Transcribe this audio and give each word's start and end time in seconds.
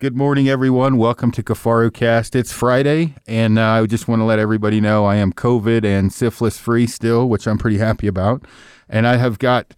Good 0.00 0.16
morning, 0.16 0.48
everyone. 0.48 0.96
Welcome 0.96 1.32
to 1.32 1.42
Kifaru 1.42 1.92
Cast. 1.92 2.36
It's 2.36 2.52
Friday, 2.52 3.16
and 3.26 3.58
uh, 3.58 3.66
I 3.66 3.86
just 3.86 4.06
want 4.06 4.20
to 4.20 4.24
let 4.24 4.38
everybody 4.38 4.80
know 4.80 5.04
I 5.04 5.16
am 5.16 5.32
COVID 5.32 5.84
and 5.84 6.12
syphilis 6.12 6.56
free 6.56 6.86
still, 6.86 7.28
which 7.28 7.48
I'm 7.48 7.58
pretty 7.58 7.78
happy 7.78 8.06
about. 8.06 8.44
And 8.88 9.08
I 9.08 9.16
have 9.16 9.40
got 9.40 9.74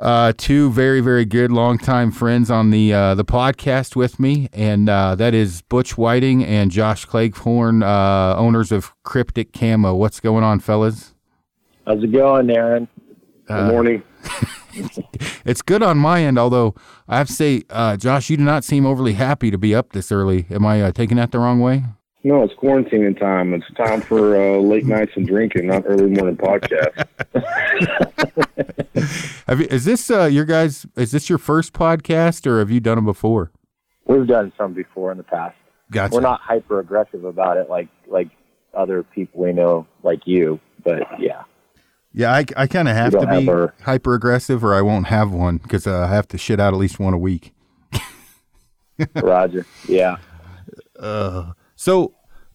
uh, 0.00 0.32
two 0.36 0.72
very, 0.72 1.00
very 1.00 1.24
good 1.24 1.52
longtime 1.52 2.10
friends 2.10 2.50
on 2.50 2.70
the 2.70 2.92
uh, 2.92 3.14
the 3.14 3.24
podcast 3.24 3.94
with 3.94 4.18
me, 4.18 4.48
and 4.52 4.88
uh, 4.88 5.14
that 5.14 5.34
is 5.34 5.62
Butch 5.62 5.96
Whiting 5.96 6.44
and 6.44 6.72
Josh 6.72 7.04
Cleghorn, 7.04 7.84
uh, 7.84 8.34
owners 8.36 8.72
of 8.72 8.92
Kryptek 9.04 9.52
Camo. 9.52 9.94
What's 9.94 10.18
going 10.18 10.42
on, 10.42 10.58
fellas? 10.58 11.14
How's 11.86 12.02
it 12.02 12.10
going, 12.10 12.50
Aaron? 12.50 12.88
Good 13.46 13.70
morning. 13.70 14.02
it's 15.44 15.62
good 15.62 15.82
on 15.82 15.98
my 15.98 16.22
end, 16.22 16.38
although 16.38 16.74
I 17.08 17.18
have 17.18 17.26
to 17.28 17.32
say, 17.32 17.62
uh, 17.70 17.96
Josh, 17.96 18.30
you 18.30 18.36
do 18.36 18.44
not 18.44 18.64
seem 18.64 18.86
overly 18.86 19.14
happy 19.14 19.50
to 19.50 19.58
be 19.58 19.74
up 19.74 19.92
this 19.92 20.10
early. 20.12 20.46
Am 20.50 20.64
I 20.66 20.82
uh, 20.82 20.92
taking 20.92 21.16
that 21.16 21.32
the 21.32 21.38
wrong 21.38 21.60
way? 21.60 21.84
No, 22.22 22.42
it's 22.42 22.52
quarantining 22.54 23.18
time. 23.18 23.54
It's 23.54 23.64
time 23.76 24.02
for 24.02 24.36
uh, 24.36 24.58
late 24.58 24.84
nights 24.84 25.12
and 25.16 25.26
drinking, 25.26 25.66
not 25.66 25.84
early 25.86 26.10
morning 26.10 26.36
podcast. 26.36 27.06
have 29.46 29.60
you, 29.60 29.66
is 29.70 29.86
this 29.86 30.10
uh, 30.10 30.24
your 30.24 30.44
guys? 30.44 30.84
Is 30.96 31.12
this 31.12 31.30
your 31.30 31.38
first 31.38 31.72
podcast, 31.72 32.46
or 32.46 32.58
have 32.58 32.70
you 32.70 32.78
done 32.78 32.96
them 32.96 33.06
before? 33.06 33.52
We've 34.06 34.26
done 34.26 34.52
some 34.58 34.74
before 34.74 35.12
in 35.12 35.16
the 35.18 35.24
past. 35.24 35.56
Gotcha. 35.90 36.14
We're 36.14 36.20
not 36.20 36.40
hyper 36.42 36.78
aggressive 36.78 37.24
about 37.24 37.56
it 37.56 37.70
like 37.70 37.88
like 38.06 38.28
other 38.74 39.02
people 39.02 39.42
we 39.42 39.52
know, 39.54 39.86
like 40.02 40.20
you. 40.26 40.60
But 40.84 41.18
yeah. 41.18 41.44
Yeah, 42.12 42.32
I, 42.32 42.44
I 42.56 42.66
kind 42.66 42.88
of 42.88 42.96
have 42.96 43.12
to 43.12 43.26
be 43.26 43.82
hyper 43.84 44.14
aggressive, 44.14 44.64
or 44.64 44.74
I 44.74 44.82
won't 44.82 45.06
have 45.06 45.30
one 45.30 45.58
because 45.58 45.86
uh, 45.86 46.00
I 46.00 46.08
have 46.08 46.26
to 46.28 46.38
shit 46.38 46.58
out 46.58 46.74
at 46.74 46.78
least 46.78 46.98
one 46.98 47.14
a 47.14 47.18
week. 47.18 47.52
Roger. 49.14 49.64
Yeah. 49.88 50.16
Uh, 50.98 51.52
so, 51.76 52.14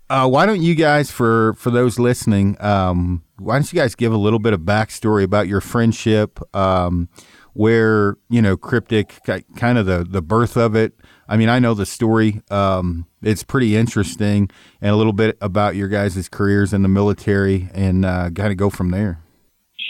uh, 0.09 0.27
why 0.27 0.45
don't 0.45 0.61
you 0.61 0.75
guys, 0.75 1.09
for 1.09 1.53
for 1.53 1.71
those 1.71 1.97
listening, 1.97 2.61
um, 2.61 3.23
why 3.37 3.55
don't 3.55 3.71
you 3.71 3.79
guys 3.79 3.95
give 3.95 4.11
a 4.11 4.17
little 4.17 4.39
bit 4.39 4.53
of 4.53 4.61
backstory 4.61 5.23
about 5.23 5.47
your 5.47 5.61
friendship, 5.61 6.39
um, 6.55 7.07
where 7.53 8.17
you 8.29 8.41
know 8.41 8.57
Kryptek, 8.57 9.45
kind 9.55 9.77
of 9.77 9.85
the 9.85 10.05
the 10.07 10.21
birth 10.21 10.57
of 10.57 10.75
it. 10.75 10.93
I 11.27 11.37
mean, 11.37 11.49
I 11.49 11.59
know 11.59 11.73
the 11.73 11.85
story. 11.85 12.41
Um, 12.51 13.07
it's 13.23 13.41
pretty 13.41 13.75
interesting, 13.75 14.49
and 14.81 14.91
a 14.91 14.95
little 14.95 15.13
bit 15.13 15.37
about 15.41 15.75
your 15.75 15.87
guys' 15.87 16.27
careers 16.29 16.73
in 16.73 16.83
the 16.83 16.89
military, 16.89 17.69
and 17.73 18.05
uh, 18.05 18.29
kind 18.31 18.51
of 18.51 18.57
go 18.57 18.69
from 18.69 18.91
there. 18.91 19.21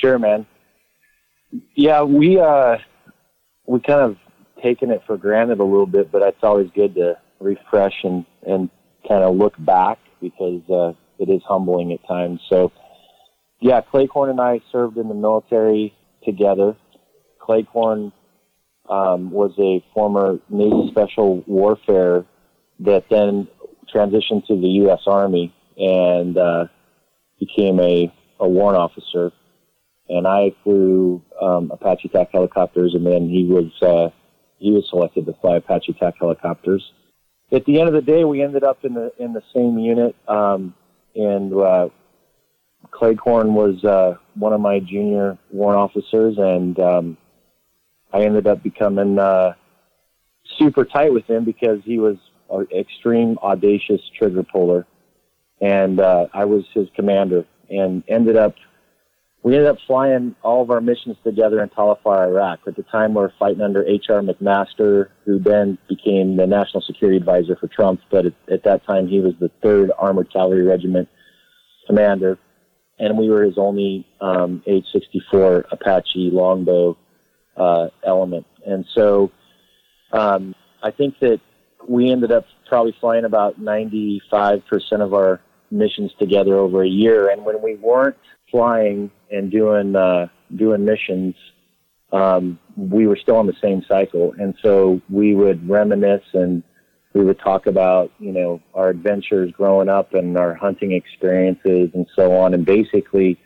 Sure, 0.01 0.19
man. 0.19 0.45
Yeah, 1.75 2.03
we 2.03 2.39
uh, 2.39 2.77
we 3.65 3.79
kind 3.79 4.02
of 4.02 4.17
taken 4.63 4.91
it 4.91 5.02
for 5.05 5.17
granted 5.17 5.59
a 5.59 5.63
little 5.63 5.85
bit, 5.85 6.11
but 6.11 6.21
it's 6.21 6.43
always 6.43 6.69
good 6.75 6.95
to 6.95 7.17
refresh 7.39 7.93
and 8.03 8.25
and 8.45 8.69
kind 9.07 9.23
of 9.23 9.35
look 9.35 9.53
back 9.59 9.99
because 10.21 10.61
uh, 10.69 10.93
it 11.19 11.29
is 11.29 11.41
humbling 11.47 11.93
at 11.93 12.05
times. 12.07 12.41
So, 12.49 12.71
yeah, 13.61 13.81
Cleghorn 13.81 14.29
and 14.29 14.41
I 14.41 14.61
served 14.71 14.97
in 14.97 15.07
the 15.07 15.13
military 15.13 15.93
together. 16.23 16.75
Cleghorn 17.39 18.11
um, 18.89 19.31
was 19.31 19.52
a 19.59 19.83
former 19.93 20.39
Navy 20.49 20.89
Special 20.91 21.43
Warfare 21.47 22.25
that 22.80 23.05
then 23.09 23.47
transitioned 23.93 24.45
to 24.47 24.59
the 24.59 24.67
U.S. 24.83 25.02
Army 25.05 25.53
and 25.77 26.37
uh, 26.37 26.65
became 27.39 27.80
a, 27.80 28.11
a 28.39 28.47
warrant 28.47 28.77
officer 28.77 29.31
and 30.09 30.28
I 30.28 30.52
flew 30.64 31.22
um, 31.42 31.72
Apache 31.72 32.09
TAC 32.09 32.30
helicopters, 32.31 32.94
and 32.94 33.06
then 33.06 33.30
he 33.30 33.45
was 33.45 33.72
uh, 33.81 34.09
he 34.59 34.72
was 34.72 34.88
selected 34.89 35.25
to 35.25 35.34
fly 35.42 35.58
Apache 35.58 35.94
TAC 36.00 36.16
helicopters. 36.20 36.84
At 37.52 37.66
the 37.66 37.80
end 37.80 37.88
of 37.88 37.94
the 37.94 38.02
day, 38.02 38.23
we 38.23 38.42
ended 38.42 38.64
up 38.64 38.83
in 38.83 38.94
the 38.94 39.11
in 39.20 39.33
the 39.33 39.44
same 39.53 39.78
unit, 39.78 40.16
um, 40.28 40.73
and 41.16 41.53
uh, 41.53 41.89
Cleghorn 42.92 43.53
was 43.53 43.83
uh, 43.83 44.17
one 44.36 44.53
of 44.53 44.61
my 44.61 44.80
junior 44.80 45.38
warrant 45.52 45.80
officers, 45.80 46.38
and 46.38 46.80
um, 46.80 47.17
I 48.14 48.21
ended 48.21 48.48
up 48.48 48.64
becoming 48.64 49.20
uh, 49.20 49.54
super 50.58 50.86
tight 50.86 51.14
with 51.14 51.26
him 51.26 51.44
because 51.44 51.80
he 51.83 51.99
was 51.99 52.17
an 52.49 52.67
extreme 52.76 53.38
audacious 53.44 54.02
trigger 54.17 54.44
puller, 54.44 54.86
and 55.61 55.99
uh, 55.99 56.27
I 56.33 56.45
was 56.45 56.64
his 56.73 56.88
commander, 56.95 57.45
and 57.70 58.04
ended 58.08 58.38
up 58.38 58.55
we 59.45 59.54
ended 59.54 59.70
up 59.70 59.78
flying 59.86 60.36
all 60.42 60.64
of 60.64 60.72
our 60.72 60.82
missions 60.82 61.17
together 61.23 61.61
in 61.61 61.70
Talafar, 61.70 62.30
Iraq. 62.30 62.61
At 62.66 62.76
the 62.76 62.82
time, 62.82 63.14
we 63.14 63.22
were 63.22 63.33
fighting 63.38 63.61
under 63.61 63.86
H.R. 63.86 64.22
McMaster, 64.22 65.10
who 65.23 65.38
then 65.38 65.78
became 65.88 66.36
the 66.36 66.48
national 66.48 66.82
security 66.82 67.17
advisor 67.17 67.56
for 67.56 67.67
Trump. 67.67 68.02
But 68.10 68.26
at, 68.26 68.33
at 68.52 68.64
that 68.64 68.83
time, 68.88 69.08
he 69.08 69.20
was 69.20 69.33
the 69.39 69.52
third 69.61 69.92
Armored 70.00 70.33
Cavalry 70.33 70.64
Regiment 70.64 71.08
commander, 71.86 72.39
and 72.98 73.20
we 73.20 73.30
were 73.30 73.44
his 73.44 73.60
only 73.60 74.08
um, 74.20 74.64
H-64 74.66 75.66
Apache 75.72 76.32
longbow 76.33 76.98
uh, 77.56 77.89
element. 78.04 78.48
And 78.66 78.83
so, 78.95 79.32
um, 80.12 80.56
I 80.82 80.89
think 80.89 81.20
that 81.20 81.39
we 81.88 82.12
ended 82.12 82.32
up 82.32 82.48
probably 82.67 82.95
flying 83.00 83.26
about 83.26 83.62
95% 83.62 84.62
of 85.02 85.14
our 85.14 85.39
missions 85.75 86.11
together 86.19 86.55
over 86.55 86.83
a 86.83 86.87
year. 86.87 87.30
And 87.30 87.45
when 87.45 87.61
we 87.61 87.75
weren't 87.75 88.17
flying 88.49 89.11
and 89.30 89.52
doing 89.52 89.95
uh, 89.95 90.27
doing 90.55 90.86
missions, 90.86 91.36
um, 92.11 92.59
we 92.77 93.08
were 93.08 93.17
still 93.17 93.36
on 93.36 93.47
the 93.47 93.55
same 93.61 93.83
cycle, 93.87 94.33
and 94.39 94.55
so 94.61 95.02
we 95.09 95.35
would 95.35 95.67
reminisce 95.69 96.25
and 96.33 96.64
we 97.14 97.23
would 97.23 97.39
talk 97.39 97.67
about 97.67 98.11
you 98.19 98.31
know 98.31 98.61
our 98.73 98.89
adventures 98.89 99.52
growing 99.52 99.89
up 99.89 100.14
and 100.14 100.37
our 100.37 100.53
hunting 100.53 100.91
experiences 100.91 101.89
and 101.93 102.08
so 102.15 102.35
on, 102.35 102.53
and 102.53 102.65
basically 102.65 103.39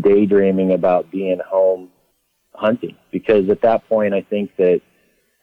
daydreaming 0.00 0.72
about 0.72 1.10
being 1.10 1.38
home 1.46 1.90
hunting. 2.54 2.96
Because 3.12 3.48
at 3.50 3.62
that 3.62 3.88
point 3.88 4.14
I 4.14 4.22
think 4.22 4.56
that 4.56 4.80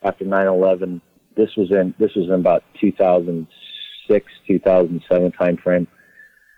after 0.03 0.25
9/11 0.25 1.01
this 1.35 1.49
was 1.57 1.71
in 1.71 1.93
this 1.99 2.13
was 2.15 2.27
in 2.27 2.33
about 2.33 2.63
2006 2.79 4.31
2007 4.47 5.31
timeframe 5.31 5.87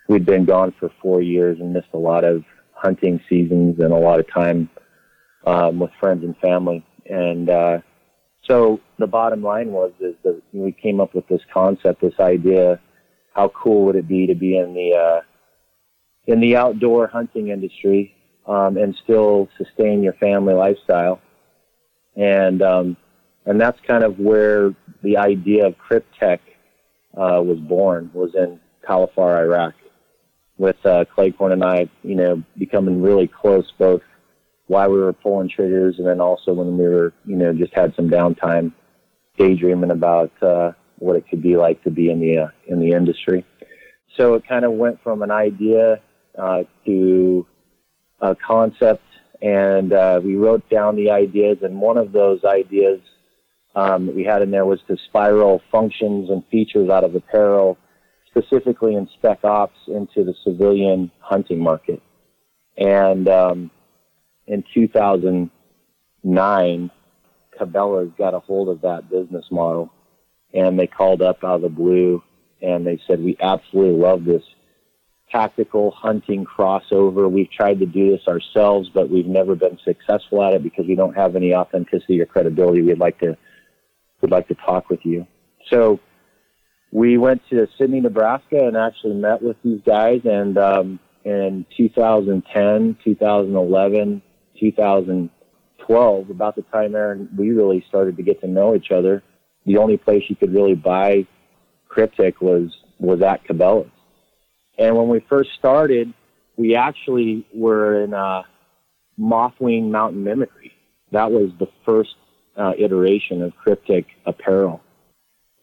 we'd 0.07 0.25
been 0.25 0.45
gone 0.45 0.73
for 0.79 0.91
four 1.01 1.21
years 1.21 1.59
and 1.59 1.73
missed 1.73 1.89
a 1.93 1.97
lot 1.97 2.23
of 2.23 2.43
hunting 2.71 3.19
seasons 3.29 3.79
and 3.79 3.91
a 3.91 3.97
lot 3.97 4.19
of 4.19 4.31
time 4.31 4.69
um, 5.45 5.79
with 5.79 5.91
friends 5.99 6.23
and 6.23 6.37
family. 6.37 6.85
And 7.09 7.49
uh, 7.49 7.79
so 8.43 8.79
the 8.99 9.07
bottom 9.07 9.41
line 9.41 9.71
was 9.71 9.91
is 9.99 10.15
that 10.23 10.41
we 10.53 10.71
came 10.71 10.99
up 10.99 11.13
with 11.13 11.27
this 11.27 11.41
concept, 11.53 12.01
this 12.01 12.19
idea. 12.19 12.79
How 13.33 13.49
cool 13.49 13.85
would 13.85 13.95
it 13.95 14.07
be 14.07 14.27
to 14.27 14.35
be 14.35 14.57
in 14.57 14.73
the 14.73 14.95
uh, 14.95 15.21
in 16.25 16.39
the 16.39 16.55
outdoor 16.55 17.07
hunting 17.07 17.49
industry 17.49 18.13
um, 18.47 18.77
and 18.77 18.95
still 19.03 19.47
sustain 19.57 20.03
your 20.03 20.13
family 20.13 20.53
lifestyle? 20.53 21.21
And 22.15 22.61
um, 22.61 22.97
and 23.45 23.61
that's 23.61 23.79
kind 23.87 24.03
of 24.03 24.19
where 24.19 24.73
the 25.03 25.17
idea 25.17 25.67
of 25.67 25.75
Kryptek 25.77 26.39
uh, 27.15 27.41
was 27.43 27.59
born. 27.59 28.09
Was 28.13 28.33
in 28.35 28.59
Talafar, 28.87 29.39
Iraq 29.43 29.73
with 30.57 30.83
uh, 30.85 31.05
Cleghorn 31.13 31.51
and 31.51 31.63
I, 31.63 31.89
you 32.03 32.15
know, 32.15 32.43
becoming 32.57 33.01
really 33.01 33.27
close, 33.27 33.71
both 33.77 34.01
while 34.67 34.91
we 34.91 34.99
were 34.99 35.13
pulling 35.13 35.49
triggers 35.49 35.95
and 35.97 36.07
then 36.07 36.19
also 36.19 36.53
when 36.53 36.77
we 36.77 36.83
were, 36.83 37.13
you 37.25 37.35
know, 37.35 37.53
just 37.53 37.73
had 37.73 37.95
some 37.95 38.09
downtime, 38.09 38.73
daydreaming 39.37 39.91
about 39.91 40.31
uh, 40.41 40.71
what 40.99 41.15
it 41.15 41.25
could 41.29 41.41
be 41.41 41.55
like 41.55 41.83
to 41.83 41.91
be 41.91 42.09
in 42.09 42.19
the 42.19 42.37
uh, 42.37 42.47
in 42.67 42.79
the 42.79 42.91
industry. 42.91 43.45
So 44.17 44.33
it 44.33 44.47
kind 44.47 44.65
of 44.65 44.71
went 44.73 45.01
from 45.03 45.21
an 45.21 45.31
idea 45.31 46.01
uh, 46.37 46.63
to 46.85 47.45
a 48.19 48.35
concept, 48.35 49.03
and 49.41 49.93
uh, 49.93 50.19
we 50.23 50.35
wrote 50.35 50.67
down 50.69 50.95
the 50.95 51.11
ideas. 51.11 51.59
And 51.61 51.79
one 51.79 51.97
of 51.97 52.11
those 52.11 52.43
ideas 52.43 52.99
um, 53.75 54.15
we 54.15 54.23
had 54.23 54.41
in 54.41 54.51
there 54.51 54.65
was 54.65 54.79
to 54.87 54.97
spiral 55.07 55.61
functions 55.71 56.29
and 56.29 56.43
features 56.47 56.89
out 56.89 57.03
of 57.03 57.13
apparel 57.15 57.77
specifically 58.37 58.95
in 58.95 59.09
spec 59.13 59.43
ops 59.43 59.77
into 59.87 60.23
the 60.23 60.33
civilian 60.43 61.11
hunting 61.19 61.59
market. 61.59 62.01
And 62.77 63.27
um, 63.27 63.69
in 64.45 64.63
2009, 64.73 66.91
Cabela's 67.59 68.13
got 68.17 68.33
a 68.33 68.39
hold 68.39 68.69
of 68.69 68.81
that 68.81 69.09
business 69.09 69.45
model, 69.49 69.91
and 70.53 70.79
they 70.79 70.87
called 70.87 71.21
up 71.21 71.43
out 71.43 71.55
of 71.55 71.61
the 71.61 71.69
blue 71.69 72.23
and 72.61 72.85
they 72.85 72.99
said, 73.07 73.23
"We 73.23 73.37
absolutely 73.39 74.01
love 74.01 74.25
this 74.25 74.43
tactical 75.31 75.91
hunting 75.91 76.45
crossover. 76.45 77.29
We've 77.29 77.51
tried 77.51 77.79
to 77.79 77.85
do 77.85 78.11
this 78.11 78.27
ourselves, 78.27 78.89
but 78.93 79.09
we've 79.09 79.27
never 79.27 79.55
been 79.55 79.77
successful 79.83 80.43
at 80.43 80.53
it 80.53 80.63
because 80.63 80.85
we 80.87 80.95
don't 80.95 81.15
have 81.15 81.35
any 81.35 81.53
authenticity 81.53 82.21
or 82.21 82.25
credibility. 82.25 82.81
We'd 82.81 82.99
like 82.99 83.19
to 83.19 83.37
we'd 84.21 84.31
like 84.31 84.47
to 84.47 84.55
talk 84.55 84.89
with 84.89 85.05
you." 85.05 85.27
So 85.69 85.99
we 86.91 87.17
went 87.17 87.41
to 87.49 87.67
Sidney, 87.77 88.01
Nebraska, 88.01 88.65
and 88.65 88.77
actually 88.77 89.15
met 89.15 89.41
with 89.41 89.57
these 89.63 89.81
guys. 89.85 90.21
And 90.23 90.57
um, 90.57 90.99
in 91.23 91.65
2010, 91.75 92.97
2011, 93.03 94.21
2012, 94.59 96.29
about 96.29 96.55
the 96.55 96.61
time 96.63 96.95
Aaron 96.95 97.29
we 97.37 97.51
really 97.51 97.83
started 97.87 98.17
to 98.17 98.23
get 98.23 98.41
to 98.41 98.47
know 98.47 98.75
each 98.75 98.91
other, 98.91 99.23
the 99.65 99.77
only 99.77 99.97
place 99.97 100.23
you 100.29 100.35
could 100.35 100.53
really 100.53 100.75
buy 100.75 101.27
Kryptek 101.89 102.41
was 102.41 102.71
was 102.99 103.21
at 103.21 103.45
Cabela's. 103.45 103.91
And 104.77 104.95
when 104.95 105.07
we 105.07 105.23
first 105.27 105.49
started, 105.57 106.13
we 106.55 106.75
actually 106.75 107.45
were 107.53 108.03
in 108.03 108.13
uh, 108.13 108.43
Mothwing 109.19 109.91
Mountain 109.91 110.23
Mimicry. 110.23 110.71
That 111.11 111.31
was 111.31 111.51
the 111.59 111.67
first 111.85 112.15
uh, 112.55 112.73
iteration 112.77 113.41
of 113.41 113.53
Kryptek 113.55 114.05
apparel. 114.25 114.81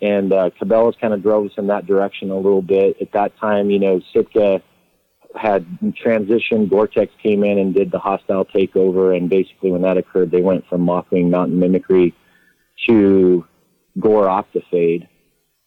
And 0.02 0.32
uh, 0.32 0.50
Cabela's 0.60 0.96
kind 1.00 1.14
of 1.14 1.22
drove 1.22 1.46
us 1.46 1.52
in 1.56 1.68
that 1.68 1.86
direction 1.86 2.30
a 2.30 2.36
little 2.36 2.62
bit. 2.62 2.96
At 3.00 3.12
that 3.12 3.36
time, 3.38 3.70
you 3.70 3.78
know, 3.78 4.00
Sitka 4.12 4.62
had 5.34 5.66
transitioned. 6.04 6.70
Gore-Tex 6.70 7.12
came 7.22 7.42
in 7.42 7.58
and 7.58 7.74
did 7.74 7.90
the 7.90 7.98
hostile 7.98 8.44
takeover. 8.44 9.16
And 9.16 9.30
basically 9.30 9.70
when 9.70 9.82
that 9.82 9.96
occurred, 9.96 10.30
they 10.30 10.42
went 10.42 10.66
from 10.68 10.84
Mothwing 10.84 11.30
Mountain 11.30 11.58
Mimicry 11.58 12.14
to 12.88 13.46
Gore 13.98 14.26
Optifade. 14.26 15.08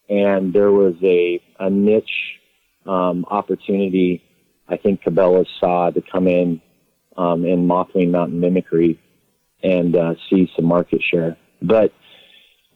And 0.08 0.52
there 0.52 0.70
was 0.70 0.94
a, 1.02 1.42
a 1.58 1.68
niche 1.68 2.38
um, 2.86 3.24
opportunity 3.28 4.22
I 4.68 4.76
think 4.76 5.02
Cabela's 5.02 5.48
saw 5.58 5.90
to 5.90 6.02
come 6.12 6.28
in 6.28 6.60
um, 7.16 7.44
in 7.44 7.66
Mothwing 7.66 8.10
Mountain 8.10 8.40
Mimicry 8.40 9.00
and 9.62 9.96
uh, 9.96 10.14
see 10.28 10.50
some 10.54 10.66
market 10.66 11.02
share. 11.02 11.36
But 11.62 11.92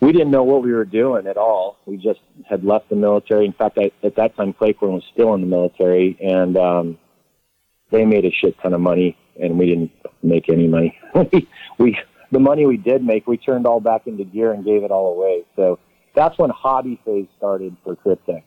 we 0.02 0.10
didn't 0.10 0.32
know 0.32 0.42
what 0.42 0.64
we 0.64 0.72
were 0.72 0.84
doing 0.84 1.28
at 1.28 1.36
all. 1.36 1.78
We 1.86 1.96
just 1.96 2.18
had 2.50 2.64
left 2.64 2.88
the 2.90 2.96
military. 2.96 3.46
In 3.46 3.52
fact, 3.52 3.78
I, 3.78 3.92
at 4.04 4.16
that 4.16 4.34
time, 4.36 4.52
Cleghorn 4.52 4.94
was 4.94 5.04
still 5.12 5.32
in 5.34 5.40
the 5.40 5.46
military, 5.46 6.18
and 6.20 6.56
um, 6.56 6.98
they 7.92 8.04
made 8.04 8.24
a 8.24 8.32
shit 8.32 8.56
ton 8.60 8.74
of 8.74 8.80
money, 8.80 9.16
and 9.40 9.56
we 9.56 9.66
didn't 9.66 9.92
make 10.20 10.48
any 10.48 10.66
money. 10.66 10.98
we, 11.78 11.96
the 12.32 12.40
money 12.40 12.66
we 12.66 12.78
did 12.78 13.04
make, 13.04 13.28
we 13.28 13.36
turned 13.36 13.64
all 13.64 13.78
back 13.78 14.08
into 14.08 14.24
gear 14.24 14.52
and 14.52 14.64
gave 14.64 14.82
it 14.82 14.90
all 14.90 15.12
away. 15.12 15.44
So 15.54 15.78
that's 16.16 16.36
when 16.36 16.50
hobby 16.50 17.00
phase 17.04 17.28
started 17.38 17.76
for 17.84 17.94
Kryptek. 17.94 18.42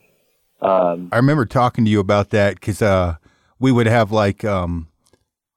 Um, 0.61 1.07
I 1.13 1.15
remember 1.15 1.45
talking 1.45 1.85
to 1.85 1.91
you 1.91 2.01
about 2.01 2.31
that 2.31 2.55
because 2.55 2.81
uh, 2.81 3.15
we 3.59 3.71
would 3.71 3.87
have 3.87 4.11
like, 4.11 4.43
um, 4.43 4.89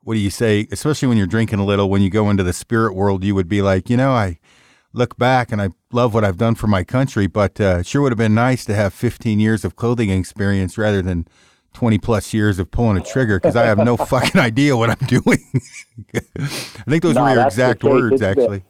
what 0.04 0.14
do 0.14 0.20
you 0.20 0.30
say? 0.30 0.68
Especially 0.70 1.08
when 1.08 1.18
you're 1.18 1.26
drinking 1.26 1.58
a 1.58 1.64
little, 1.64 1.90
when 1.90 2.02
you 2.02 2.10
go 2.10 2.30
into 2.30 2.44
the 2.44 2.52
spirit 2.52 2.94
world, 2.94 3.24
you 3.24 3.34
would 3.34 3.48
be 3.48 3.62
like, 3.62 3.90
you 3.90 3.96
know, 3.96 4.12
I 4.12 4.38
look 4.92 5.16
back 5.16 5.52
and 5.52 5.60
I 5.60 5.70
love 5.92 6.14
what 6.14 6.24
I've 6.24 6.36
done 6.36 6.54
for 6.54 6.66
my 6.66 6.84
country, 6.84 7.26
but 7.26 7.60
uh, 7.60 7.82
sure 7.82 8.02
would 8.02 8.12
have 8.12 8.18
been 8.18 8.34
nice 8.34 8.64
to 8.66 8.74
have 8.74 8.92
15 8.94 9.40
years 9.40 9.64
of 9.64 9.76
clothing 9.76 10.10
experience 10.10 10.78
rather 10.78 11.02
than 11.02 11.26
20 11.74 11.98
plus 11.98 12.32
years 12.32 12.58
of 12.58 12.70
pulling 12.70 12.96
a 12.96 13.00
trigger 13.00 13.38
because 13.38 13.56
I 13.56 13.64
have 13.66 13.78
no 13.78 13.96
fucking 13.96 14.40
idea 14.40 14.76
what 14.76 14.90
I'm 14.90 14.96
doing. 15.06 15.44
I 16.14 16.88
think 16.88 17.02
those 17.02 17.14
no, 17.14 17.24
were 17.24 17.34
your 17.34 17.46
exact 17.46 17.84
words, 17.84 18.14
it's 18.14 18.22
actually. 18.22 18.64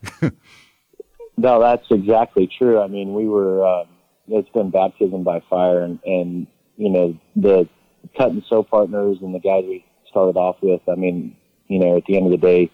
no, 1.36 1.60
that's 1.60 1.86
exactly 1.90 2.50
true. 2.58 2.80
I 2.80 2.88
mean, 2.88 3.14
we 3.14 3.28
were, 3.28 3.66
uh, 3.66 3.84
it's 4.28 4.48
been 4.50 4.70
baptism 4.70 5.24
by 5.24 5.40
fire, 5.48 5.82
and, 5.82 5.98
and, 6.04 6.46
you 6.76 6.90
know, 6.90 7.18
the 7.36 7.68
cut 8.16 8.30
and 8.30 8.42
sew 8.48 8.62
partners 8.62 9.18
and 9.22 9.34
the 9.34 9.40
guys 9.40 9.64
we 9.66 9.84
started 10.10 10.36
off 10.36 10.56
with, 10.62 10.82
I 10.88 10.94
mean, 10.94 11.36
you 11.68 11.78
know, 11.78 11.96
at 11.96 12.04
the 12.06 12.16
end 12.16 12.26
of 12.26 12.32
the 12.32 12.46
day, 12.46 12.70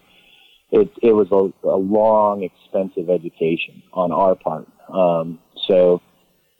it, 0.71 0.91
it 1.01 1.13
was 1.13 1.27
a, 1.31 1.67
a 1.67 1.77
long, 1.77 2.43
expensive 2.43 3.09
education 3.09 3.83
on 3.93 4.11
our 4.11 4.35
part. 4.35 4.67
Um, 4.89 5.39
so, 5.67 6.01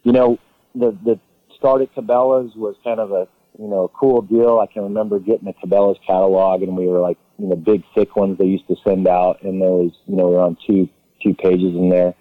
you 0.04 0.12
know, 0.12 0.38
the, 0.74 0.98
the 1.04 1.19
start 1.57 1.81
at 1.81 1.94
Cabela's 1.96 2.56
was 2.56 2.75
kind 2.84 3.00
of 3.00 3.12
a, 3.12 3.28
you 3.57 3.68
know, 3.68 3.86
a 3.86 3.90
cool 3.90 4.22
deal. 4.22 4.60
I 4.60 4.72
can 4.72 4.84
remember 4.84 5.19
getting 5.19 5.48
a 5.48 5.54
Cabela's 5.54 6.00
catalog 6.06 6.62
and 6.62 6.75
we 6.78 6.88
were 6.88 7.00
like, 7.00 7.18
you 7.38 7.48
know, 7.48 7.56
big 7.56 7.84
thick 7.94 8.16
ones 8.16 8.38
they 8.38 8.46
used 8.46 8.68
to 8.68 8.75
send 8.86 9.07
out 9.07 9.42
and 9.44 9.62
there 9.62 9.69
was, 9.69 9.92
you 10.06 10.16
know, 10.16 10.31
around 10.31 10.57
two, 10.66 10.90
two 11.24 11.34
pages 11.34 11.74
in 11.75 11.90
there. 11.90 12.13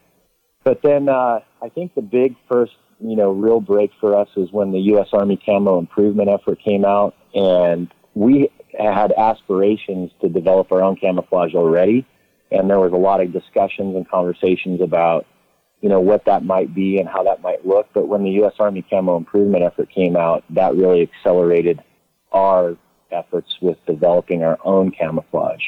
But 0.64 0.80
then, 0.82 1.08
uh, 1.08 1.40
I 1.62 1.68
think 1.68 1.94
the 1.94 2.02
big 2.02 2.36
first, 2.50 2.72
you 3.00 3.16
know, 3.16 3.30
real 3.30 3.60
break 3.60 3.90
for 4.00 4.18
us 4.18 4.28
was 4.34 4.50
when 4.50 4.72
the 4.72 4.80
U.S. 4.80 5.08
Army 5.12 5.38
Camo 5.44 5.78
Improvement 5.78 6.30
effort 6.30 6.58
came 6.64 6.84
out 6.84 7.14
and 7.34 7.92
we 8.14 8.48
had 8.78 9.12
aspirations 9.12 10.10
to 10.20 10.28
develop 10.28 10.72
our 10.72 10.82
own 10.82 10.96
camouflage 10.96 11.54
already. 11.54 12.06
And 12.50 12.68
there 12.68 12.80
was 12.80 12.92
a 12.92 12.96
lot 12.96 13.20
of 13.20 13.32
discussions 13.32 13.96
and 13.96 14.08
conversations 14.08 14.80
about, 14.80 15.26
you 15.80 15.88
know, 15.88 16.00
what 16.00 16.24
that 16.26 16.44
might 16.44 16.74
be 16.74 16.98
and 16.98 17.08
how 17.08 17.24
that 17.24 17.42
might 17.42 17.66
look. 17.66 17.88
But 17.92 18.08
when 18.08 18.24
the 18.24 18.30
U.S. 18.32 18.54
Army 18.58 18.84
Camo 18.88 19.16
Improvement 19.16 19.64
effort 19.64 19.90
came 19.90 20.16
out, 20.16 20.44
that 20.50 20.76
really 20.76 21.02
accelerated 21.02 21.82
our 22.32 22.76
efforts 23.10 23.56
with 23.60 23.78
developing 23.86 24.42
our 24.42 24.58
own 24.64 24.90
camouflage. 24.90 25.62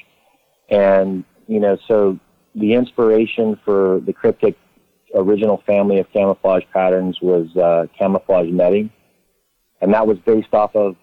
And, 0.69 1.25
you 1.47 1.61
know, 1.61 1.79
so 1.87 2.19
the 2.55 2.75
inspiration 2.75 3.59
for 3.65 4.01
the 4.05 4.13
Kryptek 4.13 4.57
original 5.15 5.63
family 5.67 5.99
of 5.99 6.11
camouflage 6.13 6.65
patterns 6.73 7.19
was 7.23 7.55
uh, 7.57 7.87
camouflage 7.99 8.51
netting. 8.51 8.91
And 9.81 9.95
that 9.95 10.07
was 10.07 10.19
based 10.19 10.53
off 10.53 10.75
of 10.75 10.97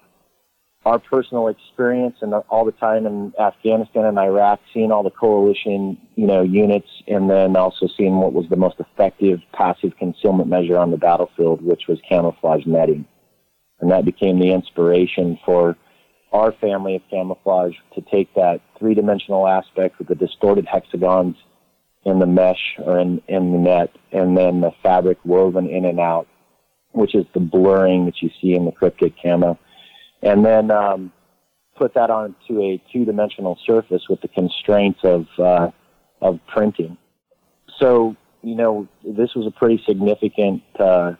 our 0.85 0.99
personal 0.99 1.47
experience 1.47 2.17
and 2.21 2.33
all 2.33 2.65
the 2.65 2.73
time 2.73 3.05
in 3.05 3.33
Afghanistan 3.39 4.05
and 4.05 4.19
Iraq, 4.19 4.59
seeing 4.73 4.91
all 4.91 5.03
the 5.03 5.11
coalition, 5.11 5.97
you 6.15 6.27
know, 6.27 6.41
units, 6.41 6.89
and 7.07 7.29
then 7.29 7.55
also 7.55 7.87
seeing 7.97 8.17
what 8.17 8.33
was 8.33 8.45
the 8.49 8.57
most 8.57 8.75
effective 8.79 9.39
passive 9.53 9.93
concealment 9.97 10.49
measure 10.49 10.77
on 10.77 10.91
the 10.91 10.97
battlefield, 10.97 11.61
which 11.61 11.83
was 11.87 11.99
camouflage 12.07 12.65
netting. 12.65 13.05
And 13.79 13.91
that 13.91 14.03
became 14.03 14.39
the 14.39 14.51
inspiration 14.51 15.39
for 15.45 15.77
our 16.33 16.51
family 16.51 16.95
of 16.95 17.01
camouflage 17.09 17.75
to 17.95 18.01
take 18.01 18.33
that 18.33 18.59
three 18.77 18.93
dimensional 18.93 19.47
aspect 19.47 19.99
with 19.99 20.07
the 20.07 20.15
distorted 20.15 20.65
hexagons 20.65 21.37
in 22.03 22.19
the 22.19 22.25
mesh 22.25 22.75
or 22.79 22.99
in, 22.99 23.21
in 23.29 23.53
the 23.53 23.57
net, 23.57 23.89
and 24.11 24.37
then 24.37 24.59
the 24.59 24.71
fabric 24.81 25.17
woven 25.23 25.69
in 25.69 25.85
and 25.85 25.99
out, 25.99 26.27
which 26.91 27.15
is 27.15 27.25
the 27.33 27.39
blurring 27.39 28.05
that 28.05 28.21
you 28.21 28.29
see 28.41 28.53
in 28.53 28.65
the 28.65 28.71
Kryptek 28.71 29.13
camo 29.21 29.57
and 30.23 30.43
then 30.45 30.71
um, 30.71 31.11
put 31.75 31.93
that 31.93 32.09
onto 32.09 32.61
a 32.61 32.81
two-dimensional 32.91 33.59
surface 33.65 34.03
with 34.09 34.21
the 34.21 34.27
constraints 34.29 35.01
of 35.03 35.27
uh, 35.37 35.69
of 36.21 36.39
printing. 36.47 36.97
So 37.79 38.15
you 38.41 38.55
know 38.55 38.87
this 39.03 39.35
was 39.35 39.45
a 39.45 39.51
pretty 39.51 39.83
significant 39.85 40.63
uh, 40.79 41.13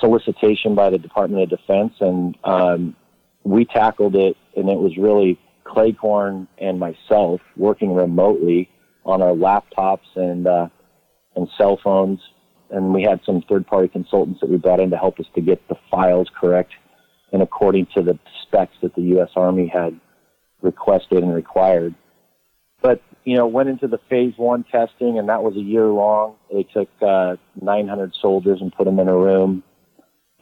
solicitation 0.00 0.74
by 0.74 0.90
the 0.90 0.98
Department 0.98 1.42
of 1.42 1.58
Defense, 1.58 1.94
and 2.00 2.36
um, 2.44 2.96
we 3.42 3.64
tackled 3.64 4.14
it, 4.14 4.36
and 4.56 4.70
it 4.70 4.78
was 4.78 4.96
really 4.96 5.38
Cleghorn 5.64 6.46
and 6.58 6.78
myself 6.78 7.40
working 7.56 7.92
remotely 7.92 8.70
on 9.04 9.20
our 9.20 9.32
laptops 9.32 10.06
and 10.14 10.46
uh, 10.46 10.68
and 11.34 11.48
cell 11.58 11.78
phones, 11.82 12.20
and 12.70 12.94
we 12.94 13.02
had 13.02 13.20
some 13.26 13.42
third-party 13.48 13.88
consultants 13.88 14.40
that 14.40 14.48
we 14.48 14.58
brought 14.58 14.78
in 14.78 14.90
to 14.90 14.96
help 14.96 15.18
us 15.18 15.26
to 15.34 15.40
get 15.40 15.66
the 15.68 15.74
files 15.90 16.28
correct 16.40 16.72
and 17.36 17.42
according 17.42 17.86
to 17.94 18.00
the 18.00 18.18
specs 18.42 18.72
that 18.80 18.94
the 18.94 19.02
U.S. 19.02 19.28
Army 19.36 19.66
had 19.70 20.00
requested 20.62 21.22
and 21.22 21.34
required. 21.34 21.94
But, 22.80 23.02
you 23.24 23.36
know, 23.36 23.46
went 23.46 23.68
into 23.68 23.88
the 23.88 23.98
phase 24.08 24.32
one 24.38 24.64
testing, 24.64 25.18
and 25.18 25.28
that 25.28 25.42
was 25.42 25.54
a 25.54 25.60
year 25.60 25.84
long. 25.84 26.36
They 26.50 26.62
took 26.62 26.88
uh, 27.06 27.36
900 27.60 28.14
soldiers 28.22 28.62
and 28.62 28.72
put 28.72 28.86
them 28.86 28.98
in 29.00 29.08
a 29.08 29.14
room, 29.14 29.62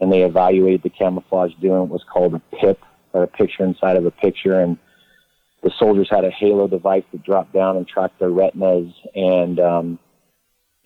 and 0.01 0.13
they 0.13 0.23
evaluated 0.23 0.85
the 0.85 0.91
camouflage 0.91 1.51
doing 1.61 1.81
what 1.81 1.89
was 1.89 2.05
called 2.05 2.35
a 2.35 2.57
PIP, 2.61 2.79
or 3.13 3.25
a 3.25 3.27
picture 3.27 3.65
inside 3.65 3.97
of 3.97 4.07
a 4.07 4.13
picture. 4.13 4.61
And 4.61 4.79
the 5.65 5.73
soldiers 5.77 6.07
had 6.09 6.25
a 6.25 6.31
halo 6.31 6.69
device 6.69 7.03
that 7.11 7.25
dropped 7.25 7.53
down 7.53 7.77
and 7.77 7.89
tracked 7.89 8.21
their 8.21 8.31
retinas, 8.31 8.93
and 9.17 9.59
um, 9.59 9.99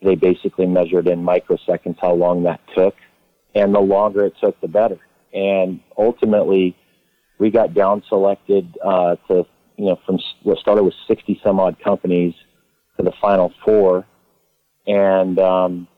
they 0.00 0.14
basically 0.14 0.64
measured 0.64 1.06
in 1.06 1.22
microseconds 1.22 1.98
how 2.00 2.14
long 2.14 2.44
that 2.44 2.60
took. 2.74 2.94
And 3.54 3.74
the 3.74 3.80
longer 3.80 4.24
it 4.24 4.32
took, 4.40 4.58
the 4.62 4.68
better 4.68 4.98
and 5.32 5.80
ultimately 5.96 6.76
we 7.38 7.50
got 7.50 7.74
down 7.74 8.02
selected 8.08 8.76
uh, 8.84 9.16
to 9.28 9.46
you 9.76 9.86
know 9.86 9.98
from 10.04 10.18
what 10.42 10.58
started 10.58 10.82
with 10.82 10.94
60 11.06 11.40
some 11.42 11.60
odd 11.60 11.76
companies 11.82 12.34
to 12.96 13.04
the 13.04 13.12
final 13.20 13.52
four, 13.64 14.04
and 14.86 15.38
um, 15.38 15.88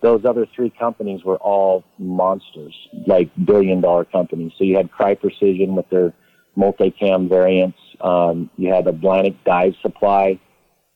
those 0.00 0.24
other 0.24 0.46
three 0.54 0.70
companies 0.70 1.24
were 1.24 1.36
all 1.38 1.84
monsters, 1.98 2.74
like 3.06 3.30
billion 3.44 3.80
dollar 3.80 4.04
companies. 4.04 4.52
So 4.56 4.64
you 4.64 4.76
had 4.76 4.90
Crye 4.90 5.18
Precision 5.18 5.74
with 5.74 5.88
their 5.90 6.14
multicam 6.56 7.28
variants. 7.28 7.78
Um, 8.00 8.50
you 8.56 8.72
had 8.72 8.86
Atlantic 8.86 9.42
Dive 9.44 9.74
Supply, 9.82 10.38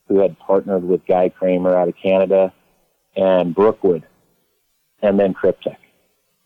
who 0.08 0.20
had 0.20 0.38
partnered 0.38 0.84
with 0.84 1.04
Guy 1.06 1.28
Cramer 1.28 1.76
out 1.76 1.88
of 1.88 1.94
Canada, 2.00 2.52
and 3.16 3.54
Brookwood, 3.54 4.06
and 5.02 5.18
then 5.18 5.34
Kryptek 5.34 5.76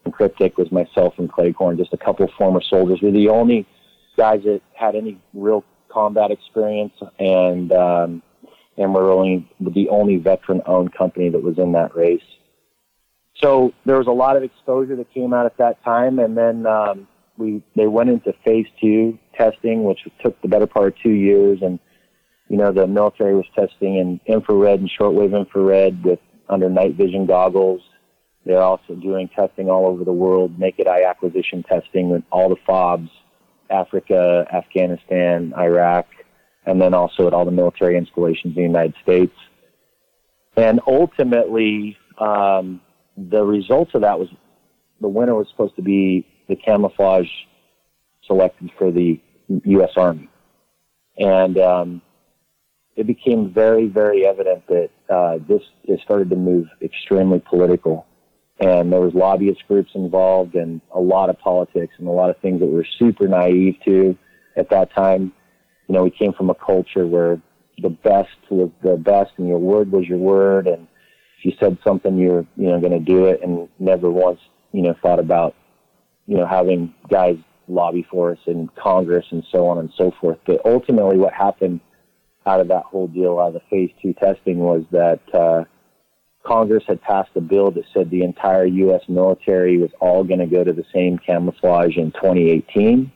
and 0.07 0.15
Kryptek 0.15 0.57
was 0.57 0.73
myself 0.73 1.15
and 1.19 1.31
Cleghorn, 1.31 1.77
just 1.77 1.93
a 1.93 1.99
couple 1.99 2.27
former 2.39 2.63
soldiers. 2.63 3.01
We 3.03 3.09
are 3.09 3.13
the 3.13 3.29
only 3.29 3.67
guys 4.17 4.43
that 4.45 4.63
had 4.73 4.95
any 4.95 5.21
real 5.35 5.65
combat 5.91 6.31
experience, 6.31 6.95
and 7.19 7.73
um, 7.73 8.23
and 8.79 8.95
we're 8.95 9.13
only 9.13 9.49
the 9.61 9.89
only 9.91 10.17
veteran-owned 10.17 10.95
company 10.95 11.29
that 11.29 11.43
was 11.43 11.59
in 11.59 11.73
that 11.73 11.95
race. 11.95 12.23
So 13.43 13.75
there 13.85 13.99
was 13.99 14.07
a 14.07 14.13
lot 14.13 14.37
of 14.37 14.43
exposure 14.43 14.97
that 14.97 15.13
came 15.13 15.35
out 15.35 15.45
at 15.45 15.59
that 15.59 15.83
time, 15.85 16.19
and 16.19 16.37
then 16.37 16.67
um, 16.67 17.09
we 17.37 17.63
they 17.75 17.87
went 17.87 18.09
into 18.09 18.33
phase 18.45 18.67
two 18.81 19.19
testing, 19.35 19.85
which 19.85 20.01
took 20.23 20.41
the 20.41 20.49
better 20.49 20.67
part 20.67 20.89
of 20.89 20.95
two 21.03 21.11
years, 21.11 21.59
and 21.63 21.79
you 22.49 22.57
know 22.57 22.73
the 22.73 22.87
military 22.87 23.35
was 23.35 23.47
testing 23.55 23.97
in 23.97 24.21
infrared 24.27 24.81
and 24.81 24.91
shortwave 24.91 25.37
infrared 25.37 26.03
with 26.05 26.21
under 26.49 26.71
night 26.71 26.95
vision 26.95 27.27
goggles. 27.27 27.83
They're 28.47 28.63
also 28.63 28.95
doing 28.95 29.29
testing 29.35 29.69
all 29.69 29.87
over 29.87 30.05
the 30.05 30.13
world, 30.13 30.57
naked 30.57 30.87
eye 30.87 31.03
acquisition 31.03 31.65
testing 31.65 32.11
with 32.11 32.23
all 32.31 32.49
the 32.49 32.57
FOBs, 32.67 33.11
Africa, 33.69 34.47
Afghanistan, 34.55 35.53
Iraq, 35.59 36.07
and 36.65 36.81
then 36.81 36.95
also 36.95 37.27
at 37.27 37.35
all 37.35 37.45
the 37.45 37.51
military 37.51 37.99
installations 37.99 38.57
in 38.57 38.63
the 38.63 38.69
United 38.69 38.95
States. 39.03 39.35
And 40.57 40.81
ultimately, 40.87 41.99
um, 42.19 42.81
the 43.17 43.43
results 43.43 43.91
of 43.95 44.03
that 44.03 44.19
was 44.19 44.29
the 45.01 45.09
winner 45.09 45.35
was 45.35 45.49
supposed 45.51 45.75
to 45.77 45.83
be 45.83 46.25
the 46.49 46.55
camouflage 46.55 47.29
selected 48.25 48.71
for 48.79 48.93
the 48.93 49.21
U.S. 49.49 49.91
Army. 49.97 50.29
And 51.19 51.59
um, 51.59 52.03
it 52.95 53.09
became 53.09 53.53
very, 53.53 53.89
very 53.89 54.25
evident 54.25 54.67
that 54.69 54.91
uh, 55.11 55.39
this 55.49 55.63
started 56.05 56.31
to 56.31 56.37
move 56.37 56.69
extremely 56.81 57.41
political. 57.41 58.06
And 58.59 58.91
there 58.91 59.01
was 59.01 59.13
lobbyist 59.13 59.67
groups 59.69 59.91
involved 59.95 60.55
and 60.55 60.81
a 60.95 61.01
lot 61.01 61.29
of 61.29 61.39
politics 61.39 61.93
and 61.99 62.09
a 62.09 62.11
lot 62.11 62.31
of 62.31 62.39
things 62.39 62.61
that 62.61 62.67
we 62.67 62.75
were 62.75 62.87
super 62.99 63.29
naive 63.29 63.77
to 63.85 64.17
at 64.57 64.71
that 64.71 64.95
time. 64.95 65.33
You 65.89 65.95
know, 65.95 66.05
we 66.05 66.11
came 66.11 66.33
from 66.33 66.49
a 66.49 66.55
culture 66.55 67.07
where 67.07 67.41
the 67.83 67.91
best 67.91 68.31
was 68.51 68.71
the 68.83 68.97
best 68.97 69.33
and 69.37 69.47
your 69.47 69.59
word 69.59 69.93
was 69.93 70.07
your 70.07 70.19
word. 70.19 70.67
And 70.67 70.89
if 71.39 71.45
you 71.45 71.53
said 71.61 71.77
something, 71.85 72.17
you're, 72.17 72.47
you 72.57 72.69
know, 72.69 72.81
going 72.81 72.93
to 72.93 72.99
do 72.99 73.27
it 73.27 73.43
and 73.43 73.69
never 73.79 74.11
once, 74.11 74.41
you 74.73 74.81
know, 74.81 74.95
thought 75.03 75.19
about, 75.19 75.55
you 76.27 76.39
know, 76.39 76.47
having 76.47 76.95
guys 77.11 77.37
lobby 77.69 78.07
for 78.11 78.33
us 78.33 78.39
in 78.47 78.71
Congress 78.83 79.27
and 79.33 79.45
so 79.53 79.67
on 79.67 79.77
and 79.77 79.91
so 79.99 80.13
forth. 80.19 80.39
But 80.47 80.65
ultimately 80.65 81.19
what 81.19 81.35
happened 81.35 81.81
out 82.47 82.61
of 82.61 82.69
that 82.69 82.85
whole 82.85 83.09
deal, 83.09 83.39
out 83.39 83.49
of 83.49 83.55
the 83.55 83.61
phase 83.69 83.91
two 84.01 84.15
testing 84.15 84.61
was 84.61 84.85
that, 84.93 85.21
uh, 85.35 85.65
Congress 86.47 86.85
had 86.87 87.03
passed 87.03 87.31
a 87.35 87.41
bill 87.41 87.71
that 87.73 87.85
said 87.93 88.09
the 88.11 88.23
entire 88.23 88.67
U.S. 88.67 89.03
military 89.09 89.79
was 89.79 89.91
all 90.01 90.23
going 90.23 90.39
to 90.39 90.47
go 90.47 90.63
to 90.63 90.73
the 90.73 90.85
same 90.95 91.19
camouflage 91.19 91.97
in 91.97 92.13
2018. 92.13 93.11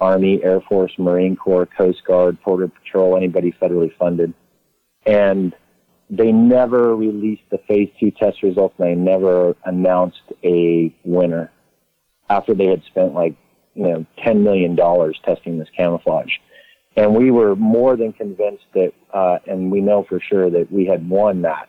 Army, 0.00 0.42
Air 0.42 0.60
Force, 0.68 0.92
Marine 0.98 1.36
Corps, 1.36 1.66
Coast 1.66 2.02
Guard, 2.04 2.36
Border 2.42 2.68
Patrol, 2.68 3.16
anybody 3.16 3.54
federally 3.62 3.96
funded. 3.96 4.34
And 5.06 5.54
they 6.10 6.32
never 6.32 6.96
released 6.96 7.44
the 7.50 7.58
phase 7.68 7.90
two 8.00 8.10
test 8.10 8.42
results. 8.42 8.74
They 8.76 8.96
never 8.96 9.54
announced 9.64 10.32
a 10.42 10.92
winner 11.04 11.52
after 12.28 12.54
they 12.54 12.66
had 12.66 12.82
spent 12.90 13.14
like, 13.14 13.36
you 13.74 13.84
know, 13.84 14.06
$10 14.18 14.42
million 14.42 14.76
testing 15.24 15.58
this 15.58 15.68
camouflage. 15.76 16.32
And 16.96 17.14
we 17.14 17.30
were 17.30 17.54
more 17.54 17.96
than 17.96 18.12
convinced 18.12 18.64
that, 18.74 18.92
uh, 19.12 19.38
and 19.46 19.70
we 19.70 19.80
know 19.80 20.04
for 20.08 20.20
sure 20.20 20.50
that 20.50 20.72
we 20.72 20.86
had 20.86 21.08
won 21.08 21.42
that 21.42 21.68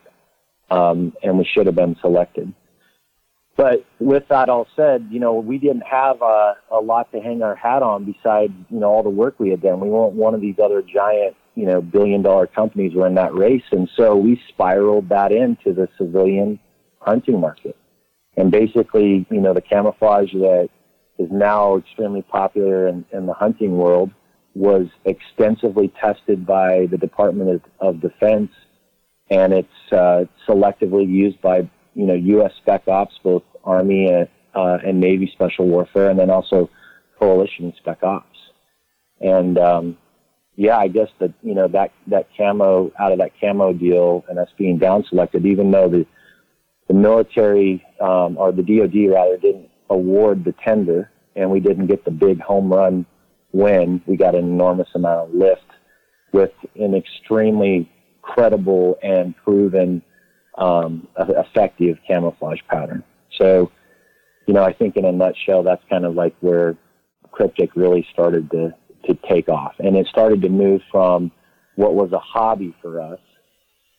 um, 0.69 1.13
and 1.23 1.37
we 1.37 1.45
should 1.45 1.65
have 1.65 1.75
been 1.75 1.95
selected. 2.01 2.53
But 3.57 3.85
with 3.99 4.27
that 4.29 4.49
all 4.49 4.67
said, 4.75 5.07
you 5.09 5.19
know, 5.19 5.35
we 5.35 5.57
didn't 5.57 5.85
have 5.89 6.21
a, 6.21 6.55
a 6.71 6.79
lot 6.79 7.11
to 7.13 7.21
hang 7.21 7.41
our 7.41 7.55
hat 7.55 7.83
on 7.83 8.03
besides, 8.03 8.51
you 8.69 8.79
know, 8.79 8.87
all 8.87 9.03
the 9.03 9.09
work 9.09 9.39
we 9.39 9.49
had 9.49 9.61
done. 9.61 9.79
We 9.79 9.89
weren't 9.89 10.13
one 10.13 10.33
of 10.33 10.41
these 10.41 10.59
other 10.61 10.81
giant, 10.81 11.37
you 11.55 11.65
know, 11.65 11.81
billion 11.81 12.21
dollar 12.21 12.47
companies 12.47 12.93
were 12.93 13.07
in 13.07 13.15
that 13.15 13.33
race. 13.33 13.63
And 13.71 13.89
so 13.95 14.15
we 14.15 14.41
spiraled 14.49 15.07
that 15.09 15.31
into 15.31 15.73
the 15.73 15.87
civilian 15.97 16.59
hunting 16.99 17.39
market. 17.39 17.77
And 18.35 18.51
basically, 18.51 19.25
you 19.29 19.39
know, 19.39 19.53
the 19.53 19.61
camouflage 19.61 20.33
that 20.33 20.67
is 21.17 21.29
now 21.31 21.77
extremely 21.77 22.23
popular 22.23 22.89
in, 22.89 23.05
in 23.13 23.25
the 23.25 23.33
hunting 23.33 23.77
world 23.77 24.11
was 24.53 24.87
extensively 25.05 25.93
tested 26.01 26.45
by 26.45 26.87
the 26.91 26.97
Department 26.97 27.49
of, 27.49 27.61
of 27.79 28.01
Defense 28.01 28.51
and 29.29 29.53
it's 29.53 29.91
uh, 29.91 30.25
selectively 30.47 31.07
used 31.07 31.41
by 31.41 31.69
you 31.93 32.05
know 32.05 32.13
U.S. 32.13 32.51
Spec 32.61 32.87
Ops, 32.87 33.15
both 33.23 33.43
Army 33.63 34.07
and, 34.07 34.27
uh, 34.53 34.77
and 34.85 34.99
Navy 34.99 35.29
Special 35.33 35.67
Warfare, 35.67 36.09
and 36.09 36.19
then 36.19 36.29
also 36.29 36.69
Coalition 37.19 37.73
Spec 37.77 38.03
Ops. 38.03 38.37
And 39.19 39.57
um, 39.57 39.97
yeah, 40.55 40.77
I 40.77 40.87
guess 40.87 41.09
that 41.19 41.33
you 41.41 41.55
know 41.55 41.67
that 41.69 41.91
that 42.07 42.27
camo 42.37 42.91
out 42.99 43.11
of 43.11 43.19
that 43.19 43.31
camo 43.39 43.73
deal 43.73 44.23
and 44.29 44.39
us 44.39 44.49
being 44.57 44.77
down 44.77 45.05
selected, 45.09 45.45
even 45.45 45.71
though 45.71 45.89
the 45.89 46.05
the 46.87 46.93
military 46.93 47.83
um, 47.99 48.37
or 48.37 48.51
the 48.51 48.61
DoD 48.61 49.11
rather 49.11 49.37
didn't 49.37 49.69
award 49.89 50.43
the 50.43 50.53
tender, 50.63 51.09
and 51.35 51.49
we 51.49 51.59
didn't 51.59 51.87
get 51.87 52.05
the 52.05 52.11
big 52.11 52.39
home 52.39 52.71
run 52.71 53.05
win, 53.51 54.01
we 54.05 54.17
got 54.17 54.35
an 54.35 54.43
enormous 54.43 54.89
amount 54.95 55.29
of 55.29 55.33
lift 55.33 55.61
with 56.33 56.51
an 56.75 56.93
extremely 56.93 57.89
credible 58.25 58.97
and 59.03 59.35
proven 59.37 60.01
um, 60.57 61.07
effective 61.17 61.97
camouflage 62.07 62.59
pattern. 62.69 63.03
So, 63.37 63.71
you 64.47 64.53
know, 64.53 64.63
I 64.63 64.73
think 64.73 64.95
in 64.97 65.05
a 65.05 65.11
nutshell, 65.11 65.63
that's 65.63 65.83
kind 65.89 66.05
of 66.05 66.15
like 66.15 66.35
where 66.39 66.75
Kryptek 67.31 67.71
really 67.75 68.07
started 68.11 68.49
to, 68.51 68.73
to 69.05 69.17
take 69.29 69.49
off. 69.49 69.73
And 69.79 69.95
it 69.95 70.07
started 70.07 70.41
to 70.41 70.49
move 70.49 70.81
from 70.91 71.31
what 71.75 71.93
was 71.93 72.11
a 72.13 72.19
hobby 72.19 72.75
for 72.81 73.01
us 73.01 73.19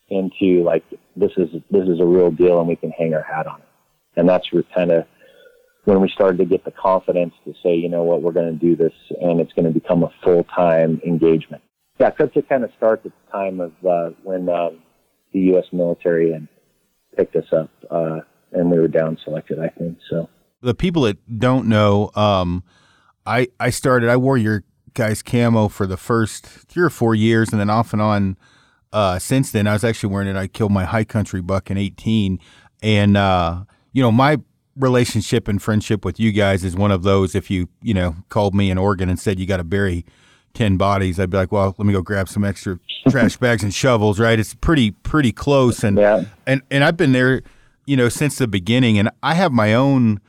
into 0.08 0.62
like, 0.64 0.84
this 1.14 1.32
is, 1.36 1.50
this 1.70 1.88
is 1.88 2.00
a 2.00 2.04
real 2.04 2.30
deal 2.30 2.58
and 2.58 2.68
we 2.68 2.76
can 2.76 2.90
hang 2.90 3.14
our 3.14 3.22
hat 3.22 3.46
on 3.46 3.60
it. 3.60 3.68
And 4.16 4.28
that's 4.28 4.48
kind 4.74 4.90
of 4.90 5.04
when 5.84 6.00
we 6.00 6.08
started 6.08 6.38
to 6.38 6.44
get 6.44 6.64
the 6.64 6.70
confidence 6.72 7.34
to 7.44 7.52
say, 7.62 7.76
you 7.76 7.88
know 7.88 8.02
what, 8.02 8.22
we're 8.22 8.32
going 8.32 8.52
to 8.52 8.58
do 8.58 8.74
this 8.74 8.94
and 9.20 9.40
it's 9.40 9.52
going 9.52 9.66
to 9.66 9.78
become 9.78 10.02
a 10.02 10.10
full-time 10.24 11.00
engagement 11.06 11.62
yeah, 11.98 12.10
Kryptek 12.10 12.48
kind 12.48 12.64
of 12.64 12.70
starts 12.76 13.06
at 13.06 13.12
the 13.12 13.32
time 13.32 13.60
of 13.60 13.72
uh, 13.86 14.10
when 14.22 14.48
um, 14.48 14.82
the 15.32 15.40
U.S. 15.52 15.64
military 15.72 16.32
had 16.32 16.46
picked 17.16 17.36
us 17.36 17.46
up, 17.52 17.70
uh, 17.90 18.20
and 18.52 18.70
we 18.70 18.78
were 18.78 18.88
down 18.88 19.18
selected. 19.24 19.58
I 19.58 19.68
think 19.68 19.98
so. 20.10 20.28
The 20.60 20.74
people 20.74 21.02
that 21.02 21.38
don't 21.38 21.68
know, 21.68 22.10
um, 22.14 22.64
I 23.24 23.48
I 23.58 23.70
started. 23.70 24.10
I 24.10 24.16
wore 24.16 24.36
your 24.36 24.64
guys' 24.94 25.22
camo 25.22 25.68
for 25.68 25.86
the 25.86 25.96
first 25.96 26.44
three 26.46 26.82
or 26.82 26.90
four 26.90 27.14
years, 27.14 27.50
and 27.50 27.60
then 27.60 27.70
off 27.70 27.92
and 27.92 28.02
on 28.02 28.36
uh, 28.92 29.18
since 29.18 29.50
then. 29.50 29.66
I 29.66 29.72
was 29.72 29.84
actually 29.84 30.12
wearing 30.12 30.28
it. 30.28 30.36
I 30.36 30.48
killed 30.48 30.72
my 30.72 30.84
high 30.84 31.04
country 31.04 31.40
buck 31.40 31.70
in 31.70 31.78
eighteen, 31.78 32.40
and 32.82 33.16
uh, 33.16 33.64
you 33.92 34.02
know 34.02 34.12
my 34.12 34.38
relationship 34.76 35.48
and 35.48 35.62
friendship 35.62 36.04
with 36.04 36.20
you 36.20 36.30
guys 36.30 36.62
is 36.62 36.76
one 36.76 36.90
of 36.90 37.04
those. 37.04 37.34
If 37.34 37.50
you 37.50 37.68
you 37.80 37.94
know 37.94 38.16
called 38.28 38.54
me 38.54 38.70
in 38.70 38.76
Oregon 38.76 39.08
and 39.08 39.18
said 39.18 39.40
you 39.40 39.46
got 39.46 39.58
to 39.58 39.64
bury 39.64 40.04
10 40.56 40.76
bodies, 40.78 41.20
I'd 41.20 41.30
be 41.30 41.36
like, 41.36 41.52
well, 41.52 41.74
let 41.78 41.86
me 41.86 41.92
go 41.92 42.00
grab 42.00 42.28
some 42.28 42.44
extra 42.44 42.80
trash 43.10 43.36
bags 43.36 43.62
and 43.62 43.72
shovels, 43.72 44.18
right? 44.18 44.38
It's 44.38 44.54
pretty, 44.54 44.90
pretty 44.90 45.30
close. 45.30 45.84
And, 45.84 45.98
yeah. 45.98 46.24
and, 46.46 46.62
and 46.70 46.82
I've 46.82 46.96
been 46.96 47.12
there, 47.12 47.42
you 47.84 47.96
know, 47.96 48.08
since 48.08 48.38
the 48.38 48.48
beginning 48.48 48.98
and 48.98 49.10
I 49.22 49.34
have 49.34 49.52
my 49.52 49.74
own, 49.74 50.20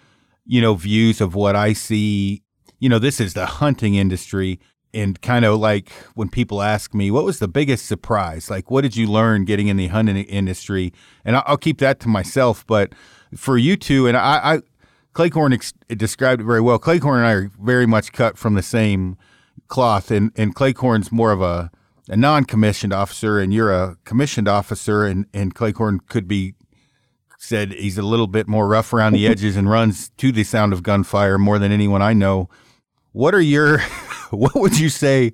you 0.46 0.62
know, 0.62 0.76
views 0.76 1.22
of 1.22 1.34
what 1.34 1.56
I 1.56 1.74
see. 1.74 2.44
You 2.80 2.90
know, 2.90 3.00
this 3.00 3.20
is 3.20 3.34
the 3.34 3.46
hunting 3.46 3.96
industry 3.96 4.60
and 4.94 5.20
kind 5.22 5.46
of 5.46 5.60
like 5.60 5.90
when 6.14 6.30
people 6.30 6.62
ask 6.62 6.94
me, 6.94 7.10
what 7.10 7.24
was 7.24 7.40
the 7.40 7.48
biggest 7.48 7.86
surprise? 7.86 8.50
Like, 8.50 8.70
what 8.70 8.82
did 8.82 8.96
you 8.96 9.08
learn 9.08 9.46
getting 9.46 9.68
in 9.68 9.78
the 9.78 9.88
hunting 9.88 10.18
industry? 10.18 10.94
And 11.26 11.38
I'll, 11.38 11.58
keep 11.58 11.80
that 11.80 12.00
to 12.02 12.08
myself. 12.08 12.66
But 12.68 12.94
for 13.36 13.58
you 13.58 13.78
two, 13.78 14.08
and 14.08 14.16
I, 14.16 14.56
I 14.56 14.60
Cleghorn 15.14 15.52
ex- 15.52 15.74
described 15.90 16.42
it 16.42 16.46
very 16.46 16.62
well. 16.62 16.78
Cleghorn 16.78 17.18
and 17.18 17.28
I 17.28 17.32
are 17.32 17.52
very 17.60 17.88
much 17.88 18.12
cut 18.12 18.38
from 18.38 18.54
the 18.54 18.62
same 18.62 19.18
cloth, 19.68 20.12
and 20.12 20.32
and 20.36 20.56
Cleghorn's 20.56 21.12
more 21.12 21.32
of 21.32 21.42
a 21.42 21.72
a 22.10 22.16
non-commissioned 22.16 22.94
officer, 22.94 23.40
and 23.40 23.54
you're 23.54 23.72
a 23.72 23.98
commissioned 24.06 24.48
officer, 24.48 25.06
and 25.06 25.26
and 25.34 25.54
Cleghorn 25.54 26.02
could 26.08 26.28
be 26.28 26.56
said 27.38 27.72
he's 27.74 27.98
a 27.98 28.04
little 28.04 28.28
bit 28.28 28.48
more 28.48 28.68
rough 28.68 28.92
around 28.94 29.14
the 29.14 29.28
edges 29.28 29.56
and 29.56 29.70
runs 29.70 30.10
to 30.10 30.32
the 30.32 30.44
sound 30.44 30.74
of 30.74 30.84
gunfire 30.84 31.38
more 31.38 31.60
than 31.60 31.72
anyone 31.72 32.02
I 32.02 32.14
know. 32.14 32.50
What 33.12 33.36
are 33.36 33.42
your 33.42 33.80
what 34.32 34.56
would 34.56 34.80
you 34.80 34.90
say 34.90 35.34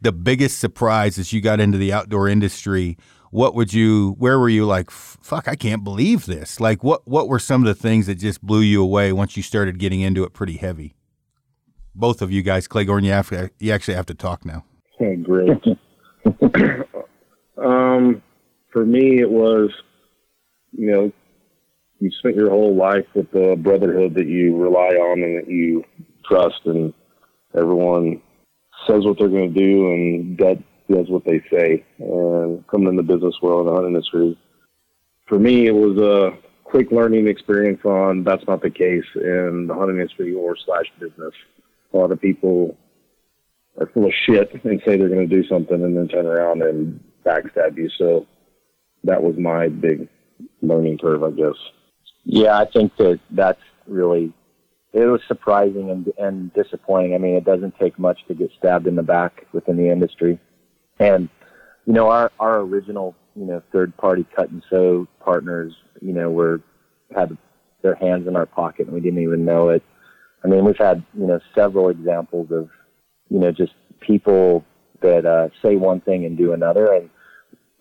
the 0.00 0.12
biggest 0.12 0.58
surprise 0.58 1.18
as 1.18 1.32
you 1.32 1.40
got 1.40 1.60
into 1.60 1.78
the 1.78 1.92
outdoor 1.92 2.28
industry? 2.28 2.96
What 3.30 3.54
would 3.54 3.72
you 3.72 4.14
where 4.18 4.38
were 4.38 4.48
you 4.48 4.64
like 4.64 4.90
fuck 4.90 5.48
I 5.48 5.54
can't 5.54 5.84
believe 5.84 6.26
this. 6.26 6.60
Like 6.60 6.82
what 6.82 7.06
what 7.06 7.28
were 7.28 7.38
some 7.38 7.62
of 7.62 7.66
the 7.66 7.80
things 7.80 8.06
that 8.06 8.16
just 8.16 8.42
blew 8.42 8.60
you 8.60 8.82
away 8.82 9.12
once 9.12 9.36
you 9.36 9.42
started 9.42 9.78
getting 9.78 10.00
into 10.00 10.24
it 10.24 10.32
pretty 10.32 10.56
heavy? 10.56 10.94
Both 11.94 12.22
of 12.22 12.32
you 12.32 12.42
guys, 12.42 12.66
Cleghorn, 12.66 13.04
you 13.04 13.12
have 13.12 13.28
to, 13.30 13.50
you 13.58 13.72
actually 13.72 13.94
have 13.94 14.06
to 14.06 14.14
talk 14.14 14.44
now. 14.44 14.64
Okay, 15.00 15.16
great. 15.16 15.50
um, 17.56 18.22
for 18.72 18.84
me, 18.84 19.20
it 19.20 19.30
was, 19.30 19.70
you 20.72 20.90
know, 20.90 21.12
you 22.00 22.10
spent 22.18 22.36
your 22.36 22.50
whole 22.50 22.74
life 22.74 23.06
with 23.14 23.30
the 23.30 23.56
brotherhood 23.56 24.14
that 24.14 24.26
you 24.26 24.56
rely 24.56 24.96
on 24.96 25.22
and 25.22 25.38
that 25.38 25.48
you 25.48 25.84
trust, 26.24 26.60
and 26.64 26.92
everyone 27.56 28.20
says 28.86 29.04
what 29.04 29.18
they're 29.18 29.28
going 29.28 29.54
to 29.54 29.60
do, 29.60 29.92
and 29.92 30.38
that 30.38 30.62
does 30.90 31.08
what 31.08 31.24
they 31.24 31.40
say. 31.50 31.84
And 31.98 32.66
coming 32.66 32.88
in 32.88 32.96
the 32.96 33.02
business 33.02 33.36
world, 33.40 33.68
the 33.68 33.72
hunting 33.72 33.94
industry, 33.94 34.38
for 35.26 35.38
me, 35.38 35.66
it 35.66 35.74
was 35.74 35.96
a 35.98 36.36
quick 36.64 36.90
learning 36.90 37.28
experience 37.28 37.80
on 37.84 38.24
that's 38.24 38.46
not 38.48 38.60
the 38.60 38.70
case 38.70 39.04
in 39.14 39.66
the 39.68 39.74
hunting 39.74 39.96
industry 39.96 40.34
or 40.34 40.56
slash 40.56 40.86
business 40.98 41.32
a 41.94 41.96
lot 41.96 42.12
of 42.12 42.20
people 42.20 42.76
are 43.80 43.86
full 43.86 44.06
of 44.06 44.12
shit 44.26 44.52
and 44.64 44.82
say 44.84 44.96
they're 44.96 45.08
going 45.08 45.28
to 45.28 45.42
do 45.42 45.46
something 45.48 45.82
and 45.82 45.96
then 45.96 46.08
turn 46.08 46.26
around 46.26 46.62
and 46.62 47.00
backstab 47.24 47.76
you. 47.76 47.88
So 47.96 48.26
that 49.04 49.22
was 49.22 49.36
my 49.38 49.68
big 49.68 50.08
learning 50.60 50.98
curve, 50.98 51.22
I 51.22 51.30
guess. 51.30 51.56
Yeah, 52.24 52.58
I 52.58 52.66
think 52.66 52.96
that 52.96 53.20
that's 53.30 53.60
really 53.86 54.32
it 54.92 55.06
was 55.06 55.20
surprising 55.26 55.90
and, 55.90 56.12
and 56.18 56.52
disappointing. 56.54 57.14
I 57.14 57.18
mean, 57.18 57.34
it 57.34 57.44
doesn't 57.44 57.76
take 57.78 57.98
much 57.98 58.18
to 58.28 58.34
get 58.34 58.50
stabbed 58.58 58.86
in 58.86 58.96
the 58.96 59.02
back 59.02 59.46
within 59.52 59.76
the 59.76 59.90
industry, 59.90 60.38
and 60.98 61.28
you 61.84 61.92
know 61.92 62.08
our 62.08 62.32
our 62.38 62.60
original 62.60 63.14
you 63.34 63.44
know 63.44 63.62
third 63.72 63.96
party 63.96 64.24
cut 64.34 64.50
and 64.50 64.62
sew 64.70 65.06
partners, 65.20 65.74
you 66.00 66.12
know, 66.12 66.30
were 66.30 66.60
had 67.14 67.36
their 67.82 67.94
hands 67.96 68.26
in 68.26 68.34
our 68.34 68.46
pocket 68.46 68.86
and 68.86 68.94
we 68.94 69.00
didn't 69.00 69.22
even 69.22 69.44
know 69.44 69.68
it. 69.68 69.82
I 70.44 70.48
mean, 70.48 70.64
we've 70.64 70.76
had 70.76 71.02
you 71.18 71.26
know 71.26 71.40
several 71.54 71.88
examples 71.88 72.50
of 72.50 72.68
you 73.30 73.38
know 73.38 73.50
just 73.50 73.72
people 74.00 74.64
that 75.00 75.24
uh, 75.24 75.48
say 75.62 75.76
one 75.76 76.00
thing 76.00 76.24
and 76.24 76.36
do 76.36 76.52
another. 76.52 76.92
And 76.92 77.10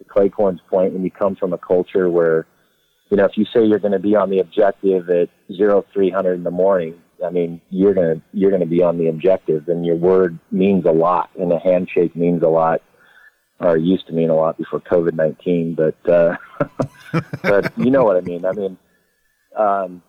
Cleghorn's 0.07 0.61
point, 0.69 0.93
when 0.93 1.03
you 1.03 1.11
come 1.11 1.35
from 1.35 1.53
a 1.53 1.57
culture 1.57 2.09
where 2.09 2.45
you 3.09 3.17
know 3.17 3.25
if 3.25 3.37
you 3.37 3.45
say 3.53 3.65
you're 3.65 3.79
going 3.79 3.93
to 3.93 3.99
be 3.99 4.15
on 4.15 4.29
the 4.29 4.39
objective 4.39 5.09
at 5.09 5.29
zero 5.51 5.85
three 5.93 6.09
hundred 6.09 6.35
in 6.35 6.43
the 6.43 6.51
morning, 6.51 6.95
I 7.23 7.29
mean 7.29 7.61
you're 7.69 7.93
gonna 7.93 8.21
you're 8.31 8.51
gonna 8.51 8.65
be 8.65 8.81
on 8.81 8.97
the 8.97 9.07
objective, 9.07 9.67
and 9.67 9.85
your 9.85 9.97
word 9.97 10.39
means 10.51 10.85
a 10.85 10.91
lot, 10.91 11.29
and 11.37 11.51
a 11.51 11.59
handshake 11.59 12.15
means 12.15 12.43
a 12.43 12.49
lot 12.49 12.81
or 13.59 13.77
used 13.77 14.07
to 14.07 14.13
mean 14.13 14.29
a 14.29 14.35
lot 14.35 14.57
before 14.57 14.79
COVID 14.79 15.13
nineteen, 15.13 15.75
but 15.75 16.09
uh, 16.09 16.37
but 17.41 17.77
you 17.77 17.91
know 17.91 18.03
what 18.03 18.17
I 18.17 18.21
mean. 18.21 18.45
I 18.45 18.51
mean, 18.51 18.77
um, 19.57 20.01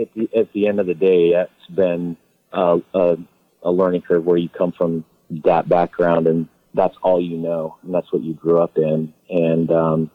at 0.00 0.12
the 0.14 0.28
at 0.36 0.52
the 0.52 0.66
end 0.66 0.80
of 0.80 0.86
the 0.86 0.94
day, 0.94 1.32
that's 1.32 1.74
been 1.74 2.16
uh, 2.52 2.78
a, 2.94 3.16
a 3.62 3.70
learning 3.70 4.02
curve 4.02 4.24
where 4.24 4.36
you 4.36 4.48
come 4.48 4.72
from 4.72 5.04
that 5.44 5.68
background 5.68 6.26
and 6.26 6.48
that's 6.74 6.96
all 7.02 7.20
you 7.20 7.36
know 7.36 7.76
and 7.82 7.94
that's 7.94 8.12
what 8.12 8.22
you 8.22 8.34
grew 8.34 8.60
up 8.60 8.76
in, 8.76 9.12
and 9.28 9.70
um, 9.70 10.10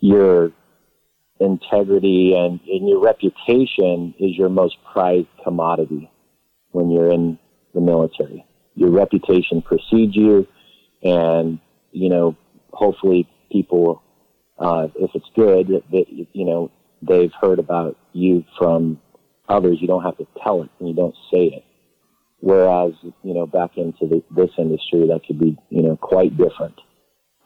your 0.00 0.52
integrity 1.40 2.34
and, 2.36 2.60
and 2.66 2.88
your 2.88 3.00
reputation 3.00 4.14
is 4.18 4.36
your 4.36 4.48
most 4.48 4.76
prized 4.92 5.28
commodity 5.42 6.10
when 6.70 6.90
you're 6.90 7.10
in 7.10 7.38
the 7.74 7.80
military. 7.80 8.44
Your 8.74 8.90
reputation 8.90 9.62
precedes 9.62 10.14
you, 10.14 10.46
and 11.02 11.58
you 11.92 12.08
know, 12.08 12.36
hopefully 12.72 13.28
people, 13.50 14.02
uh, 14.58 14.88
if 14.96 15.10
it's 15.14 15.30
good, 15.36 15.68
that, 15.92 16.04
you 16.08 16.44
know, 16.44 16.70
they've 17.02 17.32
heard 17.40 17.58
about 17.58 17.96
you 18.12 18.44
from 18.58 19.00
others. 19.48 19.78
You 19.80 19.86
don't 19.86 20.02
have 20.02 20.16
to 20.18 20.26
tell 20.42 20.62
it 20.62 20.70
and 20.78 20.88
you 20.88 20.94
don't 20.94 21.14
say 21.32 21.46
it. 21.46 21.64
Whereas, 22.40 22.92
you 23.22 23.34
know, 23.34 23.46
back 23.46 23.76
into 23.76 24.06
the, 24.06 24.22
this 24.34 24.50
industry, 24.58 25.06
that 25.08 25.22
could 25.26 25.38
be, 25.38 25.56
you 25.70 25.82
know, 25.82 25.96
quite 25.96 26.36
different. 26.36 26.78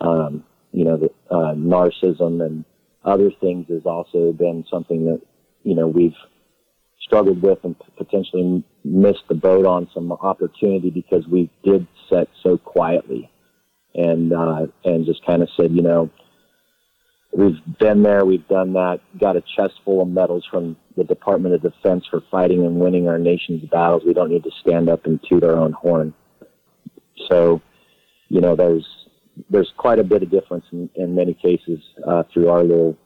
Um, 0.01 0.45
you 0.73 0.85
know, 0.85 0.97
the, 0.97 1.11
uh, 1.31 1.55
narcissism 1.55 2.45
and 2.45 2.65
other 3.05 3.31
things 3.41 3.67
has 3.69 3.83
also 3.85 4.33
been 4.33 4.65
something 4.71 5.05
that, 5.05 5.21
you 5.63 5.75
know, 5.75 5.87
we've 5.87 6.17
struggled 7.01 7.43
with 7.43 7.59
and 7.63 7.77
potentially 7.97 8.65
missed 8.85 9.23
the 9.29 9.35
boat 9.35 9.67
on 9.67 9.89
some 9.95 10.13
opportunity 10.13 10.91
because 10.91 11.27
we 11.27 11.51
did 11.65 11.87
set 12.11 12.29
so 12.43 12.59
quietly 12.59 13.31
and 13.95 14.33
uh, 14.33 14.67
and 14.85 15.07
just 15.07 15.25
kind 15.25 15.43
of 15.43 15.49
said, 15.57 15.73
you 15.73 15.83
know, 15.83 16.11
we've 17.33 17.59
been 17.79 18.03
there, 18.03 18.25
we've 18.25 18.47
done 18.49 18.73
that, 18.75 19.01
got 19.19 19.37
a 19.37 19.43
chest 19.57 19.75
full 19.85 20.03
of 20.03 20.09
medals 20.09 20.47
from 20.51 20.77
the 20.97 21.05
Department 21.05 21.55
of 21.55 21.63
Defense 21.63 22.05
for 22.11 22.23
fighting 22.31 22.65
and 22.65 22.77
winning 22.77 23.09
our 23.09 23.19
nation's 23.19 23.65
battles. 23.71 24.03
We 24.07 24.15
don't 24.15 24.31
need 24.31 24.45
to 24.45 24.51
stand 24.61 24.89
up 24.89 25.07
and 25.07 25.21
toot 25.29 25.45
our 25.45 25.57
own 25.57 25.73
horn. 25.73 26.15
So, 27.29 27.61
you 28.29 28.41
know, 28.41 28.57
there's 28.57 28.87
there's 29.51 29.73
quite 29.77 30.01
a 30.01 30.05
bit 30.05 30.23
of 30.23 30.31
difference 30.31 30.65
in, 30.73 30.91
in 30.97 31.15
many 31.15 31.33
cases 31.33 31.79
uh, 32.07 32.25
through 32.33 32.49
our 32.49 32.65
little 32.65 32.97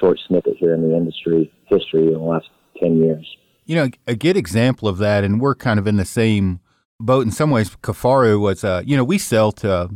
short 0.00 0.18
snippet 0.26 0.56
here 0.56 0.74
in 0.74 0.82
the 0.82 0.96
industry 0.96 1.52
history 1.66 2.08
in 2.08 2.14
the 2.14 2.18
last 2.18 2.48
ten 2.80 2.96
years. 2.98 3.26
You 3.66 3.76
know, 3.76 3.88
a 4.06 4.16
good 4.16 4.36
example 4.36 4.88
of 4.88 4.98
that, 4.98 5.24
and 5.24 5.40
we're 5.40 5.54
kind 5.54 5.78
of 5.78 5.86
in 5.86 5.96
the 5.96 6.04
same 6.04 6.60
boat 6.98 7.24
in 7.24 7.30
some 7.30 7.50
ways. 7.50 7.70
Kifaru 7.82 8.40
was, 8.40 8.64
uh, 8.64 8.82
you 8.84 8.96
know, 8.96 9.04
we 9.04 9.18
sell 9.18 9.52
to 9.52 9.90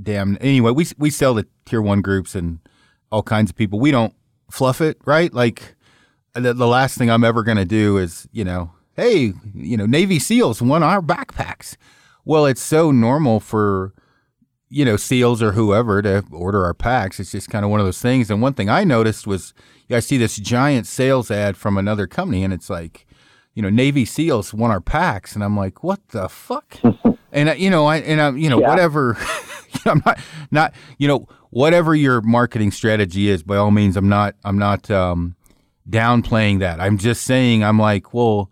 damn 0.00 0.36
anyway. 0.40 0.72
We 0.72 0.86
we 0.98 1.10
sell 1.10 1.34
to 1.36 1.46
tier 1.64 1.82
one 1.82 2.02
groups 2.02 2.34
and 2.34 2.58
all 3.10 3.22
kinds 3.22 3.50
of 3.50 3.56
people. 3.56 3.80
We 3.80 3.90
don't 3.90 4.14
fluff 4.50 4.80
it, 4.80 4.98
right? 5.04 5.32
Like 5.32 5.74
the, 6.34 6.54
the 6.54 6.66
last 6.66 6.98
thing 6.98 7.10
I'm 7.10 7.24
ever 7.24 7.42
going 7.42 7.56
to 7.56 7.64
do 7.64 7.96
is, 7.96 8.28
you 8.32 8.44
know, 8.44 8.72
hey, 8.94 9.32
you 9.54 9.76
know, 9.76 9.86
Navy 9.86 10.18
SEALs 10.18 10.62
won 10.62 10.82
our 10.82 11.00
backpacks. 11.00 11.76
Well, 12.24 12.46
it's 12.46 12.62
so 12.62 12.90
normal 12.90 13.40
for 13.40 13.94
you 14.68 14.84
know 14.84 14.96
SEALs 14.96 15.42
or 15.42 15.52
whoever 15.52 16.00
to 16.02 16.24
order 16.30 16.64
our 16.64 16.74
packs. 16.74 17.18
It's 17.18 17.32
just 17.32 17.50
kind 17.50 17.64
of 17.64 17.70
one 17.70 17.80
of 17.80 17.86
those 17.86 18.00
things. 18.00 18.30
And 18.30 18.40
one 18.40 18.54
thing 18.54 18.68
I 18.68 18.84
noticed 18.84 19.26
was, 19.26 19.52
I 19.90 20.00
see 20.00 20.16
this 20.16 20.36
giant 20.36 20.86
sales 20.86 21.30
ad 21.30 21.56
from 21.56 21.76
another 21.76 22.06
company, 22.06 22.44
and 22.44 22.52
it's 22.52 22.70
like 22.70 23.06
you 23.54 23.62
know, 23.62 23.70
Navy 23.70 24.04
SEALs 24.04 24.54
won 24.54 24.70
our 24.70 24.80
packs, 24.80 25.34
and 25.34 25.42
I'm 25.42 25.56
like, 25.56 25.82
what 25.82 26.00
the 26.08 26.28
fuck? 26.28 26.78
and 27.32 27.58
you 27.58 27.70
know, 27.70 27.86
I 27.86 27.98
and 27.98 28.20
I, 28.20 28.30
you 28.30 28.48
know, 28.48 28.60
yeah. 28.60 28.68
whatever. 28.68 29.16
I'm 29.86 30.02
not 30.04 30.18
not 30.50 30.74
you 30.98 31.08
know 31.08 31.28
whatever 31.50 31.94
your 31.94 32.20
marketing 32.22 32.70
strategy 32.70 33.28
is. 33.28 33.42
By 33.42 33.56
all 33.56 33.70
means, 33.70 33.96
I'm 33.96 34.08
not 34.08 34.34
I'm 34.44 34.58
not 34.58 34.90
um, 34.90 35.36
downplaying 35.88 36.60
that. 36.60 36.80
I'm 36.80 36.98
just 36.98 37.22
saying 37.22 37.64
I'm 37.64 37.78
like, 37.78 38.12
well, 38.12 38.50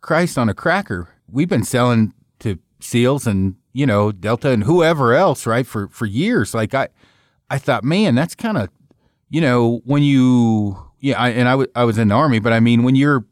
Christ 0.00 0.38
on 0.38 0.48
a 0.48 0.54
cracker. 0.54 1.08
We've 1.30 1.48
been 1.48 1.64
selling 1.64 2.12
to 2.40 2.58
SEALs 2.80 3.26
and 3.26 3.56
you 3.72 3.86
know 3.86 4.12
Delta 4.12 4.50
and 4.50 4.64
whoever 4.64 5.14
else, 5.14 5.46
right, 5.46 5.66
for 5.66 5.88
for 5.88 6.06
years. 6.06 6.54
Like 6.54 6.74
I, 6.74 6.88
I 7.50 7.58
thought, 7.58 7.84
man, 7.84 8.14
that's 8.14 8.34
kind 8.34 8.56
of, 8.56 8.68
you 9.30 9.40
know, 9.40 9.80
when 9.84 10.02
you 10.02 10.78
yeah, 11.00 11.20
I, 11.20 11.28
and 11.30 11.48
I, 11.48 11.52
w- 11.52 11.70
I 11.74 11.84
was 11.84 11.98
in 11.98 12.08
the 12.08 12.14
army, 12.14 12.38
but 12.38 12.54
I 12.54 12.60
mean, 12.60 12.82
when 12.82 12.96
you're 12.96 13.26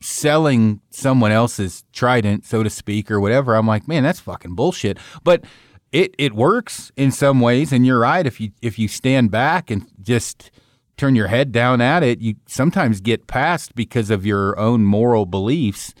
selling 0.00 0.80
someone 0.90 1.32
else's 1.32 1.84
trident, 1.92 2.44
so 2.46 2.62
to 2.62 2.70
speak, 2.70 3.10
or 3.10 3.20
whatever, 3.20 3.54
I'm 3.54 3.66
like, 3.66 3.86
man, 3.86 4.02
that's 4.02 4.20
fucking 4.20 4.54
bullshit. 4.54 4.98
But 5.24 5.44
it 5.92 6.14
it 6.18 6.34
works 6.34 6.90
in 6.96 7.10
some 7.10 7.40
ways, 7.40 7.72
and 7.72 7.84
you're 7.86 8.00
right. 8.00 8.26
If 8.26 8.40
you 8.40 8.52
if 8.62 8.78
you 8.78 8.88
stand 8.88 9.30
back 9.30 9.70
and 9.70 9.86
just 10.00 10.50
turn 10.96 11.14
your 11.14 11.28
head 11.28 11.52
down 11.52 11.80
at 11.80 12.02
it, 12.02 12.20
you 12.20 12.36
sometimes 12.46 13.00
get 13.00 13.26
past 13.26 13.74
because 13.74 14.10
of 14.10 14.26
your 14.26 14.58
own 14.58 14.84
moral 14.84 15.26
beliefs, 15.26 15.94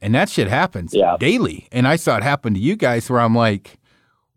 and 0.00 0.14
that 0.14 0.28
shit 0.28 0.48
happens 0.48 0.94
yeah. 0.94 1.16
daily. 1.18 1.68
And 1.72 1.86
I 1.86 1.96
saw 1.96 2.16
it 2.16 2.22
happen 2.22 2.54
to 2.54 2.60
you 2.60 2.76
guys, 2.76 3.08
where 3.08 3.20
I'm 3.20 3.34
like, 3.34 3.78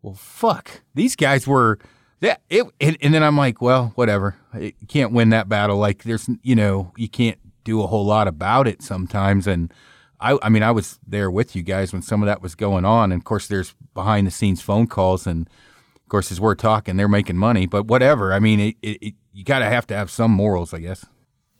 well, 0.01 0.15
fuck, 0.15 0.81
these 0.93 1.15
guys 1.15 1.47
were. 1.47 1.79
That 2.21 2.41
it, 2.49 2.65
and, 2.81 2.97
and 2.99 3.13
then 3.13 3.23
I'm 3.23 3.37
like, 3.37 3.61
well, 3.61 3.93
whatever. 3.95 4.35
You 4.53 4.73
can't 4.89 5.13
win 5.13 5.29
that 5.29 5.47
battle. 5.47 5.77
Like, 5.77 6.03
there's, 6.03 6.29
you 6.43 6.53
know, 6.53 6.91
you 6.97 7.07
can't 7.07 7.39
do 7.63 7.81
a 7.81 7.87
whole 7.87 8.05
lot 8.05 8.27
about 8.27 8.67
it 8.67 8.81
sometimes. 8.81 9.47
And 9.47 9.73
I, 10.19 10.37
I 10.41 10.49
mean, 10.49 10.63
I 10.63 10.71
was 10.71 10.99
there 11.05 11.31
with 11.31 11.55
you 11.55 11.63
guys 11.63 11.93
when 11.93 12.01
some 12.01 12.21
of 12.21 12.27
that 12.27 12.41
was 12.41 12.55
going 12.55 12.85
on. 12.85 13.11
And 13.11 13.21
of 13.21 13.25
course, 13.25 13.47
there's 13.47 13.73
behind 13.93 14.27
the 14.27 14.31
scenes 14.31 14.61
phone 14.61 14.87
calls, 14.87 15.25
and 15.25 15.47
of 15.95 16.09
course, 16.09 16.31
as 16.31 16.41
we're 16.41 16.55
talking, 16.55 16.97
they're 16.97 17.07
making 17.07 17.37
money. 17.37 17.65
But 17.65 17.87
whatever. 17.87 18.33
I 18.33 18.39
mean, 18.39 18.59
it, 18.59 18.75
it, 18.81 19.13
you 19.31 19.43
gotta 19.43 19.65
have 19.65 19.87
to 19.87 19.95
have 19.95 20.09
some 20.09 20.31
morals, 20.31 20.73
I 20.73 20.79
guess. 20.79 21.05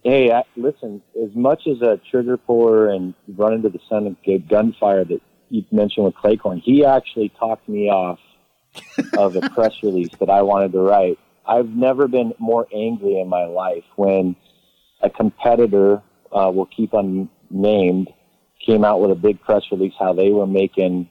Hey, 0.04 0.32
I, 0.32 0.44
listen. 0.56 1.02
As 1.22 1.36
much 1.36 1.68
as 1.68 1.82
a 1.82 2.00
trigger 2.10 2.38
puller 2.38 2.90
and 2.90 3.14
run 3.36 3.54
into 3.54 3.70
the 3.70 3.80
sun 3.90 4.16
and 4.26 4.48
gunfire 4.50 5.06
that 5.06 5.22
you 5.50 5.64
mentioned 5.72 6.06
with 6.06 6.16
Cleghorn, 6.16 6.60
he 6.60 6.86
actually 6.86 7.30
talked 7.40 7.68
me 7.68 7.90
off 7.90 8.20
of 9.18 9.36
a 9.36 9.50
press 9.50 9.74
release 9.84 10.12
that 10.20 10.30
I 10.30 10.42
wanted 10.42 10.72
to 10.74 10.80
write. 10.80 11.20
I've 11.46 11.70
never 11.70 12.08
been 12.08 12.34
more 12.38 12.68
angry 12.74 13.20
in 13.20 13.28
my 13.28 13.46
life 13.46 13.84
when 13.96 14.36
a 15.02 15.10
competitor 15.10 16.02
uh, 16.32 16.52
will 16.54 16.66
keep 16.68 16.94
unnamed 16.94 18.10
came 18.66 18.84
out 18.84 19.00
with 19.00 19.12
a 19.12 19.16
big 19.16 19.42
press 19.42 19.64
release 19.72 19.94
how 19.98 20.14
they 20.14 20.30
were 20.30 20.48
making 20.48 21.10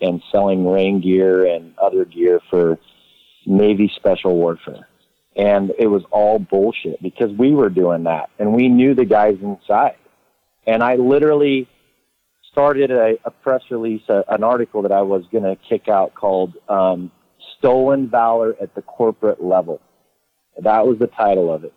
and 0.00 0.22
selling 0.32 0.66
rain 0.66 1.00
gear 1.00 1.46
and 1.46 1.76
other 1.78 2.04
gear 2.04 2.40
for 2.50 2.78
Navy 3.44 3.90
special 3.96 4.36
warfare. 4.36 4.88
And 5.36 5.72
it 5.78 5.86
was 5.86 6.02
all 6.10 6.38
bullshit 6.38 7.02
because 7.02 7.30
we 7.38 7.52
were 7.52 7.68
doing 7.68 8.04
that 8.04 8.30
and 8.38 8.54
we 8.54 8.68
knew 8.68 8.94
the 8.94 9.04
guys 9.04 9.36
inside. 9.42 9.96
And 10.66 10.82
I 10.82 10.96
literally 10.96 11.68
started 12.50 12.90
a, 12.90 13.16
a 13.24 13.30
press 13.30 13.62
release, 13.70 14.02
a, 14.08 14.24
an 14.28 14.42
article 14.42 14.82
that 14.82 14.92
I 14.92 15.02
was 15.02 15.24
going 15.30 15.44
to 15.44 15.56
kick 15.68 15.88
out 15.88 16.14
called 16.14 16.54
um, 16.68 17.10
Stolen 17.58 18.08
Valor 18.08 18.56
at 18.60 18.74
the 18.74 18.82
Corporate 18.82 19.44
Level. 19.44 19.80
That 20.62 20.86
was 20.86 20.98
the 20.98 21.06
title 21.06 21.52
of 21.52 21.64
it. 21.64 21.74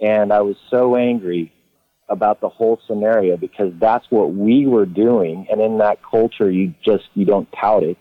And 0.00 0.32
I 0.32 0.42
was 0.42 0.56
so 0.70 0.96
angry 0.96 1.52
about 2.08 2.40
the 2.40 2.48
whole 2.48 2.80
scenario 2.86 3.36
because 3.36 3.72
that's 3.80 4.06
what 4.10 4.32
we 4.32 4.66
were 4.66 4.86
doing. 4.86 5.46
And 5.50 5.60
in 5.60 5.78
that 5.78 5.98
culture, 6.08 6.50
you 6.50 6.74
just, 6.84 7.04
you 7.14 7.24
don't 7.24 7.48
tout 7.52 7.82
it. 7.82 7.96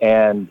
And, 0.00 0.48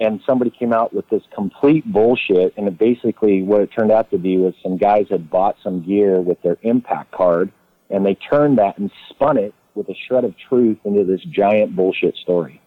and 0.00 0.20
somebody 0.26 0.50
came 0.50 0.72
out 0.72 0.94
with 0.94 1.08
this 1.10 1.22
complete 1.34 1.84
bullshit. 1.90 2.54
And 2.56 2.68
it 2.68 2.78
basically 2.78 3.42
what 3.42 3.60
it 3.60 3.70
turned 3.76 3.92
out 3.92 4.10
to 4.12 4.18
be 4.18 4.38
was 4.38 4.54
some 4.62 4.78
guys 4.78 5.06
had 5.10 5.30
bought 5.30 5.56
some 5.62 5.84
gear 5.84 6.20
with 6.20 6.40
their 6.42 6.56
IMPAC 6.56 7.10
card 7.10 7.52
and 7.90 8.04
they 8.04 8.14
turned 8.14 8.58
that 8.58 8.78
and 8.78 8.90
spun 9.10 9.38
it 9.38 9.54
with 9.74 9.88
a 9.88 9.94
shred 10.06 10.24
of 10.24 10.34
truth 10.48 10.78
into 10.84 11.04
this 11.04 11.20
giant 11.30 11.76
bullshit 11.76 12.16
story. 12.16 12.60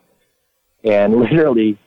And 0.83 1.15
literally, 1.19 1.77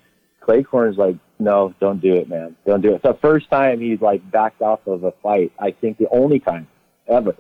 Cleghorn 0.41 0.93
is 0.93 0.99
like, 0.99 1.17
no, 1.41 1.75
don't 1.81 2.01
do 2.01 2.15
it, 2.15 2.29
man. 2.29 2.55
Don't 2.67 2.81
do 2.81 2.95
it. 2.95 3.03
The 3.03 3.15
first 3.21 3.51
time 3.51 3.81
he's 3.81 4.01
like 4.01 4.29
backed 4.31 4.63
off 4.63 4.81
of 4.87 5.05
a 5.05 5.13
fight. 5.23 5.53
I 5.59 5.71
think 5.73 5.99
the 5.99 6.09
only 6.11 6.39
time 6.39 6.69
ever 7.09 7.35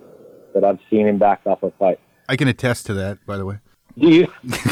that 0.55 0.65
I've 0.65 0.79
seen 0.91 1.07
him 1.07 1.19
back 1.19 1.43
off 1.47 1.63
a 1.63 1.71
fight. 1.73 2.01
I 2.29 2.37
can 2.37 2.49
attest 2.49 2.87
to 2.87 2.95
that, 2.95 3.25
by 3.27 3.37
the 3.37 3.45
way. 3.45 3.59
Do 3.99 4.09
you 4.09 4.27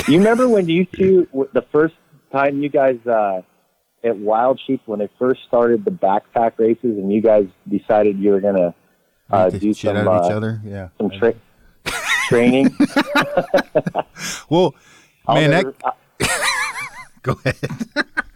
you 0.09 0.19
remember 0.19 0.49
when 0.49 0.69
you 0.69 0.85
two 0.87 1.29
the 1.53 1.65
first 1.73 1.95
time 2.33 2.63
you 2.63 2.69
guys 2.69 2.99
uh, 3.07 3.43
at 4.05 4.17
Wild 4.17 4.61
Sheep 4.67 4.81
when 4.87 5.01
they 5.01 5.09
first 5.19 5.41
started 5.47 5.85
the 5.85 5.91
backpack 5.91 6.53
races 6.59 6.97
and 6.97 7.13
you 7.13 7.21
guys 7.21 7.47
decided 7.69 8.19
you 8.19 8.31
were 8.31 8.41
gonna 8.41 8.75
uh, 9.31 9.51
do 9.51 9.75
some 9.75 9.97
of 9.97 10.03
each 10.03 10.31
uh, 10.31 10.37
other. 10.37 10.61
Yeah. 10.65 10.89
some 10.99 11.11
tra- 11.11 11.35
training? 12.29 12.75
Well, 14.51 14.75
I'll 15.27 15.35
man, 15.37 15.51
never- 15.51 15.75
that, 16.19 17.13
go 17.23 17.39
ahead. 17.45 17.57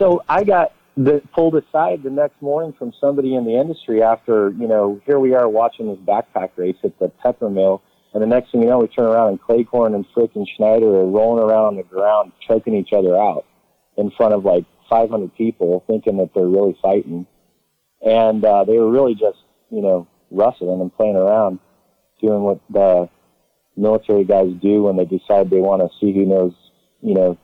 so 0.00 0.24
I 0.28 0.44
got 0.44 0.72
the, 0.96 1.22
pulled 1.34 1.54
aside 1.56 2.02
the 2.02 2.10
next 2.10 2.40
morning 2.40 2.74
from 2.78 2.92
somebody 3.00 3.34
in 3.34 3.44
the 3.44 3.60
industry 3.60 4.02
after, 4.02 4.50
you 4.58 4.66
know, 4.66 5.00
here 5.06 5.18
we 5.18 5.34
are 5.34 5.48
watching 5.48 5.88
this 5.88 5.98
backpack 5.98 6.50
race 6.56 6.76
at 6.82 6.98
the 6.98 7.12
Peppermill. 7.24 7.80
And 8.12 8.22
the 8.22 8.26
next 8.26 8.50
thing 8.50 8.62
you 8.62 8.68
know, 8.68 8.78
we 8.78 8.88
turn 8.88 9.06
around 9.06 9.28
and 9.28 9.40
Cleghorn 9.40 9.94
and 9.94 10.04
frickin' 10.16 10.46
Snyder 10.56 10.86
are 10.86 11.06
rolling 11.06 11.44
around 11.44 11.66
on 11.66 11.76
the 11.76 11.84
ground, 11.84 12.32
choking 12.46 12.74
each 12.74 12.92
other 12.92 13.14
out 13.14 13.44
in 13.96 14.10
front 14.16 14.34
of 14.34 14.44
like 14.44 14.64
500 14.88 15.34
people 15.36 15.84
thinking 15.86 16.16
that 16.16 16.30
they're 16.34 16.46
really 16.46 16.76
fighting. 16.82 17.26
And, 18.00 18.44
uh, 18.44 18.64
they 18.64 18.78
were 18.78 18.90
really 18.90 19.14
just, 19.14 19.38
you 19.70 19.82
know, 19.82 20.08
wrestling 20.30 20.80
and 20.80 20.94
playing 20.96 21.16
around, 21.16 21.60
doing 22.20 22.42
what 22.42 22.60
the 22.70 23.08
military 23.76 24.24
guys 24.24 24.50
do 24.60 24.82
when 24.82 24.96
they 24.96 25.04
decide 25.04 25.50
they 25.50 25.60
want 25.60 25.82
to 25.82 25.88
see 26.00 26.12
who 26.12 26.26
knows, 26.26 26.52
you 27.02 27.14
know, 27.14 27.38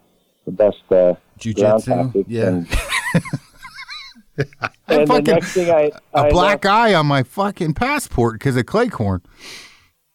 the 0.47 0.53
best, 0.53 0.79
uh, 0.91 0.93
ground 0.95 1.19
Jiu-jitsu. 1.39 2.25
Yeah. 2.29 2.47
And, 2.47 2.67
I 4.61 4.71
and 4.89 5.03
the 5.03 5.07
fucking- 5.07 5.25
next 5.25 5.53
thing 5.53 5.71
I, 5.71 5.91
a 6.15 6.25
I 6.25 6.31
black 6.31 6.65
eye 6.67 6.95
on 6.95 7.07
my 7.07 7.23
fucking 7.23 7.75
passport 7.75 8.35
because 8.35 8.57
of 8.57 8.67
Cleghorn. 8.67 9.23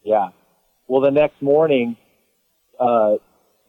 Yeah. 0.04 0.30
Well, 0.88 1.02
the 1.02 1.12
next 1.12 1.42
morning, 1.42 1.98
uh, 2.80 3.16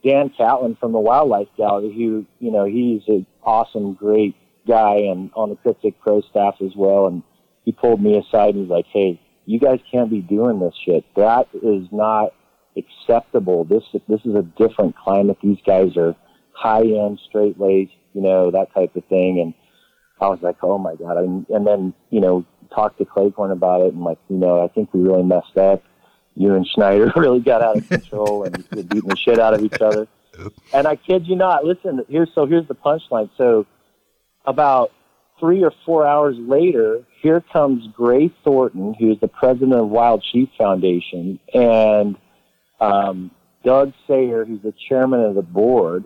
Dan 0.03 0.29
Catlin 0.37 0.75
from 0.79 0.91
the 0.91 0.99
Wildlife 0.99 1.47
Gallery, 1.57 1.93
who, 1.95 2.25
you 2.39 2.51
know, 2.51 2.65
he's 2.65 3.01
an 3.07 3.25
awesome, 3.43 3.93
great 3.93 4.35
guy 4.67 4.95
and 4.95 5.31
on 5.35 5.49
the 5.49 5.55
Kryptek 5.55 5.95
Pro 6.01 6.21
staff 6.21 6.55
as 6.63 6.71
well. 6.75 7.07
And 7.07 7.23
he 7.63 7.71
pulled 7.71 8.01
me 8.01 8.17
aside 8.17 8.55
and 8.55 8.63
he's 8.63 8.69
like, 8.69 8.85
Hey, 8.91 9.19
you 9.45 9.59
guys 9.59 9.79
can't 9.91 10.09
be 10.09 10.21
doing 10.21 10.59
this 10.59 10.73
shit. 10.85 11.03
That 11.15 11.47
is 11.53 11.87
not 11.91 12.33
acceptable. 12.77 13.63
This, 13.65 13.83
this 14.07 14.21
is 14.25 14.35
a 14.35 14.41
different 14.57 14.95
climate. 14.97 15.37
These 15.41 15.59
guys 15.65 15.95
are 15.97 16.15
high 16.53 16.81
end, 16.81 17.19
straight 17.27 17.59
laced, 17.59 17.93
you 18.13 18.21
know, 18.21 18.51
that 18.51 18.73
type 18.73 18.95
of 18.95 19.05
thing. 19.05 19.39
And 19.41 19.53
I 20.21 20.29
was 20.29 20.39
like, 20.41 20.57
Oh 20.63 20.77
my 20.77 20.95
God. 20.95 21.17
And, 21.17 21.45
and 21.49 21.67
then, 21.67 21.93
you 22.09 22.21
know, 22.21 22.45
talked 22.73 22.97
to 22.99 23.05
Cleghorn 23.05 23.51
about 23.51 23.81
it 23.81 23.93
and 23.93 24.03
like, 24.03 24.17
you 24.29 24.37
know, 24.37 24.63
I 24.63 24.67
think 24.67 24.93
we 24.93 25.01
really 25.01 25.23
messed 25.23 25.57
up 25.57 25.83
you 26.35 26.53
and 26.53 26.67
Snyder 26.73 27.11
really 27.15 27.39
got 27.39 27.61
out 27.61 27.77
of 27.77 27.87
control 27.87 28.43
and 28.43 28.57
were 28.71 28.83
beating 28.83 29.09
the 29.09 29.15
shit 29.15 29.39
out 29.39 29.53
of 29.53 29.63
each 29.63 29.81
other. 29.81 30.07
And 30.73 30.87
I 30.87 30.95
kid 30.95 31.27
you 31.27 31.35
not. 31.35 31.63
Listen, 31.63 32.03
here's 32.09 32.29
so 32.33 32.45
here's 32.45 32.67
the 32.67 32.75
punchline. 32.75 33.29
So 33.37 33.67
about 34.45 34.91
three 35.39 35.63
or 35.63 35.71
four 35.85 36.07
hours 36.07 36.35
later, 36.39 37.03
here 37.21 37.43
comes 37.53 37.87
Gray 37.95 38.31
Thornton, 38.43 38.95
who's 38.95 39.19
the 39.19 39.27
president 39.27 39.73
of 39.73 39.89
Wild 39.89 40.23
Sheep 40.31 40.51
Foundation, 40.57 41.39
and 41.53 42.17
um, 42.79 43.29
Doug 43.63 43.93
Sayer, 44.07 44.43
who's 44.43 44.61
the 44.63 44.73
chairman 44.89 45.21
of 45.21 45.35
the 45.35 45.43
board, 45.43 46.05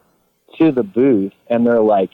to 0.60 0.72
the 0.72 0.84
booth, 0.84 1.34
and 1.50 1.66
they're 1.66 1.82
like, 1.82 2.12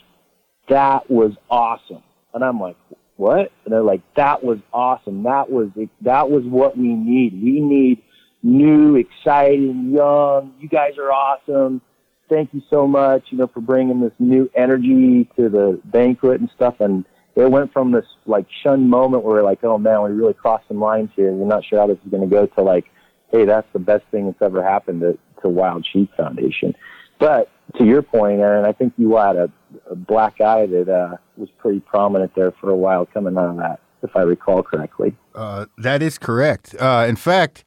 "That 0.69 1.09
was 1.09 1.33
awesome," 1.49 2.03
and 2.33 2.43
I'm 2.43 2.59
like, 2.59 2.77
what? 3.15 3.51
And 3.63 3.73
they're 3.73 3.83
like, 3.83 4.01
that 4.15 4.43
was 4.43 4.59
awesome. 4.73 5.23
That 5.23 5.49
was 5.49 5.69
that 6.01 6.29
was 6.29 6.43
what 6.45 6.77
we 6.77 6.89
need. 6.89 7.33
We 7.41 7.59
need 7.59 8.01
new, 8.41 8.95
exciting, 8.95 9.91
young. 9.91 10.53
You 10.59 10.67
guys 10.67 10.97
are 10.97 11.11
awesome. 11.11 11.81
Thank 12.29 12.53
you 12.53 12.61
so 12.69 12.87
much, 12.87 13.23
you 13.29 13.37
know, 13.37 13.47
for 13.47 13.61
bringing 13.61 14.01
this 14.01 14.13
new 14.19 14.49
energy 14.55 15.29
to 15.35 15.49
the 15.49 15.79
banquet 15.85 16.39
and 16.39 16.49
stuff. 16.55 16.79
And 16.79 17.05
it 17.35 17.49
went 17.49 17.71
from 17.71 17.91
this 17.91 18.05
like 18.25 18.47
shunned 18.63 18.89
moment 18.89 19.23
where 19.23 19.35
we're 19.35 19.43
like, 19.43 19.63
oh 19.63 19.77
man, 19.77 20.03
we 20.03 20.11
really 20.11 20.33
crossed 20.33 20.67
some 20.67 20.79
lines 20.79 21.09
here. 21.15 21.31
We're 21.31 21.47
not 21.47 21.63
sure 21.65 21.79
how 21.79 21.87
this 21.87 21.99
is 22.03 22.11
going 22.11 22.27
to 22.27 22.33
go 22.33 22.45
to 22.45 22.61
like, 22.61 22.85
hey, 23.31 23.45
that's 23.45 23.67
the 23.73 23.79
best 23.79 24.05
thing 24.11 24.25
that's 24.25 24.41
ever 24.41 24.63
happened 24.63 25.01
to, 25.01 25.17
to 25.41 25.49
Wild 25.49 25.85
Sheep 25.91 26.09
Foundation. 26.17 26.73
But 27.19 27.49
to 27.77 27.85
your 27.85 28.01
point, 28.01 28.39
Aaron, 28.39 28.65
I 28.65 28.71
think 28.71 28.93
you 28.97 29.15
had 29.15 29.35
a, 29.35 29.49
a 29.89 29.95
black 29.95 30.39
eye 30.41 30.65
that 30.65 30.89
uh, 30.89 31.17
was 31.37 31.49
pretty 31.57 31.79
prominent 31.79 32.33
there 32.35 32.51
for 32.51 32.69
a 32.69 32.75
while 32.75 33.05
coming 33.05 33.37
out 33.37 33.49
of 33.49 33.57
that, 33.57 33.79
if 34.01 34.15
I 34.15 34.21
recall 34.21 34.63
correctly. 34.63 35.15
Uh, 35.33 35.65
that 35.77 36.01
is 36.01 36.17
correct. 36.17 36.75
Uh, 36.79 37.05
in 37.07 37.15
fact, 37.15 37.63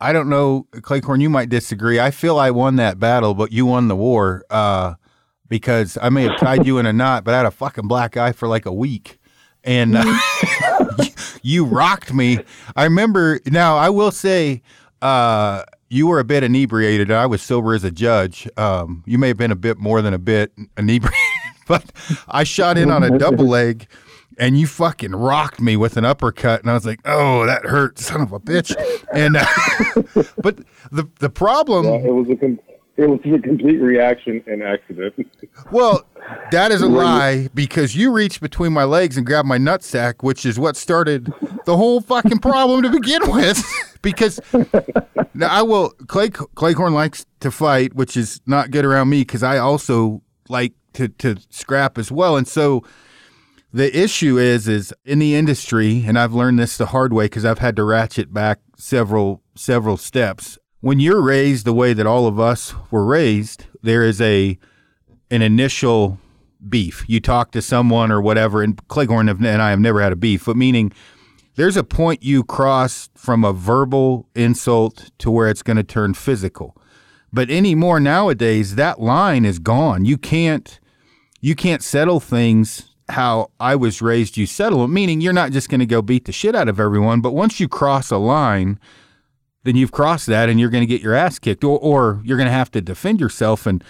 I 0.00 0.12
don't 0.12 0.28
know, 0.28 0.66
Cleghorn, 0.82 1.20
you 1.20 1.30
might 1.30 1.48
disagree. 1.48 1.98
I 1.98 2.10
feel 2.10 2.38
I 2.38 2.50
won 2.50 2.76
that 2.76 3.00
battle, 3.00 3.34
but 3.34 3.52
you 3.52 3.66
won 3.66 3.88
the 3.88 3.96
war 3.96 4.44
uh, 4.50 4.94
because 5.48 5.96
I 6.00 6.10
may 6.10 6.24
have 6.24 6.38
tied 6.38 6.66
you 6.66 6.78
in 6.78 6.86
a 6.86 6.92
knot, 6.92 7.24
but 7.24 7.32
I 7.32 7.38
had 7.38 7.46
a 7.46 7.50
fucking 7.50 7.88
black 7.88 8.16
eye 8.16 8.32
for 8.32 8.46
like 8.46 8.66
a 8.66 8.72
week. 8.72 9.18
And 9.64 9.96
uh, 9.96 10.18
you 11.42 11.64
rocked 11.64 12.12
me. 12.12 12.38
I 12.76 12.84
remember, 12.84 13.40
now 13.46 13.76
I 13.76 13.88
will 13.88 14.12
say, 14.12 14.62
uh, 15.00 15.64
you 15.88 16.06
were 16.06 16.18
a 16.18 16.24
bit 16.24 16.42
inebriated. 16.42 17.10
I 17.10 17.26
was 17.26 17.42
sober 17.42 17.74
as 17.74 17.84
a 17.84 17.90
judge. 17.90 18.48
Um, 18.56 19.02
you 19.06 19.18
may 19.18 19.28
have 19.28 19.36
been 19.36 19.52
a 19.52 19.56
bit 19.56 19.78
more 19.78 20.02
than 20.02 20.14
a 20.14 20.18
bit 20.18 20.52
inebriated, 20.76 21.18
but 21.68 21.84
I 22.28 22.44
shot 22.44 22.78
in 22.78 22.90
on 22.90 23.02
a 23.02 23.18
double 23.18 23.46
leg 23.46 23.86
and 24.38 24.58
you 24.58 24.66
fucking 24.66 25.12
rocked 25.12 25.60
me 25.60 25.76
with 25.76 25.96
an 25.96 26.04
uppercut, 26.04 26.60
and 26.60 26.70
I 26.70 26.74
was 26.74 26.84
like, 26.84 27.00
"Oh, 27.04 27.46
that 27.46 27.64
hurt, 27.64 27.98
son 27.98 28.20
of 28.20 28.32
a 28.32 28.40
bitch." 28.40 28.74
And 29.12 29.36
uh, 29.36 30.22
but 30.42 30.58
the 30.92 31.08
the 31.20 31.30
problem, 31.30 31.86
Yeah, 31.86 32.08
it 32.08 32.14
was 32.14 32.28
a 32.30 32.36
com- 32.36 32.60
it 32.96 33.08
was 33.08 33.20
a 33.24 33.38
complete 33.38 33.78
reaction 33.78 34.42
and 34.46 34.62
accident. 34.62 35.14
well, 35.70 36.06
that 36.50 36.72
is 36.72 36.80
a 36.80 36.86
lie 36.86 37.48
because 37.54 37.94
you 37.94 38.10
reached 38.10 38.40
between 38.40 38.72
my 38.72 38.84
legs 38.84 39.16
and 39.16 39.26
grabbed 39.26 39.46
my 39.46 39.58
nutsack, 39.58 40.22
which 40.22 40.46
is 40.46 40.58
what 40.58 40.76
started 40.76 41.32
the 41.66 41.76
whole 41.76 42.00
fucking 42.00 42.38
problem 42.38 42.82
to 42.82 42.90
begin 42.90 43.20
with. 43.30 43.62
because 44.02 44.40
now 45.34 45.48
I 45.48 45.62
will 45.62 45.90
Clay 46.06 46.30
Cleghorn 46.30 46.94
likes 46.94 47.26
to 47.40 47.50
fight, 47.50 47.94
which 47.94 48.16
is 48.16 48.40
not 48.46 48.70
good 48.70 48.84
around 48.84 49.10
me 49.10 49.20
because 49.20 49.42
I 49.42 49.58
also 49.58 50.22
like 50.48 50.72
to 50.94 51.08
to 51.08 51.36
scrap 51.50 51.98
as 51.98 52.10
well, 52.10 52.36
and 52.36 52.48
so 52.48 52.82
the 53.72 53.94
issue 53.94 54.38
is 54.38 54.66
is 54.66 54.94
in 55.04 55.18
the 55.18 55.34
industry 55.34 56.02
and 56.06 56.18
i've 56.18 56.32
learned 56.32 56.58
this 56.58 56.78
the 56.78 56.86
hard 56.86 57.12
way 57.12 57.26
because 57.26 57.44
i've 57.44 57.58
had 57.58 57.76
to 57.76 57.84
ratchet 57.84 58.32
back 58.32 58.60
several 58.78 59.42
several 59.54 59.98
steps 59.98 60.56
when 60.80 61.00
you're 61.00 61.22
raised 61.22 61.64
the 61.64 61.72
way 61.72 61.92
that 61.92 62.06
all 62.06 62.26
of 62.26 62.38
us 62.38 62.74
were 62.90 63.04
raised 63.04 63.66
there 63.82 64.02
is 64.02 64.20
a 64.20 64.58
an 65.30 65.42
initial 65.42 66.18
beef. 66.68 67.04
You 67.08 67.20
talk 67.20 67.50
to 67.52 67.62
someone 67.62 68.10
or 68.12 68.20
whatever 68.20 68.62
and 68.62 68.76
cleghorn 68.88 69.28
and 69.28 69.46
i 69.46 69.70
have 69.70 69.80
never 69.80 70.00
had 70.00 70.12
a 70.12 70.16
beef 70.16 70.46
but 70.46 70.56
meaning 70.56 70.92
there's 71.56 71.76
a 71.76 71.84
point 71.84 72.22
you 72.22 72.44
cross 72.44 73.08
from 73.14 73.44
a 73.44 73.52
verbal 73.52 74.28
insult 74.34 75.10
to 75.18 75.30
where 75.30 75.48
it's 75.48 75.62
going 75.62 75.78
to 75.78 75.82
turn 75.82 76.12
physical. 76.12 76.76
But 77.32 77.50
anymore 77.50 77.98
nowadays 77.98 78.74
that 78.74 79.00
line 79.00 79.44
is 79.44 79.58
gone. 79.58 80.04
You 80.04 80.18
can't 80.18 80.78
you 81.40 81.54
can't 81.54 81.82
settle 81.82 82.20
things 82.20 82.90
how 83.08 83.50
I 83.60 83.76
was 83.76 84.02
raised, 84.02 84.36
you 84.36 84.46
settle 84.46 84.84
it, 84.84 84.88
meaning 84.88 85.20
you're 85.20 85.32
not 85.32 85.52
just 85.52 85.68
going 85.68 85.80
to 85.80 85.86
go 85.86 86.02
beat 86.02 86.24
the 86.24 86.32
shit 86.32 86.54
out 86.54 86.68
of 86.68 86.80
everyone, 86.80 87.20
but 87.20 87.34
once 87.34 87.60
you 87.60 87.68
cross 87.68 88.10
a 88.10 88.16
line, 88.16 88.80
then 89.66 89.74
you've 89.74 89.90
crossed 89.90 90.26
that 90.26 90.48
and 90.48 90.60
you're 90.60 90.70
going 90.70 90.82
to 90.82 90.86
get 90.86 91.02
your 91.02 91.14
ass 91.14 91.40
kicked 91.40 91.64
or, 91.64 91.76
or 91.80 92.22
you're 92.24 92.36
going 92.36 92.46
to 92.46 92.52
have 92.52 92.70
to 92.70 92.80
defend 92.80 93.20
yourself. 93.20 93.66
And 93.66 93.82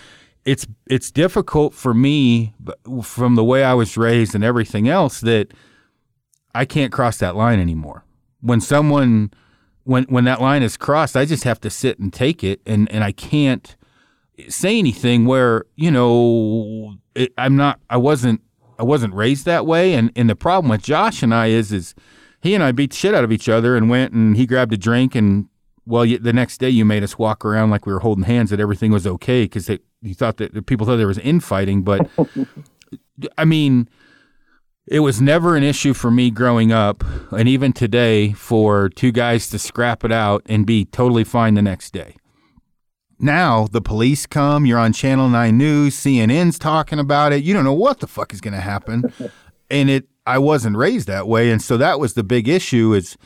it's, 0.46 0.66
it's 0.88 1.10
difficult 1.10 1.74
for 1.74 1.92
me 1.92 2.54
from 3.02 3.34
the 3.34 3.44
way 3.44 3.62
I 3.62 3.74
was 3.74 3.98
raised 3.98 4.34
and 4.34 4.42
everything 4.42 4.88
else 4.88 5.20
that 5.20 5.52
I 6.54 6.64
can't 6.64 6.90
cross 6.90 7.18
that 7.18 7.36
line 7.36 7.60
anymore. 7.60 8.04
When 8.40 8.62
someone, 8.62 9.32
when, 9.84 10.04
when 10.04 10.24
that 10.24 10.40
line 10.40 10.62
is 10.62 10.78
crossed, 10.78 11.14
I 11.14 11.26
just 11.26 11.44
have 11.44 11.60
to 11.60 11.68
sit 11.68 11.98
and 11.98 12.10
take 12.10 12.42
it 12.42 12.62
and, 12.64 12.90
and 12.90 13.04
I 13.04 13.12
can't 13.12 13.76
say 14.48 14.78
anything 14.78 15.26
where, 15.26 15.66
you 15.74 15.90
know, 15.90 16.96
it, 17.14 17.34
I'm 17.36 17.56
not, 17.56 17.80
I 17.90 17.98
wasn't, 17.98 18.40
I 18.78 18.82
wasn't 18.82 19.12
raised 19.12 19.44
that 19.44 19.66
way. 19.66 19.94
And 19.94 20.12
and 20.16 20.28
the 20.28 20.36
problem 20.36 20.70
with 20.70 20.82
Josh 20.82 21.22
and 21.22 21.34
I 21.34 21.46
is 21.46 21.72
is 21.72 21.94
he 22.42 22.54
and 22.54 22.62
I 22.62 22.72
beat 22.72 22.92
shit 22.92 23.14
out 23.14 23.24
of 23.24 23.32
each 23.32 23.48
other 23.48 23.74
and 23.74 23.88
went 23.88 24.12
and 24.12 24.36
he 24.36 24.44
grabbed 24.44 24.72
a 24.74 24.76
drink 24.76 25.14
and 25.14 25.48
well 25.86 26.04
you, 26.04 26.18
the 26.18 26.32
next 26.32 26.58
day 26.58 26.68
you 26.68 26.84
made 26.84 27.02
us 27.02 27.18
walk 27.18 27.44
around 27.44 27.70
like 27.70 27.86
we 27.86 27.92
were 27.92 28.00
holding 28.00 28.24
hands 28.24 28.50
that 28.50 28.60
everything 28.60 28.92
was 28.92 29.06
okay 29.06 29.44
because 29.44 29.68
you 30.02 30.14
thought 30.14 30.36
that 30.36 30.66
people 30.66 30.86
thought 30.86 30.96
there 30.96 31.06
was 31.06 31.18
infighting 31.18 31.82
but 31.82 32.08
I 33.38 33.44
mean 33.44 33.88
it 34.86 35.00
was 35.00 35.20
never 35.20 35.56
an 35.56 35.64
issue 35.64 35.94
for 35.94 36.10
me 36.10 36.30
growing 36.30 36.70
up 36.70 37.02
and 37.32 37.48
even 37.48 37.72
today 37.72 38.32
for 38.32 38.88
two 38.88 39.12
guys 39.12 39.48
to 39.50 39.58
scrap 39.58 40.04
it 40.04 40.12
out 40.12 40.42
and 40.46 40.66
be 40.66 40.84
totally 40.84 41.24
fine 41.24 41.54
the 41.54 41.62
next 41.62 41.92
day 41.92 42.16
now 43.18 43.66
the 43.68 43.80
police 43.80 44.26
come, 44.26 44.66
you're 44.66 44.78
on 44.78 44.92
Channel 44.92 45.30
9 45.30 45.56
News, 45.56 45.96
CNN's 45.96 46.58
talking 46.58 46.98
about 46.98 47.32
it. 47.32 47.42
You 47.42 47.54
don't 47.54 47.64
know 47.64 47.72
what 47.72 48.00
the 48.00 48.06
fuck 48.06 48.34
is 48.34 48.42
going 48.42 48.52
to 48.52 48.60
happen. 48.60 49.10
and 49.70 49.90
it 49.90 50.08
I 50.26 50.38
wasn't 50.38 50.76
raised 50.76 51.06
that 51.08 51.28
way 51.28 51.50
and 51.50 51.62
so 51.62 51.76
that 51.76 52.00
was 52.00 52.14
the 52.14 52.24
big 52.24 52.48
issue 52.48 52.92
is 52.92 53.16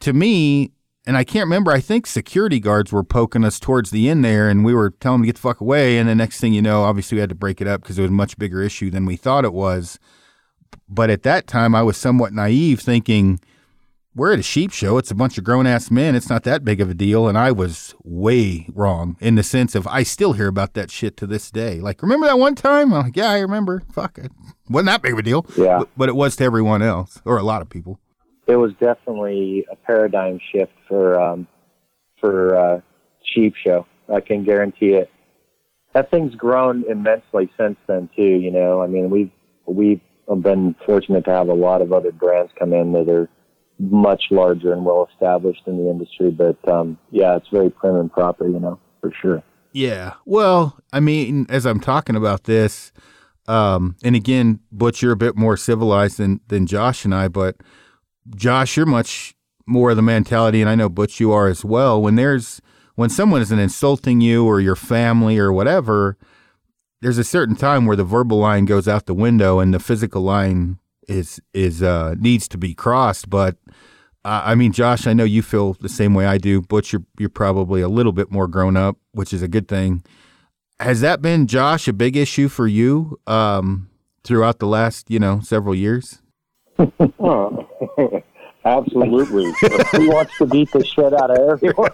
to 0.00 0.12
me 0.12 0.72
and 1.06 1.16
I 1.16 1.24
can't 1.24 1.44
remember 1.44 1.70
I 1.70 1.80
think 1.80 2.06
security 2.06 2.60
guards 2.60 2.92
were 2.92 3.04
poking 3.04 3.44
us 3.44 3.58
towards 3.58 3.90
the 3.90 4.08
end 4.08 4.24
there 4.24 4.48
and 4.48 4.64
we 4.64 4.74
were 4.74 4.90
telling 4.90 5.20
them 5.20 5.22
to 5.24 5.26
get 5.26 5.36
the 5.36 5.42
fuck 5.42 5.60
away 5.60 5.98
and 5.98 6.08
the 6.08 6.14
next 6.14 6.40
thing 6.40 6.52
you 6.52 6.62
know 6.62 6.82
obviously 6.82 7.16
we 7.16 7.20
had 7.20 7.28
to 7.30 7.34
break 7.34 7.60
it 7.60 7.66
up 7.66 7.82
because 7.82 7.98
it 7.98 8.02
was 8.02 8.10
a 8.10 8.14
much 8.14 8.38
bigger 8.38 8.62
issue 8.62 8.90
than 8.90 9.06
we 9.06 9.16
thought 9.16 9.44
it 9.44 9.52
was. 9.52 9.98
But 10.88 11.10
at 11.10 11.22
that 11.22 11.46
time 11.46 11.74
I 11.74 11.82
was 11.82 11.96
somewhat 11.96 12.32
naive 12.32 12.80
thinking 12.80 13.40
we're 14.14 14.32
at 14.32 14.38
a 14.38 14.42
sheep 14.42 14.72
show. 14.72 14.98
It's 14.98 15.10
a 15.10 15.14
bunch 15.14 15.38
of 15.38 15.44
grown 15.44 15.66
ass 15.66 15.90
men. 15.90 16.14
It's 16.14 16.28
not 16.28 16.44
that 16.44 16.64
big 16.64 16.80
of 16.80 16.90
a 16.90 16.94
deal. 16.94 17.28
And 17.28 17.38
I 17.38 17.50
was 17.50 17.94
way 18.04 18.68
wrong 18.74 19.16
in 19.20 19.36
the 19.36 19.42
sense 19.42 19.74
of 19.74 19.86
I 19.86 20.02
still 20.02 20.34
hear 20.34 20.48
about 20.48 20.74
that 20.74 20.90
shit 20.90 21.16
to 21.18 21.26
this 21.26 21.50
day. 21.50 21.80
Like, 21.80 22.02
remember 22.02 22.26
that 22.26 22.38
one 22.38 22.54
time? 22.54 22.92
I'm 22.92 23.04
like, 23.04 23.16
yeah, 23.16 23.30
I 23.30 23.38
remember. 23.38 23.82
Fuck 23.92 24.18
it. 24.18 24.30
Wasn't 24.68 24.86
that 24.86 25.02
big 25.02 25.14
of 25.14 25.18
a 25.18 25.22
deal. 25.22 25.46
Yeah. 25.56 25.78
But, 25.78 25.88
but 25.96 26.08
it 26.10 26.16
was 26.16 26.36
to 26.36 26.44
everyone 26.44 26.82
else 26.82 27.20
or 27.24 27.38
a 27.38 27.42
lot 27.42 27.62
of 27.62 27.70
people. 27.70 27.98
It 28.46 28.56
was 28.56 28.72
definitely 28.80 29.64
a 29.70 29.76
paradigm 29.76 30.40
shift 30.52 30.72
for 30.88 31.20
um, 31.20 31.46
for 32.20 32.56
uh, 32.56 32.80
sheep 33.34 33.54
show. 33.62 33.86
I 34.12 34.20
can 34.20 34.44
guarantee 34.44 34.90
it. 34.90 35.10
That 35.94 36.10
thing's 36.10 36.34
grown 36.34 36.84
immensely 36.90 37.50
since 37.58 37.76
then 37.86 38.08
too. 38.16 38.22
You 38.22 38.50
know, 38.50 38.82
I 38.82 38.86
mean, 38.86 39.10
we've 39.10 39.30
we've 39.66 40.00
been 40.40 40.74
fortunate 40.86 41.24
to 41.26 41.30
have 41.30 41.48
a 41.48 41.54
lot 41.54 41.82
of 41.82 41.92
other 41.92 42.12
brands 42.12 42.52
come 42.58 42.72
in 42.72 42.92
that 42.92 43.08
are 43.08 43.28
much 43.78 44.24
larger 44.30 44.72
and 44.72 44.84
well 44.84 45.08
established 45.12 45.62
in 45.66 45.76
the 45.76 45.90
industry. 45.90 46.30
But 46.30 46.56
um, 46.68 46.98
yeah, 47.10 47.36
it's 47.36 47.48
very 47.48 47.70
prim 47.70 47.96
and 47.96 48.12
proper, 48.12 48.46
you 48.48 48.60
know, 48.60 48.78
for 49.00 49.12
sure. 49.20 49.42
Yeah. 49.72 50.14
Well, 50.24 50.78
I 50.92 51.00
mean, 51.00 51.46
as 51.48 51.66
I'm 51.66 51.80
talking 51.80 52.16
about 52.16 52.44
this, 52.44 52.92
um, 53.48 53.96
and 54.04 54.14
again, 54.14 54.60
Butch, 54.70 55.02
you're 55.02 55.12
a 55.12 55.16
bit 55.16 55.36
more 55.36 55.56
civilized 55.56 56.18
than 56.18 56.40
than 56.48 56.66
Josh 56.66 57.04
and 57.04 57.14
I, 57.14 57.28
but 57.28 57.56
Josh, 58.34 58.76
you're 58.76 58.86
much 58.86 59.34
more 59.66 59.90
of 59.90 59.96
the 59.96 60.02
mentality, 60.02 60.60
and 60.60 60.70
I 60.70 60.74
know 60.74 60.88
Butch, 60.88 61.20
you 61.20 61.32
are 61.32 61.48
as 61.48 61.64
well. 61.64 62.00
When 62.00 62.16
there's 62.16 62.60
when 62.94 63.10
someone 63.10 63.42
isn't 63.42 63.58
insulting 63.58 64.20
you 64.20 64.44
or 64.46 64.60
your 64.60 64.76
family 64.76 65.38
or 65.38 65.52
whatever, 65.52 66.16
there's 67.00 67.18
a 67.18 67.24
certain 67.24 67.56
time 67.56 67.86
where 67.86 67.96
the 67.96 68.04
verbal 68.04 68.38
line 68.38 68.64
goes 68.64 68.86
out 68.86 69.06
the 69.06 69.14
window 69.14 69.58
and 69.58 69.72
the 69.72 69.80
physical 69.80 70.22
line 70.22 70.78
is 71.08 71.40
is 71.52 71.82
uh, 71.82 72.14
needs 72.18 72.48
to 72.48 72.58
be 72.58 72.74
crossed. 72.74 73.28
But 73.28 73.56
uh, 74.24 74.42
I 74.44 74.54
mean, 74.54 74.72
Josh, 74.72 75.06
I 75.06 75.12
know 75.12 75.24
you 75.24 75.42
feel 75.42 75.74
the 75.74 75.88
same 75.88 76.14
way 76.14 76.26
I 76.26 76.38
do. 76.38 76.62
Butch, 76.62 76.92
you're 76.92 77.04
you're 77.18 77.28
probably 77.28 77.80
a 77.80 77.88
little 77.88 78.12
bit 78.12 78.30
more 78.30 78.46
grown 78.46 78.76
up, 78.76 78.96
which 79.12 79.32
is 79.32 79.42
a 79.42 79.48
good 79.48 79.68
thing. 79.68 80.04
Has 80.80 81.00
that 81.00 81.22
been, 81.22 81.46
Josh, 81.46 81.86
a 81.86 81.92
big 81.92 82.16
issue 82.16 82.48
for 82.48 82.66
you 82.66 83.20
um, 83.26 83.88
throughout 84.24 84.58
the 84.58 84.66
last, 84.66 85.10
you 85.10 85.20
know, 85.20 85.40
several 85.40 85.74
years? 85.74 86.21
Oh, 86.78 87.66
absolutely. 88.64 89.52
He 89.92 90.08
wants 90.08 90.36
to 90.38 90.46
beat 90.46 90.70
the 90.72 90.84
shit 90.84 91.12
out 91.12 91.30
of 91.30 91.38
everyone. 91.38 91.90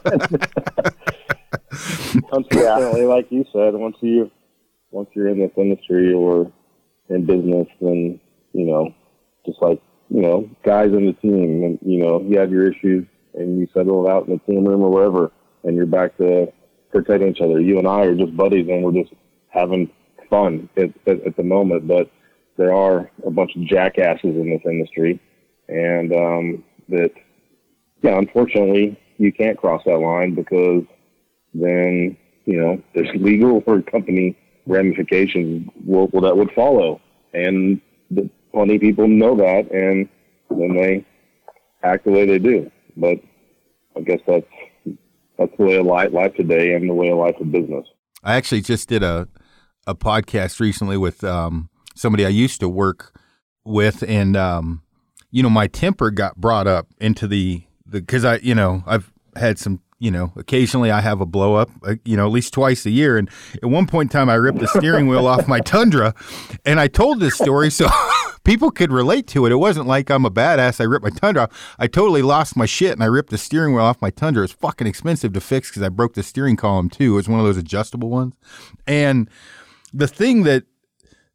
Unfortunately, 2.33 3.05
like 3.05 3.31
you 3.31 3.45
said, 3.53 3.75
once 3.75 3.97
you 4.01 4.31
once 4.91 5.09
you're 5.13 5.29
in 5.29 5.39
this 5.39 5.51
industry 5.57 6.13
or 6.13 6.51
in 7.09 7.25
business, 7.27 7.69
then 7.81 8.21
you 8.53 8.67
know, 8.67 8.95
just 9.47 9.61
like 9.61 9.81
you 10.11 10.23
know, 10.23 10.49
guys 10.65 10.93
in 10.93 11.07
the 11.07 11.13
team, 11.15 11.65
and 11.65 11.79
you 11.83 11.99
know, 11.99 12.21
you 12.23 12.39
have 12.39 12.51
your 12.51 12.71
issues 12.71 13.07
and 13.35 13.59
you 13.59 13.69
settle 13.75 14.07
it 14.07 14.11
out 14.11 14.27
in 14.27 14.35
the 14.35 14.53
team 14.53 14.65
room 14.65 14.83
or 14.83 14.91
wherever, 14.91 15.31
and 15.65 15.77
you're 15.77 15.87
back 15.87 16.17
to 16.17 16.51
protecting 16.91 17.29
each 17.29 17.41
other. 17.41 17.61
You 17.61 17.79
and 17.79 17.87
I 17.87 18.05
are 18.05 18.15
just 18.15 18.37
buddies, 18.37 18.69
and 18.69 18.83
we're 18.83 19.03
just 19.03 19.13
having 19.49 19.91
fun 20.31 20.69
at, 20.77 20.91
at, 21.07 21.27
at 21.27 21.37
the 21.37 21.43
moment. 21.43 21.87
But 21.87 22.11
there 22.59 22.75
are 22.75 23.11
a 23.25 23.31
bunch 23.31 23.55
of 23.57 23.65
jackasses 23.65 24.37
in 24.37 24.51
this 24.51 24.61
industry, 24.67 25.19
and 25.69 26.13
um, 26.13 26.65
that, 26.89 27.13
yeah, 28.03 28.19
unfortunately, 28.19 29.01
you 29.17 29.33
can't 29.33 29.57
cross 29.57 29.81
that 29.87 29.99
line 29.99 30.35
because 30.35 30.83
then 31.55 32.17
you 32.45 32.61
know 32.61 32.83
there's 32.95 33.09
legal 33.15 33.63
or 33.67 33.81
company 33.83 34.37
ramifications 34.67 35.71
that 35.87 36.37
would 36.37 36.51
follow, 36.55 37.01
and 37.33 37.81
the, 38.11 38.29
plenty 38.53 38.75
of 38.75 38.81
people 38.81 39.07
know 39.07 39.37
that, 39.37 39.71
and 39.71 40.09
then 40.51 40.77
they 40.77 41.07
act 41.83 42.05
the 42.05 42.11
way 42.11 42.27
they 42.27 42.39
do. 42.39 42.71
But 42.97 43.19
I 43.97 44.01
guess 44.01 44.21
that's 44.27 44.47
that's 45.39 45.57
the 45.57 45.65
way 45.65 45.77
of 45.77 45.87
life, 45.87 46.13
life 46.13 46.35
today, 46.35 46.75
and 46.75 46.91
the 46.91 46.95
way 46.95 47.11
of 47.11 47.19
life 47.19 47.37
of 47.41 47.53
business. 47.53 47.87
I 48.25 48.35
actually 48.35 48.63
just 48.63 48.89
did 48.89 49.05
a 49.05 49.29
a 49.87 49.95
podcast 49.95 50.59
recently 50.59 50.97
with 50.97 51.23
um, 51.23 51.71
somebody 51.99 52.25
I 52.25 52.31
used 52.31 52.61
to 52.61 52.69
work 52.69 53.19
with, 53.65 54.03
and 54.07 54.37
um, 54.37 54.83
you 55.31 55.43
know, 55.43 55.51
my 55.51 55.67
temper 55.67 56.11
got 56.11 56.37
brought 56.37 56.67
up 56.67 56.89
into 56.99 57.27
the 57.27 57.65
the 57.87 58.01
because 58.01 58.25
I, 58.25 58.37
you 58.37 58.55
know, 58.55 58.83
I've 58.87 59.13
had 59.37 59.59
some. 59.59 59.81
You 60.01 60.13
know, 60.13 60.33
occasionally 60.37 60.93
I 60.93 61.01
have 61.01 61.21
a 61.21 61.27
blow 61.27 61.57
up, 61.57 61.71
uh, 61.85 61.97
you 62.05 62.17
know, 62.17 62.25
at 62.25 62.31
least 62.31 62.53
twice 62.53 62.87
a 62.87 62.91
year. 62.91 63.19
And 63.19 63.29
at 63.61 63.69
one 63.69 63.89
point 63.89 64.13
in 64.13 64.17
time, 64.17 64.31
I 64.31 64.35
ripped 64.35 64.61
the 64.61 64.69
steering 64.69 65.09
wheel 65.09 65.27
off 65.27 65.49
my 65.49 65.59
Tundra. 65.59 66.15
And 66.65 66.79
I 66.79 66.87
told 66.87 67.19
this 67.19 67.35
story 67.35 67.69
so 67.69 67.89
people 68.45 68.71
could 68.71 68.93
relate 68.93 69.27
to 69.27 69.45
it. 69.45 69.51
It 69.51 69.57
wasn't 69.57 69.89
like 69.89 70.09
I'm 70.09 70.25
a 70.25 70.31
badass. 70.31 70.81
I 70.81 70.85
ripped 70.85 71.03
my 71.03 71.11
Tundra 71.11 71.43
off. 71.43 71.75
I 71.81 71.89
totally 71.89 72.23
lost 72.23 72.57
my 72.57 72.65
shit 72.65 72.93
and 72.93 73.03
I 73.03 73.07
ripped 73.07 73.31
the 73.31 73.39
steering 73.39 73.75
wheel 73.75 73.83
off 73.83 74.01
my 74.01 74.11
Tundra. 74.11 74.45
It's 74.45 74.53
fucking 74.53 74.87
expensive 74.87 75.33
to 75.33 75.41
fix 75.41 75.69
because 75.69 75.83
I 75.83 75.89
broke 75.89 76.15
the 76.15 76.23
steering 76.23 76.55
column 76.55 76.89
too. 76.89 77.15
It 77.15 77.17
was 77.17 77.29
one 77.29 77.41
of 77.41 77.47
those 77.47 77.57
adjustable 77.57 78.09
ones. 78.09 78.35
And 78.87 79.29
the 79.93 80.07
thing 80.07 80.45
that 80.45 80.63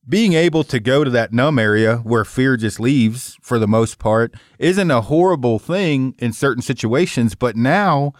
being 0.07 0.33
able 0.33 0.63
to 0.65 0.79
go 0.79 1.03
to 1.03 1.09
that 1.09 1.31
numb 1.31 1.57
area 1.57 1.97
where 1.97 2.25
fear 2.25 2.57
just 2.57 2.79
leaves 2.79 3.37
for 3.41 3.57
the 3.57 3.67
most 3.67 3.99
part 3.99 4.33
isn't 4.59 4.91
a 4.91 5.01
horrible 5.01 5.59
thing 5.59 6.13
in 6.19 6.33
certain 6.33 6.61
situations. 6.61 7.35
But 7.35 7.55
now, 7.55 8.13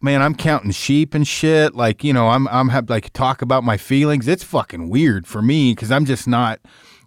man, 0.00 0.22
I'm 0.22 0.34
counting 0.34 0.70
sheep 0.70 1.14
and 1.14 1.28
shit. 1.28 1.74
Like, 1.74 2.02
you 2.02 2.12
know, 2.12 2.28
I'm, 2.28 2.48
I'm 2.48 2.70
have 2.70 2.88
like 2.88 3.12
talk 3.12 3.42
about 3.42 3.62
my 3.62 3.76
feelings. 3.76 4.26
It's 4.26 4.44
fucking 4.44 4.88
weird 4.88 5.26
for 5.26 5.42
me 5.42 5.74
because 5.74 5.92
I'm 5.92 6.06
just 6.06 6.26
not 6.26 6.60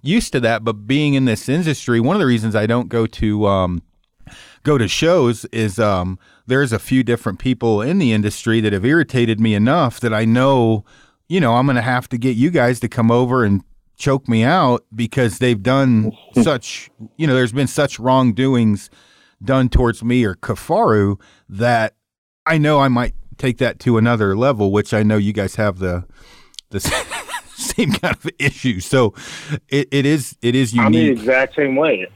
used 0.03 0.31
to 0.33 0.39
that. 0.41 0.63
But 0.63 0.85
being 0.85 1.15
in 1.15 1.25
this 1.25 1.49
industry, 1.49 1.99
one 1.99 2.15
of 2.15 2.19
the 2.19 2.27
reasons 2.27 2.55
I 2.55 2.67
don't 2.67 2.89
go 2.89 3.07
to, 3.07 3.47
um, 3.47 3.81
go 4.61 4.77
to 4.77 4.87
shows 4.87 5.45
is, 5.45 5.79
um, 5.79 6.19
there's 6.45 6.71
a 6.71 6.79
few 6.79 7.03
different 7.03 7.39
people 7.39 7.81
in 7.81 7.97
the 7.97 8.13
industry 8.13 8.61
that 8.61 8.71
have 8.71 8.85
irritated 8.85 9.39
me 9.39 9.55
enough 9.55 9.99
that 9.99 10.13
I 10.13 10.25
know, 10.25 10.85
you 11.27 11.39
know, 11.39 11.55
I'm 11.55 11.65
going 11.65 11.75
to 11.75 11.81
have 11.81 12.07
to 12.09 12.19
get 12.19 12.35
you 12.35 12.51
guys 12.51 12.79
to 12.81 12.87
come 12.87 13.09
over 13.09 13.43
and 13.43 13.63
choke 13.95 14.27
me 14.27 14.43
out 14.43 14.85
because 14.93 15.39
they've 15.39 15.61
done 15.61 16.11
such, 16.41 16.89
you 17.17 17.27
know, 17.27 17.33
there's 17.35 17.53
been 17.53 17.67
such 17.67 17.99
wrongdoings 17.99 18.89
done 19.43 19.69
towards 19.69 20.03
me 20.03 20.23
or 20.23 20.35
Kifaru 20.35 21.19
that 21.49 21.95
I 22.45 22.57
know 22.57 22.79
I 22.79 22.87
might 22.87 23.13
take 23.37 23.57
that 23.57 23.79
to 23.81 23.97
another 23.97 24.35
level, 24.35 24.71
which 24.71 24.93
I 24.93 25.03
know 25.03 25.17
you 25.17 25.33
guys 25.33 25.55
have 25.55 25.79
the 25.79 26.05
the 26.69 26.79
same 27.55 27.91
kind 27.91 28.15
of 28.15 28.29
issue. 28.39 28.79
So 28.79 29.13
it, 29.69 29.87
it 29.91 30.05
is 30.05 30.37
it 30.41 30.55
is 30.55 30.73
unique. 30.73 30.85
I'm 30.85 30.91
the 30.93 31.09
exact 31.09 31.55
same 31.55 31.75
way. 31.75 32.07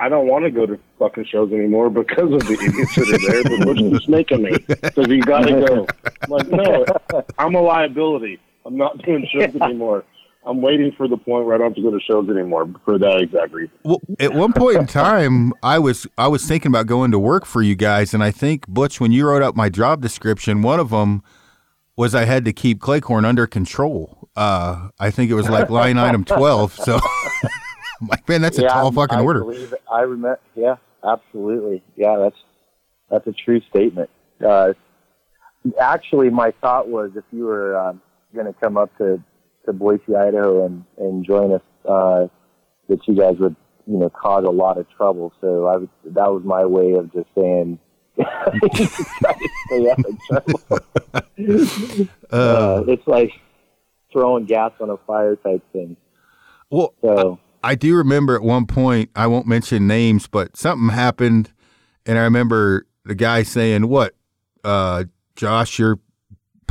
I 0.00 0.08
don't 0.08 0.26
want 0.26 0.44
to 0.44 0.50
go 0.50 0.66
to 0.66 0.78
fucking 0.98 1.26
shows 1.26 1.52
anymore 1.52 1.88
because 1.88 2.32
of 2.32 2.40
the 2.40 2.54
idiots 2.54 2.96
that 2.96 3.08
are 3.08 3.32
there, 3.32 3.58
but 3.58 3.66
what's 3.66 3.80
just 3.80 4.08
making 4.08 4.42
me? 4.42 4.58
Because 4.66 5.06
you 5.06 5.22
got 5.22 5.42
to 5.42 5.52
go. 5.52 5.86
I'm 6.22 6.30
like, 6.30 6.48
no, 6.48 6.84
I'm 7.38 7.54
a 7.54 7.60
liability. 7.60 8.40
I'm 8.66 8.76
not 8.76 8.98
doing 9.04 9.24
shows 9.32 9.54
anymore. 9.62 10.04
I'm 10.46 10.60
waiting 10.60 10.92
for 10.92 11.08
the 11.08 11.16
point 11.16 11.46
where 11.46 11.54
I 11.54 11.58
don't 11.58 11.68
have 11.68 11.76
to 11.76 11.82
go 11.82 11.90
to 11.90 12.00
shows 12.00 12.28
anymore 12.28 12.68
for 12.84 12.98
that 12.98 13.20
exact 13.20 13.52
reason. 13.52 13.74
Well, 13.82 14.00
at 14.20 14.34
one 14.34 14.52
point 14.52 14.76
in 14.76 14.86
time, 14.86 15.52
I 15.62 15.78
was 15.78 16.06
I 16.18 16.28
was 16.28 16.44
thinking 16.44 16.70
about 16.70 16.86
going 16.86 17.12
to 17.12 17.18
work 17.18 17.46
for 17.46 17.62
you 17.62 17.74
guys, 17.74 18.12
and 18.12 18.22
I 18.22 18.30
think 18.30 18.66
Butch, 18.68 19.00
when 19.00 19.10
you 19.10 19.26
wrote 19.26 19.42
up 19.42 19.56
my 19.56 19.70
job 19.70 20.02
description, 20.02 20.62
one 20.62 20.80
of 20.80 20.90
them 20.90 21.22
was 21.96 22.14
I 22.14 22.24
had 22.24 22.44
to 22.44 22.52
keep 22.52 22.80
Cleghorn 22.80 23.24
under 23.24 23.46
control. 23.46 24.28
Uh, 24.36 24.88
I 24.98 25.10
think 25.10 25.30
it 25.30 25.34
was 25.34 25.48
like 25.48 25.70
line 25.70 25.96
item 25.96 26.24
twelve. 26.24 26.74
So, 26.74 26.98
I'm 28.00 28.08
like, 28.08 28.28
man, 28.28 28.42
that's 28.42 28.58
a 28.58 28.68
tall 28.68 28.92
fucking 28.92 29.18
I 29.18 29.22
order. 29.22 29.40
Believe. 29.40 29.74
I 29.90 30.00
remember. 30.00 30.40
Yeah, 30.54 30.76
absolutely. 31.02 31.82
Yeah, 31.96 32.16
that's 32.18 32.36
that's 33.10 33.26
a 33.26 33.32
true 33.32 33.62
statement. 33.70 34.10
Uh, 34.44 34.74
actually, 35.80 36.28
my 36.28 36.52
thought 36.60 36.88
was 36.88 37.12
if 37.16 37.24
you 37.30 37.44
were 37.44 37.78
um, 37.78 38.02
going 38.34 38.46
to 38.46 38.52
come 38.60 38.76
up 38.76 38.94
to 38.98 39.22
to 39.66 39.72
Boise, 39.72 40.14
Idaho, 40.16 40.66
and 40.66 40.84
and 40.98 41.24
join 41.24 41.52
us, 41.52 41.62
uh, 41.88 42.26
that 42.88 43.06
you 43.06 43.14
guys 43.14 43.36
would 43.38 43.56
you 43.86 43.98
know 43.98 44.10
cause 44.10 44.44
a 44.44 44.50
lot 44.50 44.78
of 44.78 44.86
trouble. 44.96 45.32
So 45.40 45.66
I 45.66 45.76
was, 45.76 45.88
that 46.04 46.32
was 46.32 46.42
my 46.44 46.64
way 46.64 46.92
of 46.92 47.12
just 47.12 47.28
saying. 47.34 47.78
stay 48.16 49.90
out 49.90 49.98
of 49.98 50.18
trouble. 50.28 50.60
Uh, 52.30 52.84
it's 52.86 53.06
like 53.06 53.30
throwing 54.12 54.44
gas 54.44 54.72
on 54.80 54.90
a 54.90 54.96
fire 54.98 55.36
type 55.36 55.62
thing. 55.72 55.96
Well, 56.70 56.94
So 57.02 57.38
I 57.62 57.74
do 57.74 57.96
remember 57.96 58.34
at 58.36 58.42
one 58.42 58.66
point, 58.66 59.10
I 59.16 59.26
won't 59.26 59.46
mention 59.46 59.86
names, 59.86 60.26
but 60.26 60.56
something 60.56 60.88
happened, 60.90 61.52
and 62.06 62.18
I 62.18 62.22
remember 62.22 62.86
the 63.04 63.14
guy 63.14 63.42
saying, 63.42 63.88
"What, 63.88 64.14
uh, 64.62 65.04
Josh, 65.36 65.78
you're 65.78 65.98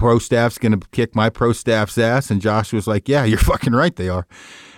pro 0.03 0.19
staff's 0.19 0.57
going 0.57 0.77
to 0.77 0.87
kick 0.89 1.15
my 1.15 1.29
pro 1.29 1.53
staff's 1.53 1.97
ass. 1.97 2.29
And 2.29 2.41
Josh 2.41 2.73
was 2.73 2.87
like, 2.87 3.07
yeah, 3.07 3.23
you're 3.23 3.37
fucking 3.37 3.71
right. 3.71 3.95
They 3.95 4.09
are. 4.09 4.27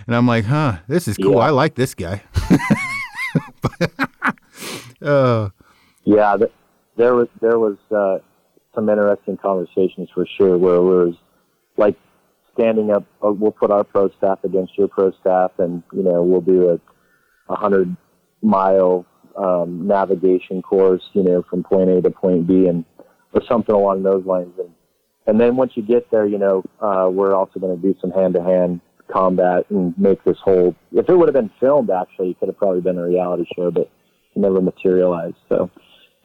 And 0.05 0.15
I'm 0.15 0.27
like, 0.27 0.45
huh, 0.45 0.77
this 0.87 1.07
is 1.07 1.17
cool. 1.17 1.37
Yeah. 1.37 1.39
I 1.39 1.49
like 1.49 1.73
this 1.73 1.95
guy. 1.95 2.21
uh, 5.01 5.49
yeah, 6.03 6.37
there 6.95 7.15
was, 7.15 7.27
there 7.41 7.57
was, 7.57 7.77
uh, 7.89 8.19
some 8.75 8.87
interesting 8.87 9.37
conversations 9.37 10.09
for 10.13 10.27
sure 10.37 10.59
where 10.59 10.75
it 10.75 10.83
was 10.83 11.15
like 11.75 11.97
standing 12.53 12.91
up, 12.91 13.03
uh, 13.25 13.31
we'll 13.31 13.51
put 13.51 13.71
our 13.71 13.83
pro 13.83 14.11
staff 14.19 14.43
against 14.43 14.77
your 14.77 14.87
pro 14.87 15.11
staff 15.21 15.53
and, 15.57 15.81
you 15.91 16.03
know, 16.03 16.21
we'll 16.21 16.39
do 16.39 16.69
a, 16.69 16.79
a 17.51 17.55
hundred 17.55 17.97
mile, 18.43 19.07
um, 19.35 19.87
navigation 19.87 20.61
course, 20.61 21.01
you 21.13 21.23
know, 21.23 21.43
from 21.49 21.63
point 21.63 21.89
A 21.89 21.99
to 22.03 22.11
point 22.11 22.45
B 22.45 22.67
and, 22.67 22.85
or 23.33 23.41
something 23.49 23.73
along 23.73 24.03
those 24.03 24.23
lines. 24.23 24.53
And, 24.59 24.74
and 25.27 25.39
then 25.39 25.55
once 25.55 25.73
you 25.75 25.83
get 25.83 26.09
there, 26.11 26.25
you 26.25 26.37
know, 26.37 26.63
uh, 26.79 27.09
we're 27.11 27.33
also 27.33 27.59
going 27.59 27.75
to 27.75 27.81
do 27.81 27.97
some 27.99 28.11
hand 28.11 28.35
to 28.35 28.43
hand 28.43 28.81
combat 29.11 29.65
and 29.69 29.97
make 29.97 30.23
this 30.23 30.37
whole, 30.43 30.75
if 30.91 31.09
it 31.09 31.15
would 31.15 31.27
have 31.27 31.33
been 31.33 31.51
filmed, 31.59 31.89
actually, 31.89 32.31
it 32.31 32.39
could 32.39 32.49
have 32.49 32.57
probably 32.57 32.81
been 32.81 32.97
a 32.97 33.03
reality 33.03 33.45
show, 33.55 33.71
but 33.71 33.89
never 34.35 34.61
materialized. 34.61 35.37
So, 35.49 35.69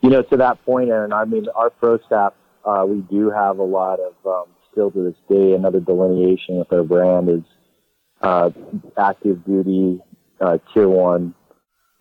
you 0.02 0.10
know, 0.10 0.22
to 0.22 0.36
that 0.38 0.64
point, 0.64 0.90
Aaron, 0.90 1.12
I 1.12 1.24
mean, 1.24 1.46
our 1.54 1.70
pro 1.70 1.98
staff, 1.98 2.34
uh, 2.64 2.84
we 2.86 3.00
do 3.00 3.30
have 3.30 3.58
a 3.58 3.64
lot 3.64 4.00
of, 4.00 4.14
um, 4.26 4.44
still 4.72 4.90
to 4.90 5.04
this 5.04 5.14
day, 5.28 5.54
another 5.54 5.80
delineation 5.80 6.58
with 6.58 6.72
our 6.72 6.82
brand 6.82 7.28
is, 7.28 7.42
uh, 8.22 8.50
active 8.98 9.44
duty, 9.44 10.00
uh, 10.40 10.58
tier 10.72 10.88
one 10.88 11.34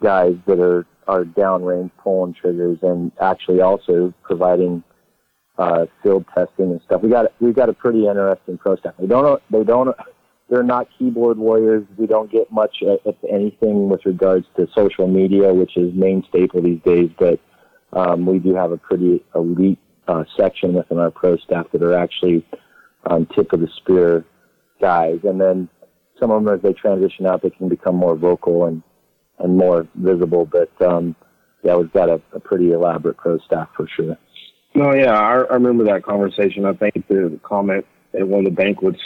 guys 0.01 0.35
that 0.47 0.59
are, 0.59 0.85
are 1.07 1.23
downrange 1.23 1.91
pulling 2.01 2.33
triggers 2.33 2.77
and 2.81 3.11
actually 3.21 3.61
also 3.61 4.13
providing 4.23 4.83
uh, 5.59 5.85
field 6.01 6.25
testing 6.33 6.71
and 6.71 6.81
stuff. 6.85 7.01
We 7.03 7.09
got 7.09 7.31
we 7.41 7.51
got 7.51 7.69
a 7.69 7.73
pretty 7.73 8.07
interesting 8.07 8.57
pro 8.57 8.77
staff. 8.77 8.93
They 8.97 9.07
don't 9.07 9.41
they 9.51 9.63
don't 9.63 9.95
they're 10.49 10.63
not 10.63 10.87
keyboard 10.97 11.37
warriors. 11.37 11.85
We 11.97 12.07
don't 12.07 12.31
get 12.31 12.51
much 12.51 12.77
if 12.81 13.15
anything 13.29 13.89
with 13.89 14.05
regards 14.05 14.47
to 14.55 14.67
social 14.73 15.07
media, 15.07 15.53
which 15.53 15.77
is 15.77 15.93
main 15.93 16.23
staple 16.29 16.61
these 16.61 16.81
days. 16.83 17.11
But 17.19 17.39
um, 17.91 18.25
we 18.25 18.39
do 18.39 18.55
have 18.55 18.71
a 18.71 18.77
pretty 18.77 19.23
elite 19.35 19.79
uh, 20.07 20.23
section 20.35 20.73
within 20.73 20.97
our 20.97 21.11
pro 21.11 21.37
staff 21.37 21.67
that 21.73 21.83
are 21.83 21.93
actually 21.93 22.45
um, 23.05 23.27
tip 23.35 23.51
of 23.51 23.59
the 23.59 23.69
spear 23.77 24.25
guys, 24.81 25.19
and 25.23 25.39
then 25.39 25.67
some 26.19 26.31
of 26.31 26.43
them 26.43 26.53
as 26.53 26.61
they 26.61 26.73
transition 26.73 27.25
out, 27.25 27.41
they 27.41 27.49
can 27.49 27.67
become 27.67 27.95
more 27.95 28.15
vocal 28.15 28.65
and 28.65 28.81
and 29.39 29.57
more 29.57 29.87
visible. 29.95 30.45
But 30.45 30.71
um, 30.81 31.17
yeah, 31.63 31.75
we've 31.75 31.91
got 31.91 32.09
a, 32.09 32.21
a 32.31 32.39
pretty 32.39 32.71
elaborate 32.71 33.17
pro 33.17 33.39
staff 33.39 33.67
for 33.75 33.87
sure. 33.87 34.17
No, 34.75 34.93
yeah, 34.93 35.13
I, 35.13 35.41
I 35.41 35.53
remember 35.53 35.83
that 35.85 36.03
conversation. 36.03 36.65
I 36.65 36.73
think 36.73 37.07
the 37.07 37.39
comment 37.43 37.85
at 38.13 38.27
one 38.27 38.45
of 38.45 38.45
the 38.45 38.55
banquets 38.55 38.99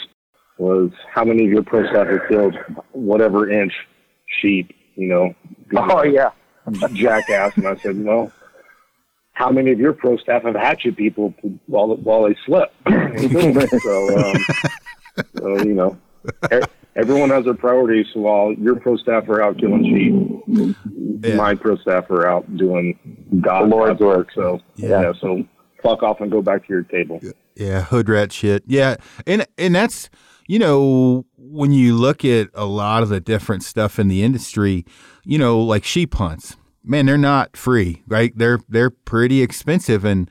was, 0.58 0.90
"How 1.12 1.24
many 1.24 1.44
of 1.44 1.50
your 1.50 1.62
pro 1.62 1.86
staff 1.88 2.06
have 2.06 2.28
killed 2.28 2.56
whatever 2.92 3.50
inch 3.50 3.72
sheep?" 4.40 4.74
You 4.94 5.08
know. 5.08 5.34
Oh 5.76 6.02
yeah. 6.02 6.30
jackass, 6.92 7.56
and 7.56 7.66
I 7.66 7.76
said, 7.76 7.96
"No." 7.96 8.32
How 9.32 9.50
many 9.50 9.72
of 9.72 9.80
your 9.80 9.92
pro 9.92 10.16
staff 10.16 10.44
have 10.44 10.54
hatchet 10.54 10.96
people 10.96 11.34
while 11.66 11.96
while 11.96 12.28
they 12.28 12.36
slept? 12.46 12.74
so, 13.82 14.30
um, 14.30 14.44
so 15.36 15.58
you 15.64 15.74
know, 15.74 15.98
everyone 16.94 17.30
has 17.30 17.44
their 17.44 17.54
priorities. 17.54 18.06
So 18.14 18.20
while 18.20 18.52
your 18.52 18.76
pro 18.76 18.96
staff 18.96 19.28
are 19.28 19.42
out 19.42 19.58
killing 19.58 19.84
sheep, 20.46 20.74
yeah. 21.24 21.34
my 21.34 21.56
pro 21.56 21.76
staff 21.78 22.08
are 22.10 22.26
out 22.28 22.56
doing 22.56 22.96
God's 23.40 24.00
work. 24.00 24.28
So 24.34 24.60
yeah. 24.76 25.02
yeah, 25.02 25.12
so 25.20 25.44
fuck 25.84 26.02
off 26.02 26.20
and 26.20 26.32
go 26.32 26.42
back 26.42 26.66
to 26.66 26.72
your 26.72 26.82
table. 26.82 27.20
Yeah, 27.54 27.82
hood 27.82 28.08
rat 28.08 28.32
shit. 28.32 28.64
Yeah, 28.66 28.96
and 29.26 29.46
and 29.56 29.74
that's 29.74 30.10
you 30.48 30.58
know 30.58 31.26
when 31.36 31.72
you 31.72 31.94
look 31.94 32.24
at 32.24 32.48
a 32.54 32.64
lot 32.64 33.02
of 33.02 33.08
the 33.10 33.20
different 33.20 33.62
stuff 33.62 33.98
in 33.98 34.08
the 34.08 34.22
industry, 34.22 34.84
you 35.24 35.38
know, 35.38 35.60
like 35.60 35.84
sheep 35.84 36.14
hunts. 36.14 36.56
Man, 36.82 37.06
they're 37.06 37.16
not 37.16 37.56
free, 37.56 38.02
right? 38.06 38.36
They're 38.36 38.60
they're 38.68 38.90
pretty 38.90 39.42
expensive, 39.42 40.04
and 40.04 40.30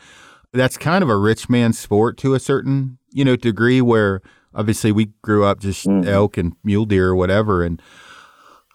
that's 0.52 0.78
kind 0.78 1.04
of 1.04 1.10
a 1.10 1.18
rich 1.18 1.50
man's 1.50 1.80
sport 1.80 2.18
to 2.20 2.34
a 2.34 2.40
certain 2.40 2.98
you 3.12 3.24
know 3.24 3.36
degree. 3.36 3.82
Where 3.82 4.22
obviously 4.54 4.92
we 4.92 5.06
grew 5.22 5.46
up 5.46 5.60
just 5.60 5.88
mm. 5.88 6.06
elk 6.06 6.38
and 6.38 6.54
mule 6.64 6.86
deer 6.86 7.10
or 7.10 7.16
whatever, 7.16 7.64
and 7.64 7.82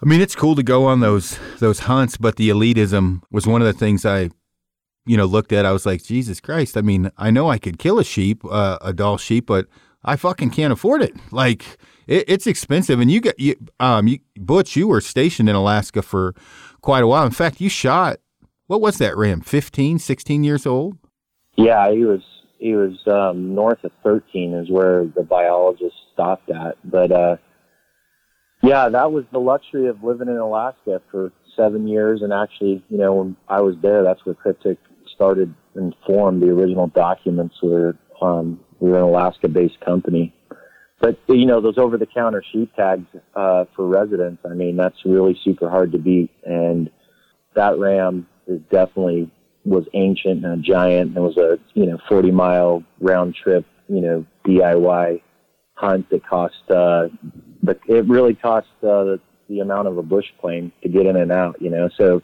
I 0.02 0.06
mean 0.06 0.20
it's 0.20 0.34
cool 0.34 0.56
to 0.56 0.62
go 0.62 0.86
on 0.86 1.00
those 1.00 1.38
those 1.58 1.80
hunts, 1.80 2.16
but 2.16 2.36
the 2.36 2.48
elitism 2.48 3.22
was 3.30 3.46
one 3.46 3.60
of 3.60 3.66
the 3.66 3.78
things 3.78 4.04
I 4.04 4.30
you 5.08 5.16
know, 5.16 5.24
looked 5.24 5.52
at, 5.52 5.64
I 5.64 5.72
was 5.72 5.86
like, 5.86 6.04
Jesus 6.04 6.38
Christ. 6.38 6.76
I 6.76 6.82
mean, 6.82 7.10
I 7.16 7.30
know 7.30 7.50
I 7.50 7.58
could 7.58 7.78
kill 7.78 7.98
a 7.98 8.04
sheep, 8.04 8.44
uh, 8.44 8.78
a 8.82 8.92
Dall 8.92 9.16
sheep, 9.16 9.46
but 9.46 9.66
I 10.04 10.16
fucking 10.16 10.50
can't 10.50 10.72
afford 10.72 11.02
it. 11.02 11.16
Like, 11.32 11.78
it, 12.06 12.24
it's 12.28 12.46
expensive. 12.46 13.00
And 13.00 13.10
you 13.10 13.22
got, 13.22 13.40
you, 13.40 13.56
um, 13.80 14.06
you, 14.06 14.18
Butch, 14.36 14.76
you 14.76 14.86
were 14.86 15.00
stationed 15.00 15.48
in 15.48 15.56
Alaska 15.56 16.02
for 16.02 16.34
quite 16.82 17.02
a 17.02 17.06
while. 17.06 17.24
In 17.24 17.32
fact, 17.32 17.58
you 17.58 17.70
shot, 17.70 18.18
what 18.66 18.82
was 18.82 18.98
that 18.98 19.16
ram? 19.16 19.40
15, 19.40 19.98
16 19.98 20.44
years 20.44 20.66
old? 20.66 20.98
Yeah, 21.56 21.90
he 21.90 22.04
was, 22.04 22.20
he 22.58 22.74
was, 22.74 22.98
um, 23.06 23.54
north 23.54 23.82
of 23.84 23.92
13 24.04 24.52
is 24.52 24.70
where 24.70 25.06
the 25.06 25.22
biologist 25.22 25.96
stopped 26.12 26.50
at. 26.50 26.76
But, 26.84 27.10
uh, 27.10 27.36
yeah, 28.62 28.90
that 28.90 29.10
was 29.10 29.24
the 29.32 29.38
luxury 29.38 29.86
of 29.86 30.04
living 30.04 30.28
in 30.28 30.36
Alaska 30.36 31.00
for 31.10 31.32
seven 31.56 31.88
years. 31.88 32.20
And 32.22 32.32
actually, 32.32 32.84
you 32.90 32.98
know, 32.98 33.14
when 33.14 33.36
I 33.48 33.62
was 33.62 33.74
there, 33.82 34.02
that's 34.02 34.20
where 34.26 34.34
Kryptek 34.34 34.76
started 35.18 35.52
and 35.74 35.94
formed 36.06 36.40
the 36.40 36.48
original 36.48 36.86
documents 36.86 37.56
were 37.60 37.96
um, 38.22 38.60
we 38.78 38.90
were 38.90 38.98
an 38.98 39.04
Alaska-based 39.04 39.80
company. 39.80 40.32
But 41.00 41.18
you 41.28 41.46
know 41.46 41.60
those 41.60 41.76
over-the-counter 41.76 42.44
sheep 42.52 42.74
tags 42.76 43.06
uh, 43.34 43.64
for 43.74 43.86
residents. 43.86 44.42
I 44.44 44.54
mean 44.54 44.76
that's 44.76 44.96
really 45.04 45.38
super 45.44 45.68
hard 45.68 45.92
to 45.92 45.98
beat, 45.98 46.30
and 46.44 46.88
that 47.54 47.78
ram 47.78 48.28
is 48.46 48.60
definitely 48.70 49.30
was 49.64 49.84
ancient 49.92 50.44
and 50.44 50.60
a 50.60 50.62
giant. 50.62 51.16
It 51.16 51.20
was 51.20 51.36
a 51.36 51.58
you 51.74 51.86
know 51.86 51.98
40 52.08 52.30
mile 52.30 52.84
round 53.00 53.34
trip 53.34 53.66
you 53.88 54.00
know 54.00 54.24
DIY 54.46 55.22
hunt 55.74 56.10
that 56.10 56.26
cost 56.26 56.70
uh, 56.70 57.08
but 57.62 57.80
it 57.86 58.08
really 58.08 58.34
cost 58.34 58.66
uh, 58.82 59.04
the, 59.04 59.20
the 59.48 59.60
amount 59.60 59.86
of 59.86 59.96
a 59.98 60.02
bush 60.02 60.26
plane 60.40 60.72
to 60.82 60.88
get 60.88 61.06
in 61.06 61.16
and 61.16 61.32
out. 61.32 61.60
You 61.60 61.70
know 61.70 61.88
so 61.96 62.22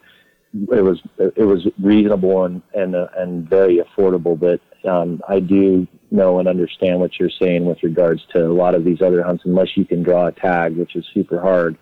it 0.55 0.83
was 0.83 1.01
it 1.19 1.45
was 1.45 1.67
reasonable 1.81 2.45
and 2.45 2.63
and 2.75 2.95
uh, 2.95 3.09
and 3.17 3.49
very 3.49 3.79
affordable. 3.79 4.39
But 4.39 4.61
um, 4.89 5.21
I 5.29 5.41
do 5.41 5.87
know 6.11 6.39
and 6.39 6.49
understand 6.49 7.01
what 7.01 7.19
you're 7.19 7.31
saying 7.41 7.65
with 7.65 7.83
regards 7.83 8.23
to 8.35 8.47
a 8.47 8.53
lot 8.53 8.75
of 8.75 8.85
these 8.85 9.03
other 9.03 9.23
hunts. 9.23 9.45
Unless 9.45 9.77
you 9.77 9.85
can 9.85 10.03
draw 10.03 10.27
a 10.27 10.33
tag, 10.33 10.77
which 10.77 10.95
is 10.95 11.05
super 11.13 11.41
hard, 11.41 11.77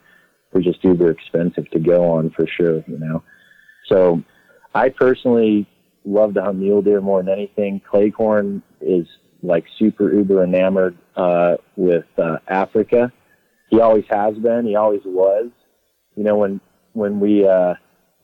they're 0.52 0.62
just 0.62 0.82
uber 0.84 1.10
expensive 1.10 1.68
to 1.70 1.78
go 1.78 2.10
on 2.12 2.30
for 2.30 2.46
sure. 2.46 2.82
You 2.86 2.98
know, 2.98 3.22
so 3.86 4.22
I 4.74 4.88
personally 4.88 5.68
love 6.04 6.34
to 6.34 6.42
hunt 6.42 6.58
mule 6.58 6.82
deer 6.82 7.00
more 7.00 7.22
than 7.22 7.32
anything. 7.32 7.80
Cleghorn 7.88 8.62
is 8.80 9.06
like 9.42 9.64
super 9.78 10.12
uber 10.12 10.44
enamored 10.44 10.96
uh, 11.16 11.56
with 11.76 12.06
uh, 12.16 12.38
Africa. 12.48 13.12
He 13.68 13.80
always 13.80 14.04
has 14.10 14.36
been. 14.36 14.66
He 14.66 14.76
always 14.76 15.02
was. 15.04 15.50
You 16.16 16.24
know, 16.24 16.36
when 16.36 16.60
when 16.94 17.20
we 17.20 17.46
uh, 17.46 17.74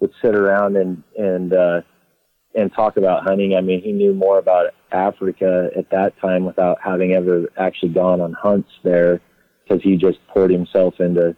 would 0.01 0.13
sit 0.23 0.35
around 0.35 0.77
and 0.77 1.03
and 1.17 1.53
uh, 1.53 1.81
and 2.55 2.73
talk 2.73 2.97
about 2.97 3.25
hunting. 3.25 3.55
I 3.55 3.61
mean, 3.61 3.83
he 3.83 3.93
knew 3.93 4.15
more 4.15 4.39
about 4.39 4.75
Africa 4.93 5.71
at 5.77 5.91
that 5.91 6.19
time 6.21 6.45
without 6.45 6.79
having 6.83 7.13
ever 7.13 7.49
actually 7.57 7.91
gone 7.91 8.21
on 8.21 8.33
hunts 8.33 8.71
there, 8.83 9.21
because 9.63 9.83
he 9.83 9.97
just 9.97 10.19
poured 10.29 10.51
himself 10.51 10.95
into 10.99 11.37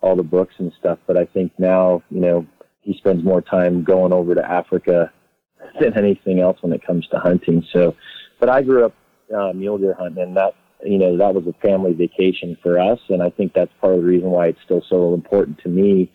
all 0.00 0.16
the 0.16 0.22
books 0.22 0.54
and 0.58 0.72
stuff. 0.78 0.98
But 1.06 1.16
I 1.16 1.24
think 1.24 1.52
now, 1.58 2.02
you 2.10 2.20
know, 2.20 2.46
he 2.82 2.96
spends 2.98 3.24
more 3.24 3.40
time 3.40 3.82
going 3.82 4.12
over 4.12 4.34
to 4.34 4.44
Africa 4.44 5.12
than 5.80 5.96
anything 5.96 6.40
else 6.40 6.58
when 6.60 6.72
it 6.72 6.86
comes 6.86 7.06
to 7.08 7.18
hunting. 7.18 7.64
So, 7.72 7.96
but 8.38 8.48
I 8.48 8.62
grew 8.62 8.84
up 8.84 8.94
uh, 9.34 9.52
mule 9.54 9.78
deer 9.78 9.94
hunting, 9.98 10.22
and 10.22 10.36
that 10.36 10.54
you 10.84 10.98
know 10.98 11.16
that 11.16 11.34
was 11.34 11.46
a 11.46 11.66
family 11.66 11.92
vacation 11.92 12.56
for 12.62 12.78
us, 12.78 13.00
and 13.08 13.22
I 13.22 13.30
think 13.30 13.52
that's 13.54 13.72
part 13.80 13.94
of 13.94 14.00
the 14.00 14.06
reason 14.06 14.30
why 14.30 14.48
it's 14.48 14.62
still 14.64 14.82
so 14.88 15.14
important 15.14 15.58
to 15.60 15.68
me. 15.68 16.12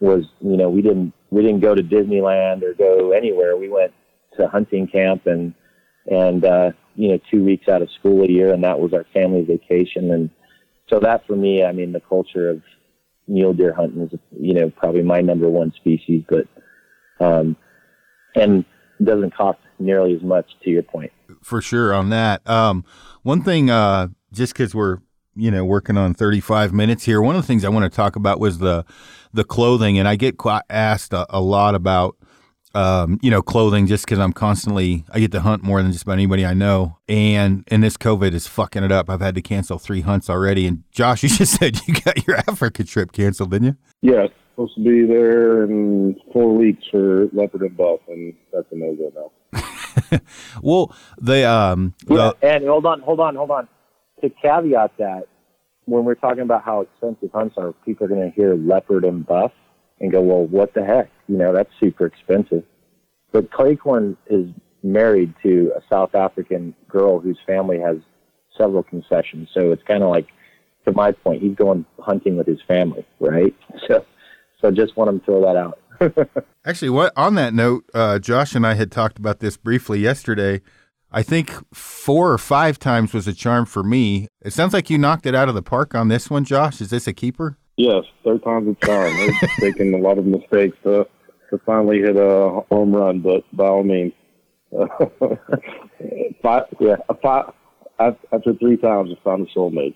Was 0.00 0.24
you 0.40 0.56
know 0.56 0.68
we 0.68 0.82
didn't 0.82 1.12
we 1.30 1.42
didn't 1.42 1.60
go 1.60 1.74
to 1.74 1.82
Disneyland 1.82 2.62
or 2.62 2.74
go 2.74 3.12
anywhere. 3.12 3.56
We 3.56 3.68
went 3.68 3.92
to 4.36 4.48
hunting 4.48 4.86
camp 4.86 5.26
and 5.26 5.54
and 6.06 6.44
uh, 6.44 6.70
you 6.94 7.08
know 7.08 7.18
two 7.30 7.44
weeks 7.44 7.68
out 7.68 7.82
of 7.82 7.90
school 7.98 8.24
a 8.24 8.28
year, 8.28 8.52
and 8.52 8.64
that 8.64 8.78
was 8.78 8.92
our 8.92 9.04
family 9.12 9.42
vacation. 9.42 10.10
And 10.10 10.30
so 10.88 11.00
that 11.00 11.26
for 11.26 11.36
me, 11.36 11.64
I 11.64 11.72
mean, 11.72 11.92
the 11.92 12.00
culture 12.00 12.48
of 12.48 12.62
mule 13.26 13.52
deer 13.52 13.74
hunting 13.74 14.02
is 14.02 14.18
you 14.38 14.54
know 14.54 14.70
probably 14.70 15.02
my 15.02 15.20
number 15.20 15.48
one 15.48 15.72
species, 15.76 16.24
but 16.28 16.46
um, 17.24 17.56
and 18.34 18.64
doesn't 19.02 19.34
cost 19.34 19.58
nearly 19.78 20.14
as 20.14 20.22
much. 20.22 20.46
To 20.64 20.70
your 20.70 20.82
point, 20.82 21.12
for 21.42 21.60
sure 21.60 21.92
on 21.92 22.10
that. 22.10 22.48
Um, 22.48 22.84
one 23.22 23.42
thing, 23.42 23.70
uh, 23.70 24.08
just 24.32 24.54
because 24.54 24.74
we're 24.74 24.98
you 25.38 25.50
know 25.50 25.64
working 25.64 25.96
on 25.96 26.14
35 26.14 26.72
minutes 26.72 27.04
here, 27.04 27.22
one 27.22 27.36
of 27.36 27.42
the 27.42 27.46
things 27.46 27.64
I 27.64 27.68
want 27.68 27.90
to 27.90 27.94
talk 27.94 28.16
about 28.16 28.40
was 28.40 28.58
the 28.58 28.84
the 29.32 29.44
clothing, 29.44 29.98
and 29.98 30.08
I 30.08 30.16
get 30.16 30.38
quite 30.38 30.62
asked 30.70 31.12
a, 31.12 31.26
a 31.30 31.40
lot 31.40 31.74
about 31.74 32.16
um, 32.74 33.18
you 33.22 33.30
know, 33.30 33.40
clothing 33.40 33.86
just 33.86 34.04
because 34.04 34.18
I'm 34.18 34.32
constantly 34.32 35.04
I 35.10 35.20
get 35.20 35.32
to 35.32 35.40
hunt 35.40 35.62
more 35.62 35.82
than 35.82 35.90
just 35.90 36.04
about 36.04 36.14
anybody 36.14 36.44
I 36.44 36.54
know, 36.54 36.98
and 37.08 37.64
and 37.68 37.82
this 37.82 37.96
COVID 37.96 38.32
is 38.34 38.46
fucking 38.46 38.84
it 38.84 38.92
up. 38.92 39.08
I've 39.08 39.20
had 39.20 39.34
to 39.36 39.42
cancel 39.42 39.78
three 39.78 40.02
hunts 40.02 40.28
already. 40.28 40.66
And 40.66 40.84
Josh, 40.92 41.22
you 41.24 41.28
just 41.28 41.58
said 41.58 41.80
you 41.86 41.94
got 41.94 42.26
your 42.26 42.36
Africa 42.36 42.84
trip 42.84 43.12
canceled, 43.12 43.50
didn't 43.50 43.68
you? 43.68 43.76
Yeah, 44.02 44.26
supposed 44.58 44.74
to 44.74 44.82
be 44.82 45.06
there 45.06 45.64
in 45.64 46.16
four 46.32 46.54
weeks 46.54 46.84
for 46.90 47.28
leopard 47.32 47.62
and 47.62 47.76
buff, 47.76 48.00
and 48.08 48.34
that's 48.52 48.66
a 48.70 48.76
no 48.76 48.94
go 48.94 49.32
now. 50.12 50.20
well, 50.62 50.94
the 51.16 51.48
um, 51.48 51.94
Yeah, 52.08 52.32
the, 52.40 52.54
and 52.54 52.66
hold 52.66 52.84
on, 52.84 53.00
hold 53.00 53.20
on, 53.20 53.34
hold 53.34 53.50
on. 53.50 53.68
To 54.22 54.30
caveat 54.30 54.92
that, 54.98 55.28
when 55.84 56.04
we're 56.04 56.14
talking 56.14 56.42
about 56.42 56.64
how 56.64 56.82
expensive 56.82 57.30
hunts 57.32 57.54
are, 57.56 57.72
people 57.84 58.06
are 58.06 58.08
going 58.08 58.30
to 58.30 58.34
hear 58.34 58.54
leopard 58.54 59.04
and 59.04 59.26
buff 59.26 59.52
and 60.00 60.12
go, 60.12 60.20
"Well, 60.20 60.44
what 60.44 60.74
the 60.74 60.84
heck? 60.84 61.10
You 61.28 61.36
know, 61.36 61.52
that's 61.52 61.70
super 61.80 62.06
expensive." 62.06 62.64
But 63.32 63.50
Cleghorn 63.50 64.16
is 64.28 64.48
married 64.82 65.34
to 65.42 65.72
a 65.76 65.80
South 65.88 66.14
African 66.14 66.74
girl 66.88 67.20
whose 67.20 67.38
family 67.46 67.78
has 67.78 67.96
several 68.56 68.82
concessions, 68.82 69.48
so 69.52 69.72
it's 69.72 69.82
kind 69.84 70.02
of 70.02 70.10
like, 70.10 70.26
to 70.86 70.92
my 70.92 71.12
point, 71.12 71.42
he's 71.42 71.54
going 71.54 71.84
hunting 72.00 72.36
with 72.36 72.46
his 72.46 72.60
family, 72.66 73.06
right? 73.20 73.54
So, 73.86 74.04
so 74.60 74.70
just 74.72 74.96
want 74.96 75.16
to 75.16 75.24
throw 75.24 75.40
that 75.42 75.56
out. 75.56 75.78
Actually, 76.64 76.90
what 76.90 77.12
on 77.16 77.34
that 77.36 77.54
note, 77.54 77.88
uh, 77.94 78.18
Josh 78.18 78.54
and 78.54 78.66
I 78.66 78.74
had 78.74 78.90
talked 78.90 79.18
about 79.18 79.40
this 79.40 79.56
briefly 79.56 80.00
yesterday. 80.00 80.60
I 81.10 81.22
think 81.22 81.52
four 81.74 82.32
or 82.32 82.38
five 82.38 82.78
times 82.78 83.14
was 83.14 83.26
a 83.26 83.32
charm 83.32 83.64
for 83.66 83.82
me. 83.82 84.28
It 84.42 84.52
sounds 84.52 84.74
like 84.74 84.90
you 84.90 84.98
knocked 84.98 85.26
it 85.26 85.34
out 85.34 85.48
of 85.48 85.54
the 85.54 85.62
park 85.62 85.94
on 85.94 86.08
this 86.08 86.28
one, 86.28 86.44
Josh. 86.44 86.80
Is 86.80 86.90
this 86.90 87.06
a 87.06 87.12
keeper? 87.12 87.56
Yes, 87.76 88.04
third 88.24 88.42
time's 88.42 88.76
a 88.80 88.86
charm. 88.86 89.14
They're 89.16 89.48
taking 89.72 89.94
a 89.94 89.98
lot 89.98 90.18
of 90.18 90.26
mistakes 90.26 90.76
to 90.84 91.06
to 91.50 91.58
finally 91.64 92.00
hit 92.00 92.16
a 92.16 92.60
home 92.70 92.94
run, 92.94 93.20
but 93.20 93.42
by 93.54 93.66
all 93.66 93.82
means, 93.82 94.12
five, 96.42 96.64
yeah, 96.78 96.96
five, 97.22 97.52
after 97.98 98.54
three 98.60 98.76
times, 98.76 99.10
I 99.10 99.24
found 99.24 99.48
a 99.48 99.58
soulmate. 99.58 99.94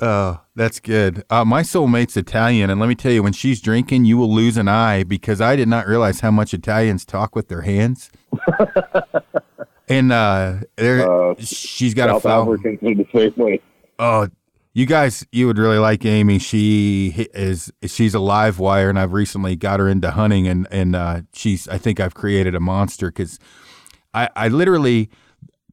Uh, 0.00 0.36
that's 0.54 0.80
good. 0.80 1.22
Uh, 1.28 1.44
my 1.44 1.62
soulmate's 1.62 2.16
Italian, 2.16 2.70
and 2.70 2.80
let 2.80 2.88
me 2.88 2.94
tell 2.94 3.12
you, 3.12 3.22
when 3.22 3.32
she's 3.34 3.60
drinking, 3.60 4.04
you 4.04 4.16
will 4.16 4.32
lose 4.32 4.56
an 4.56 4.68
eye 4.68 5.02
because 5.02 5.40
I 5.40 5.54
did 5.56 5.68
not 5.68 5.86
realize 5.86 6.20
how 6.20 6.30
much 6.30 6.54
Italians 6.54 7.04
talk 7.04 7.36
with 7.36 7.48
their 7.48 7.62
hands. 7.62 8.10
and 9.88 10.12
uh, 10.12 10.54
there, 10.76 11.10
Uh, 11.10 11.34
she's 11.38 11.94
got 11.94 12.08
a 12.08 12.14
South 12.14 12.22
foul. 12.22 12.42
Africans 12.54 12.78
are 12.82 12.94
the 12.94 13.06
same 13.14 13.44
way. 13.44 13.60
Oh, 13.98 14.28
you 14.74 14.86
guys, 14.86 15.26
you 15.32 15.46
would 15.46 15.58
really 15.58 15.78
like 15.78 16.04
Amy. 16.04 16.38
She 16.38 17.26
is 17.34 17.72
she's 17.86 18.14
a 18.14 18.20
live 18.20 18.58
wire, 18.58 18.88
and 18.88 18.98
I've 18.98 19.12
recently 19.12 19.56
got 19.56 19.80
her 19.80 19.88
into 19.88 20.10
hunting, 20.10 20.46
and 20.46 20.68
and 20.70 20.94
uh, 20.94 21.22
she's 21.32 21.66
I 21.68 21.78
think 21.78 21.98
I've 21.98 22.14
created 22.14 22.54
a 22.54 22.60
monster 22.60 23.08
because 23.08 23.38
I 24.14 24.28
I 24.36 24.48
literally 24.48 25.10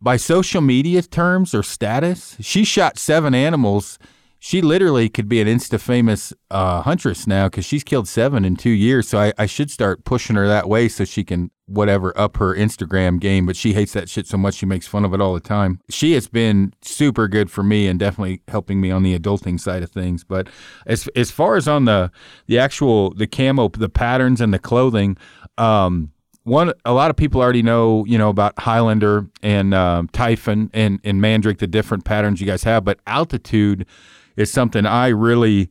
by 0.02 0.18
social 0.18 0.62
media 0.62 1.02
terms 1.02 1.54
or 1.54 1.64
status, 1.64 2.38
she 2.40 2.64
shot 2.64 2.98
seven 2.98 3.36
animals. 3.36 4.00
She 4.46 4.62
literally 4.62 5.10
could 5.10 5.28
be 5.28 5.42
an 5.42 5.48
insta 5.48 5.80
famous 5.80 6.32
uh, 6.52 6.84
huntress 6.84 7.26
now 7.26 7.48
because 7.48 7.66
she's 7.66 7.84
killed 7.84 8.08
seven 8.08 8.46
in 8.46 8.56
two 8.56 8.70
years. 8.70 9.08
So 9.08 9.18
I, 9.18 9.34
I 9.40 9.48
should 9.48 9.72
start 9.72 10.06
pushing 10.06 10.36
her 10.36 10.48
that 10.48 10.70
way 10.70 10.88
so 10.88 11.04
she 11.04 11.24
can 11.24 11.50
whatever 11.66 12.16
up 12.16 12.38
her 12.38 12.54
Instagram 12.54 13.20
game. 13.20 13.48
But 13.48 13.56
she 13.56 13.74
hates 13.74 13.94
that 13.94 14.08
shit 14.08 14.28
so 14.28 14.38
much 14.38 14.54
she 14.54 14.68
makes 14.68 14.86
fun 14.86 15.04
of 15.04 15.16
it 15.16 15.20
all 15.20 15.34
the 15.34 15.40
time. 15.40 15.80
She 15.90 16.12
has 16.12 16.28
been 16.28 16.76
super 16.84 17.28
good 17.28 17.50
for 17.50 17.64
me 17.64 17.88
and 17.88 18.00
definitely 18.00 18.44
helping 18.48 18.80
me 18.80 18.92
on 18.92 19.02
the 19.02 19.18
adulting 19.18 19.60
side 19.60 19.82
of 19.82 19.90
things. 19.90 20.24
But 20.24 20.48
as 20.86 21.10
as 21.16 21.32
far 21.32 21.56
as 21.56 21.68
on 21.68 21.86
the 21.86 22.12
the 22.46 22.60
actual 22.60 23.16
the 23.16 23.26
camo, 23.26 23.70
the 23.70 23.90
patterns 23.90 24.42
and 24.42 24.54
the 24.54 24.60
clothing, 24.60 25.18
um, 25.58 26.12
one 26.44 26.72
a 26.86 26.94
lot 26.94 27.10
of 27.10 27.18
people 27.18 27.42
already 27.42 27.64
know 27.64 28.06
you 28.06 28.20
know 28.20 28.30
about 28.30 28.60
Highlander 28.60 29.28
and 29.42 29.74
um, 29.74 30.08
Typhon 30.10 30.70
and 30.72 31.00
and 31.04 31.20
Mandrake 31.20 31.58
the 31.58 31.66
different 31.66 32.06
patterns 32.06 32.40
you 32.40 32.46
guys 32.46 32.64
have, 32.64 32.86
but 32.86 33.00
altitude 33.08 33.88
is 34.36 34.52
something 34.52 34.86
I 34.86 35.08
really 35.10 35.70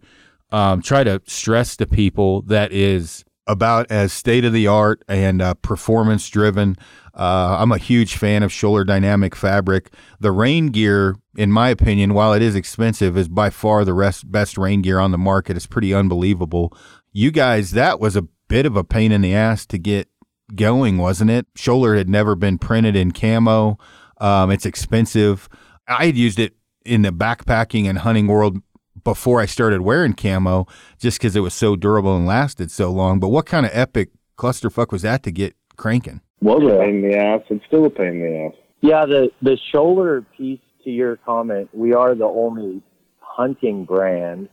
um, 0.50 0.82
try 0.82 1.04
to 1.04 1.20
stress 1.26 1.76
to 1.78 1.86
people 1.86 2.42
that 2.42 2.72
is 2.72 3.24
about 3.46 3.90
as 3.90 4.12
state 4.12 4.44
of 4.44 4.52
the 4.52 4.66
art 4.66 5.02
and 5.08 5.42
uh, 5.42 5.54
performance 5.54 6.28
driven. 6.28 6.76
Uh, 7.14 7.56
I'm 7.58 7.72
a 7.72 7.78
huge 7.78 8.16
fan 8.16 8.42
of 8.42 8.50
Schoeller 8.50 8.86
Dynamic 8.86 9.36
fabric. 9.36 9.92
The 10.18 10.32
rain 10.32 10.68
gear, 10.68 11.16
in 11.36 11.52
my 11.52 11.68
opinion, 11.68 12.14
while 12.14 12.32
it 12.32 12.42
is 12.42 12.54
expensive, 12.54 13.16
is 13.16 13.28
by 13.28 13.50
far 13.50 13.84
the 13.84 13.94
rest, 13.94 14.30
best 14.30 14.56
rain 14.56 14.82
gear 14.82 14.98
on 14.98 15.10
the 15.10 15.18
market. 15.18 15.56
It's 15.56 15.66
pretty 15.66 15.92
unbelievable. 15.92 16.76
You 17.12 17.30
guys, 17.30 17.72
that 17.72 18.00
was 18.00 18.16
a 18.16 18.26
bit 18.48 18.66
of 18.66 18.76
a 18.76 18.84
pain 18.84 19.12
in 19.12 19.20
the 19.20 19.34
ass 19.34 19.66
to 19.66 19.78
get 19.78 20.08
going, 20.54 20.98
wasn't 20.98 21.30
it? 21.30 21.46
Schoeller 21.54 21.96
had 21.96 22.08
never 22.08 22.34
been 22.34 22.58
printed 22.58 22.96
in 22.96 23.12
camo. 23.12 23.78
Um, 24.20 24.50
it's 24.50 24.66
expensive. 24.66 25.48
I 25.86 26.06
had 26.06 26.16
used 26.16 26.38
it 26.38 26.54
in 26.84 27.02
the 27.02 27.10
backpacking 27.10 27.88
and 27.88 27.98
hunting 27.98 28.26
world 28.26 28.58
before 29.02 29.40
I 29.40 29.46
started 29.46 29.82
wearing 29.82 30.14
camo, 30.14 30.66
just 30.98 31.18
because 31.18 31.36
it 31.36 31.40
was 31.40 31.54
so 31.54 31.76
durable 31.76 32.16
and 32.16 32.26
lasted 32.26 32.70
so 32.70 32.90
long. 32.90 33.20
But 33.20 33.28
what 33.28 33.46
kind 33.46 33.66
of 33.66 33.72
epic 33.74 34.10
clusterfuck 34.38 34.92
was 34.92 35.02
that 35.02 35.22
to 35.24 35.30
get 35.30 35.54
cranking? 35.76 36.20
Was 36.40 36.62
a 36.62 36.78
pain 36.78 36.96
in 36.96 37.10
the 37.10 37.16
ass. 37.16 37.40
It's 37.48 37.64
still 37.66 37.86
a 37.86 37.90
pain 37.90 38.08
in 38.08 38.20
the 38.20 38.38
ass. 38.46 38.52
Yeah, 38.80 39.06
the 39.06 39.30
the 39.40 39.58
Schoeller 39.72 40.26
piece 40.36 40.60
to 40.84 40.90
your 40.90 41.16
comment, 41.16 41.70
we 41.72 41.94
are 41.94 42.14
the 42.14 42.26
only 42.26 42.82
hunting 43.18 43.84
brand 43.84 44.48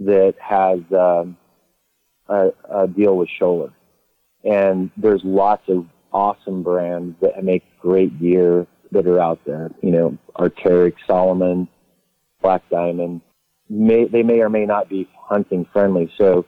that 0.00 0.34
has 0.38 0.80
um, 0.92 1.36
a, 2.28 2.50
a 2.70 2.86
deal 2.86 3.16
with 3.16 3.28
Schoeller, 3.40 3.72
and 4.44 4.90
there's 4.96 5.22
lots 5.24 5.62
of 5.68 5.86
awesome 6.12 6.62
brands 6.62 7.16
that 7.20 7.42
make 7.42 7.64
great 7.80 8.20
gear 8.20 8.66
that 8.92 9.06
are 9.06 9.20
out 9.20 9.40
there. 9.46 9.70
You 9.82 9.90
know, 9.90 10.18
Arc'teryx, 10.36 10.94
Salomon, 11.06 11.68
Black 12.42 12.62
Diamond. 12.70 13.20
May 13.68 14.06
they 14.06 14.22
may 14.22 14.40
or 14.40 14.48
may 14.48 14.64
not 14.64 14.88
be 14.88 15.08
hunting 15.28 15.66
friendly. 15.72 16.10
So 16.16 16.46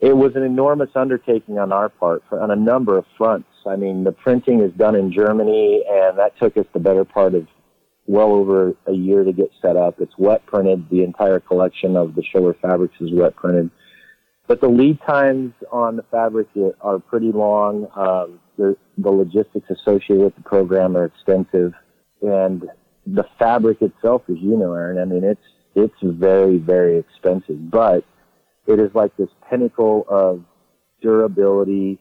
it 0.00 0.16
was 0.16 0.32
an 0.34 0.42
enormous 0.42 0.90
undertaking 0.94 1.58
on 1.58 1.72
our 1.72 1.88
part 1.88 2.24
for, 2.28 2.40
on 2.40 2.50
a 2.50 2.56
number 2.56 2.98
of 2.98 3.04
fronts. 3.16 3.48
I 3.66 3.76
mean, 3.76 4.04
the 4.04 4.12
printing 4.12 4.60
is 4.60 4.72
done 4.72 4.96
in 4.96 5.12
Germany, 5.12 5.84
and 5.88 6.18
that 6.18 6.36
took 6.38 6.56
us 6.56 6.66
the 6.74 6.80
better 6.80 7.04
part 7.04 7.34
of 7.34 7.46
well 8.06 8.32
over 8.32 8.74
a 8.86 8.92
year 8.92 9.22
to 9.22 9.32
get 9.32 9.50
set 9.62 9.76
up. 9.76 10.00
It's 10.00 10.12
wet 10.18 10.44
printed. 10.46 10.90
The 10.90 11.04
entire 11.04 11.40
collection 11.40 11.96
of 11.96 12.14
the 12.14 12.22
Schoeller 12.22 12.58
fabrics 12.60 12.96
is 13.00 13.10
wet 13.12 13.36
printed. 13.36 13.70
But 14.48 14.60
the 14.60 14.68
lead 14.68 14.98
times 15.06 15.54
on 15.70 15.96
the 15.96 16.02
fabric 16.10 16.48
are 16.80 16.98
pretty 16.98 17.30
long. 17.30 17.86
Um, 17.94 18.40
the, 18.56 18.76
the 18.98 19.10
logistics 19.10 19.68
associated 19.70 20.24
with 20.24 20.36
the 20.36 20.42
program 20.42 20.96
are 20.96 21.04
extensive. 21.04 21.72
And 22.20 22.68
the 23.06 23.24
fabric 23.38 23.82
itself, 23.82 24.22
as 24.28 24.36
you 24.38 24.56
know, 24.56 24.74
Aaron, 24.74 24.98
I 24.98 25.04
mean, 25.04 25.24
it's, 25.24 25.40
it's 25.74 25.94
very, 26.02 26.58
very 26.58 26.98
expensive, 26.98 27.70
but 27.70 28.04
it 28.66 28.78
is 28.78 28.90
like 28.94 29.16
this 29.16 29.30
pinnacle 29.48 30.06
of 30.08 30.44
durability 31.00 31.98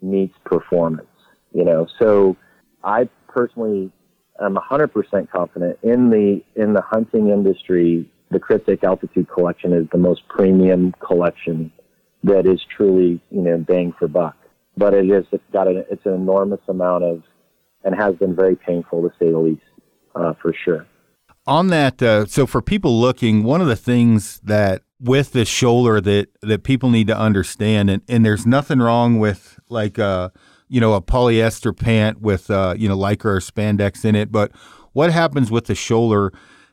meets 0.00 0.34
performance, 0.44 1.08
you 1.52 1.64
know. 1.64 1.86
So 1.98 2.36
I 2.82 3.08
personally 3.28 3.92
am 4.40 4.56
100% 4.56 5.30
confident 5.30 5.78
in 5.82 6.10
the 6.10 6.42
in 6.56 6.72
the 6.72 6.82
hunting 6.82 7.28
industry. 7.28 8.10
The 8.30 8.38
Kryptek 8.38 8.84
Altitude 8.84 9.28
collection 9.28 9.72
is 9.72 9.86
the 9.90 9.98
most 9.98 10.26
premium 10.28 10.94
collection 11.04 11.72
that 12.22 12.46
is 12.46 12.60
truly, 12.76 13.20
you 13.30 13.42
know, 13.42 13.58
bang 13.58 13.92
for 13.98 14.06
buck. 14.06 14.36
But 14.80 14.94
it 14.94 15.04
is 15.04 15.24
it's 15.30 15.50
got 15.52 15.68
an 15.68 15.84
it's 15.90 16.06
an 16.06 16.14
enormous 16.14 16.60
amount 16.66 17.04
of 17.04 17.22
and 17.84 17.94
has 17.94 18.14
been 18.16 18.34
very 18.34 18.56
painful 18.56 19.02
to 19.02 19.10
say 19.18 19.30
the 19.30 19.38
least, 19.38 19.62
uh, 20.14 20.32
for 20.40 20.52
sure. 20.64 20.86
on 21.46 21.68
that 21.68 22.02
uh, 22.02 22.26
so 22.26 22.46
for 22.46 22.60
people 22.62 23.00
looking 23.00 23.44
one 23.44 23.60
of 23.60 23.66
the 23.66 23.76
things 23.90 24.40
that 24.42 24.82
with 25.00 25.32
the 25.32 25.44
Schoeller 25.44 26.02
that 26.02 26.28
that 26.42 26.62
people 26.62 26.90
need 26.90 27.06
to 27.08 27.18
understand 27.18 27.90
and, 27.90 28.02
and 28.08 28.24
there's 28.24 28.46
nothing 28.46 28.80
wrong 28.80 29.18
with 29.18 29.58
like 29.68 29.98
uh 29.98 30.28
you 30.68 30.80
know 30.80 30.94
a 30.94 31.02
polyester 31.02 31.76
pant 31.76 32.20
with 32.20 32.50
uh 32.50 32.74
you 32.76 32.88
know 32.88 32.96
lycra 32.96 33.36
or 33.36 33.40
spandex 33.40 34.04
in 34.04 34.14
it 34.14 34.30
but 34.30 34.50
what 34.92 35.10
happens 35.12 35.50
with 35.50 35.66
the 35.66 35.74
Schoeller 35.74 36.30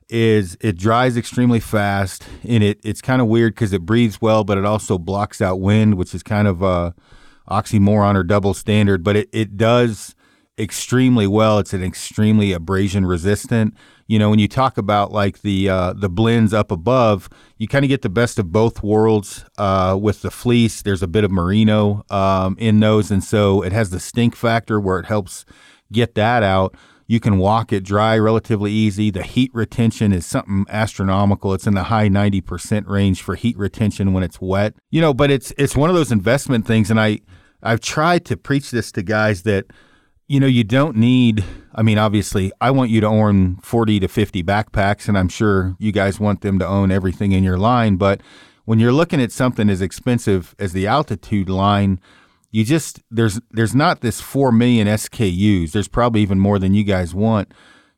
is 0.10 0.58
it 0.62 0.78
dries 0.78 1.18
extremely 1.18 1.60
fast 1.60 2.28
and 2.48 2.64
it 2.64 2.80
it's 2.84 3.02
kind 3.02 3.22
of 3.22 3.28
weird 3.28 3.54
because 3.54 3.74
it 3.74 3.84
breathes 3.86 4.22
well 4.22 4.44
but 4.44 4.58
it 4.58 4.66
also 4.66 4.98
blocks 4.98 5.42
out 5.42 5.60
wind 5.60 5.96
which 5.96 6.14
is 6.14 6.24
kind 6.24 6.48
of 6.48 6.64
uh 6.64 6.92
oxymoron 7.50 8.16
or 8.16 8.24
double 8.24 8.54
standard 8.54 9.04
but 9.04 9.16
it, 9.16 9.30
it 9.32 9.58
does 9.58 10.16
extremely 10.58 11.28
well. 11.28 11.60
It's 11.60 11.74
an 11.74 11.84
extremely 11.84 12.52
abrasion 12.52 13.06
resistant. 13.06 13.76
You 14.08 14.20
know, 14.20 14.30
when 14.30 14.40
you 14.40 14.48
talk 14.48 14.78
about 14.78 15.12
like 15.12 15.42
the 15.42 15.70
uh, 15.70 15.94
the 15.94 16.10
blends 16.10 16.54
up 16.54 16.72
above, 16.72 17.30
you 17.58 17.68
kind 17.68 17.86
of 17.86 17.90
get 17.90 18.02
the 18.02 18.10
best 18.10 18.40
of 18.40 18.52
both 18.52 18.82
worlds 18.82 19.46
uh, 19.58 19.98
with 20.00 20.22
the 20.22 20.32
fleece. 20.32 20.82
There's 20.82 21.04
a 21.04 21.08
bit 21.08 21.24
of 21.24 21.32
merino 21.32 22.04
um, 22.10 22.56
in 22.58 22.80
those, 22.80 23.12
and 23.12 23.24
so 23.24 23.62
it 23.62 23.72
has 23.72 23.90
the 23.90 24.00
stink 24.00 24.36
factor 24.36 24.80
where 24.80 25.00
it 25.00 25.06
helps 25.06 25.46
get 25.92 26.16
that 26.16 26.42
out. 26.44 26.76
You 27.08 27.20
can 27.20 27.38
walk 27.38 27.72
it 27.72 27.84
dry 27.84 28.18
relatively 28.18 28.72
easy. 28.72 29.10
The 29.10 29.24
heat 29.24 29.50
retention 29.54 30.12
is 30.12 30.26
something 30.26 30.66
astronomical. 30.70 31.54
It's 31.54 31.66
in 31.66 31.74
the 31.74 31.84
high 31.84 32.10
90% 32.10 32.88
range 32.88 33.22
for 33.22 33.36
heat 33.36 33.58
retention 33.58 34.14
when 34.14 34.24
it's 34.24 34.42
wet. 34.42 34.76
You 34.92 35.02
know, 35.02 35.14
but 35.14 35.32
it's 35.32 35.54
it's 35.58 35.76
one 35.76 35.90
of 35.90 35.96
those 35.96 36.12
investment 36.12 36.68
things 36.68 36.92
and 36.92 37.00
I 37.00 37.20
I've 37.64 37.80
tried 37.80 38.26
to 38.26 38.38
preach 38.38 38.72
this 38.72 38.92
to 38.92 39.04
guys 39.04 39.44
that 39.44 39.66
you 40.28 40.42
know, 40.42 40.48
you 40.48 40.64
don't 40.64 40.98
need, 40.98 41.44
I 41.74 41.82
mean, 41.82 41.98
obviously, 41.98 42.52
I 42.60 42.72
want 42.72 42.90
you 42.90 43.00
to 43.00 43.08
own 43.08 43.58
40 43.58 44.02
to 44.02 44.08
50 44.10 44.44
backpacks, 44.44 45.08
and 45.08 45.18
I'm 45.18 45.30
sure 45.30 45.76
you 45.80 45.94
guys 45.94 46.20
want 46.20 46.42
them 46.42 46.60
to 46.60 46.68
own 46.68 46.92
everything 46.92 47.32
in 47.32 47.44
your 47.44 47.58
line. 47.58 47.96
But 47.96 48.22
when 48.66 48.80
you're 48.80 48.92
looking 48.92 49.22
at 49.22 49.32
something 49.32 49.70
as 49.70 49.82
expensive 49.82 50.54
as 50.60 50.74
the 50.74 50.86
altitude 50.86 51.48
line, 51.48 52.02
you 52.52 52.64
just, 52.64 53.02
there's, 53.12 53.40
there's 53.52 53.76
not 53.76 54.02
this 54.02 54.22
4 54.22 54.52
million 54.52 54.88
SKUs. 54.88 55.72
There's 55.72 55.88
probably 55.88 56.22
even 56.22 56.40
more 56.40 56.60
than 56.60 56.74
you 56.74 56.84
guys 56.84 57.14
want. 57.14 57.54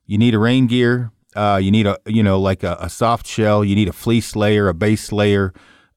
You 0.06 0.18
need 0.18 0.34
a 0.34 0.38
rain 0.38 0.66
gear. 0.66 1.12
Uh, 1.36 1.60
you 1.62 1.70
need 1.70 1.86
a, 1.86 1.98
you 2.06 2.22
know, 2.22 2.40
like 2.40 2.62
a, 2.62 2.76
a 2.80 2.88
soft 2.88 3.26
shell. 3.26 3.64
You 3.64 3.74
need 3.76 3.88
a 3.88 3.92
fleece 3.92 4.34
layer, 4.34 4.68
a 4.68 4.74
base 4.74 5.12
layer. 5.12 5.52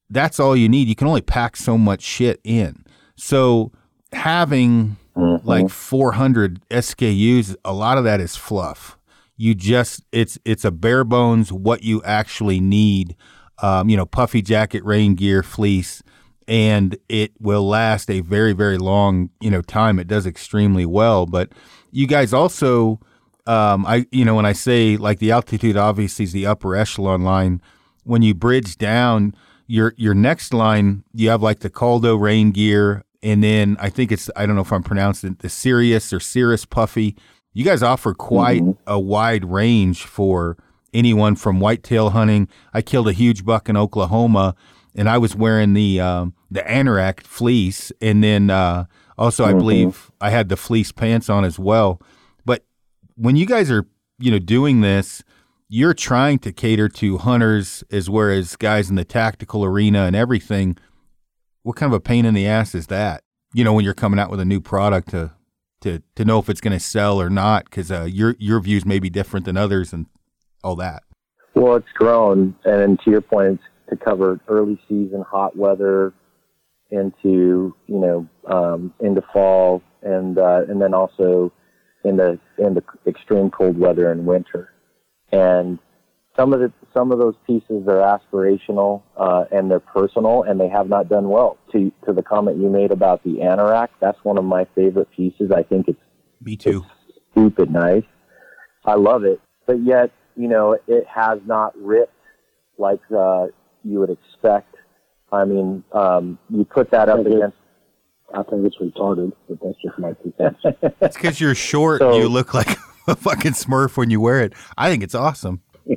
That's 0.10 0.40
all 0.40 0.56
you 0.56 0.70
need. 0.70 0.88
You 0.88 0.96
can 0.96 1.08
only 1.08 1.22
pack 1.22 1.56
so 1.58 1.78
much 1.78 2.02
shit 2.02 2.40
in. 2.44 2.86
So 3.16 3.72
having, 4.12 4.98
mm-hmm. 5.16 5.48
like 5.48 5.70
400 5.70 6.62
SKUs, 6.70 7.56
a 7.66 7.74
lot 7.74 7.98
of 7.98 8.04
that 8.04 8.22
is 8.22 8.36
fluff. 8.36 8.98
You 9.36 9.56
just 9.56 10.04
it's 10.12 10.38
it's 10.46 10.64
a 10.64 10.72
bare 10.72 11.04
bones 11.04 11.52
what 11.52 11.84
you 11.84 12.04
actually 12.04 12.60
need. 12.60 13.16
Um, 13.62 13.90
you 13.90 13.98
know, 13.98 14.06
puffy 14.06 14.42
jacket, 14.42 14.84
rain 14.86 15.16
gear, 15.16 15.44
fleece, 15.44 16.04
and 16.48 16.98
it 17.10 17.32
will 17.40 17.68
last 17.68 18.10
a 18.10 18.22
very 18.22 18.54
very 18.54 18.78
long 18.78 19.30
you 19.40 19.52
know 19.52 19.62
time. 19.62 20.00
It 20.00 20.08
does 20.08 20.26
extremely 20.26 20.86
well, 20.86 21.26
but 21.26 21.52
you 21.92 22.08
guys 22.08 22.34
also. 22.34 23.00
Um, 23.46 23.86
I 23.86 24.06
you 24.12 24.24
know 24.24 24.36
when 24.36 24.46
I 24.46 24.54
say 24.54 24.96
like 24.96 25.20
the 25.20 25.32
altitude 25.32 25.76
obviously 25.76 26.24
is 26.24 26.32
the 26.32 26.46
upper 26.46 26.76
echelon 26.76 27.24
line. 27.24 27.62
When 28.06 28.22
you 28.22 28.34
bridge 28.34 28.78
down 28.78 29.36
your 29.68 29.94
your 29.98 30.14
next 30.14 30.54
line, 30.54 31.04
you 31.14 31.30
have 31.30 31.42
like 31.42 31.60
the 31.60 31.70
Caldo 31.70 32.16
rain 32.16 32.52
gear, 32.52 33.04
and 33.22 33.44
then 33.44 33.76
I 33.80 33.90
think 33.90 34.12
it's 34.12 34.30
I 34.36 34.46
don't 34.46 34.56
know 34.56 34.62
if 34.62 34.72
I'm 34.72 34.84
pronouncing 34.84 35.34
it 35.34 35.40
the 35.40 35.50
Sirius 35.50 36.14
or 36.14 36.20
Cirrus 36.20 36.66
Puffy. 36.66 37.16
You 37.54 37.66
guys 37.66 37.84
offer 37.84 38.14
quite 38.14 38.62
mm-hmm. 38.62 38.82
a 38.88 39.00
wide 39.00 39.46
range 39.46 40.04
for 40.04 40.58
anyone 40.94 41.36
from 41.36 41.60
whitetail 41.60 42.12
hunting. 42.12 42.48
I 42.74 42.82
killed 42.82 43.08
a 43.08 43.14
huge 43.14 43.46
buck 43.46 43.70
in 43.70 43.78
Oklahoma, 43.78 44.56
and 44.96 45.10
I 45.10 45.18
was 45.18 45.36
wearing 45.36 45.74
the 45.74 46.00
um, 46.00 46.34
the 46.52 46.62
anorak 46.62 47.22
fleece, 47.22 47.92
and 48.02 48.24
then 48.24 48.50
uh, 48.50 48.86
also 49.18 49.46
mm-hmm. 49.46 49.56
I 49.56 49.60
believe 49.60 50.12
I 50.22 50.30
had 50.30 50.50
the 50.50 50.58
fleece 50.58 50.92
pants 50.92 51.30
on 51.30 51.46
as 51.46 51.58
well. 51.58 52.02
But 52.46 52.66
when 53.16 53.36
you 53.36 53.46
guys 53.46 53.70
are 53.72 53.88
you 54.20 54.32
know 54.32 54.40
doing 54.40 54.82
this, 54.82 55.24
you're 55.70 55.94
trying 55.94 56.40
to 56.40 56.52
cater 56.52 56.90
to 56.90 57.18
hunters 57.18 57.84
as 57.92 58.10
well 58.10 58.30
as 58.30 58.56
guys 58.56 58.90
in 58.90 58.96
the 58.96 59.06
tactical 59.06 59.66
arena 59.66 60.04
and 60.04 60.16
everything 60.16 60.78
what 61.64 61.78
kind 61.78 61.92
of 61.92 61.98
a 61.98 62.00
pain 62.00 62.26
in 62.26 62.34
the 62.34 62.46
ass 62.46 62.76
is 62.76 62.88
that? 62.88 63.24
You 63.54 63.64
know, 63.64 63.74
when 63.74 63.84
you're 63.84 63.94
coming 63.94 64.20
out 64.20 64.30
with 64.30 64.40
a 64.40 64.46
new 64.46 64.62
product 64.62 65.10
to 65.10 65.32
to 65.82 66.02
to 66.16 66.26
know 66.26 66.40
if 66.40 66.50
it's 66.50 66.62
going 66.62 66.78
to 66.78 66.80
sell 66.80 67.20
or 67.20 67.30
not, 67.30 67.66
because 67.66 67.92
uh, 67.92 68.04
your 68.04 68.36
your 68.38 68.60
views 68.60 68.86
may 68.86 69.00
be 69.00 69.10
different 69.10 69.46
than 69.46 69.58
others 69.58 69.92
and 69.92 70.06
all 70.64 70.76
that. 70.76 71.04
Well, 71.56 71.76
it's 71.76 71.92
grown, 71.96 72.56
and 72.66 73.00
to 73.02 73.12
your 73.12 73.22
point, 73.22 73.60
to 73.96 74.04
cover 74.04 74.40
early 74.48 74.80
season 74.88 75.24
hot 75.28 75.56
weather 75.56 76.14
into 76.92 77.76
you 77.88 78.00
know 78.00 78.28
um, 78.48 78.94
into 79.00 79.22
fall, 79.34 79.82
and 80.02 80.38
uh, 80.38 80.62
and 80.68 80.82
then 80.82 80.94
also 80.94 81.52
in 82.04 82.18
the 82.18 82.40
in 82.58 82.74
the 82.74 82.84
extreme 83.08 83.50
cold 83.50 83.78
weather 83.78 84.12
in 84.12 84.26
winter, 84.26 84.74
and 85.32 85.80
some 86.36 86.54
of 86.54 86.60
the 86.60 86.72
some 86.94 87.12
of 87.12 87.20
those 87.20 87.36
pieces 87.46 87.88
are 87.88 88.20
aspirational 88.20 89.04
uh, 89.18 89.46
and 89.52 89.70
they're 89.70 89.80
personal 89.80 90.44
and 90.44 90.60
they 90.60 90.70
have 90.70 90.90
not 90.90 91.10
done 91.10 91.30
well. 91.30 91.58
To 91.72 91.92
to 92.06 92.14
the 92.14 92.24
comment 92.24 92.58
you 92.58 92.70
made 92.70 92.92
about 92.92 93.24
the 93.24 93.38
anorak, 93.38 93.90
that's 94.00 94.18
one 94.24 94.38
of 94.38 94.44
my 94.44 94.66
favorite 94.76 95.10
pieces. 95.16 95.52
I 95.52 95.64
think 95.64 95.88
it's 95.88 96.00
me 96.42 96.56
too. 96.56 96.86
stupid 97.32 97.72
nice. 97.72 98.04
I 98.86 98.96
love 98.96 99.24
it, 99.24 99.40
but 99.66 99.84
yet 99.84 100.12
you 100.36 100.48
know 100.48 100.78
it 100.88 101.06
has 101.08 101.40
not 101.46 101.76
ripped 101.78 102.14
like 102.78 103.00
uh, 103.16 103.48
you 103.84 104.00
would 104.00 104.10
expect. 104.10 104.76
I 105.32 105.46
mean, 105.46 105.84
um, 105.92 106.38
you 106.50 106.64
put 106.64 106.92
that 106.92 107.10
up 107.10 107.26
against. 107.26 107.58
I 108.34 108.42
think 108.44 108.66
it's 108.66 108.78
retarded, 108.78 109.32
but 109.48 109.60
that's 109.62 109.78
just 109.84 110.00
my 110.00 110.14
two 110.14 110.34
cents. 110.38 110.60
it's 111.02 111.16
because 111.16 111.40
you're 111.40 111.56
short. 111.56 112.00
So, 112.00 112.18
you 112.18 112.28
look 112.28 112.54
like 112.54 112.78
a 113.08 113.16
fucking 113.16 113.54
Smurf 113.54 113.98
when 113.98 114.10
you 114.10 114.20
wear 114.20 114.42
it. 114.42 114.54
I 114.78 114.90
think 114.90 115.04
it's 115.04 115.16
awesome. 115.16 115.62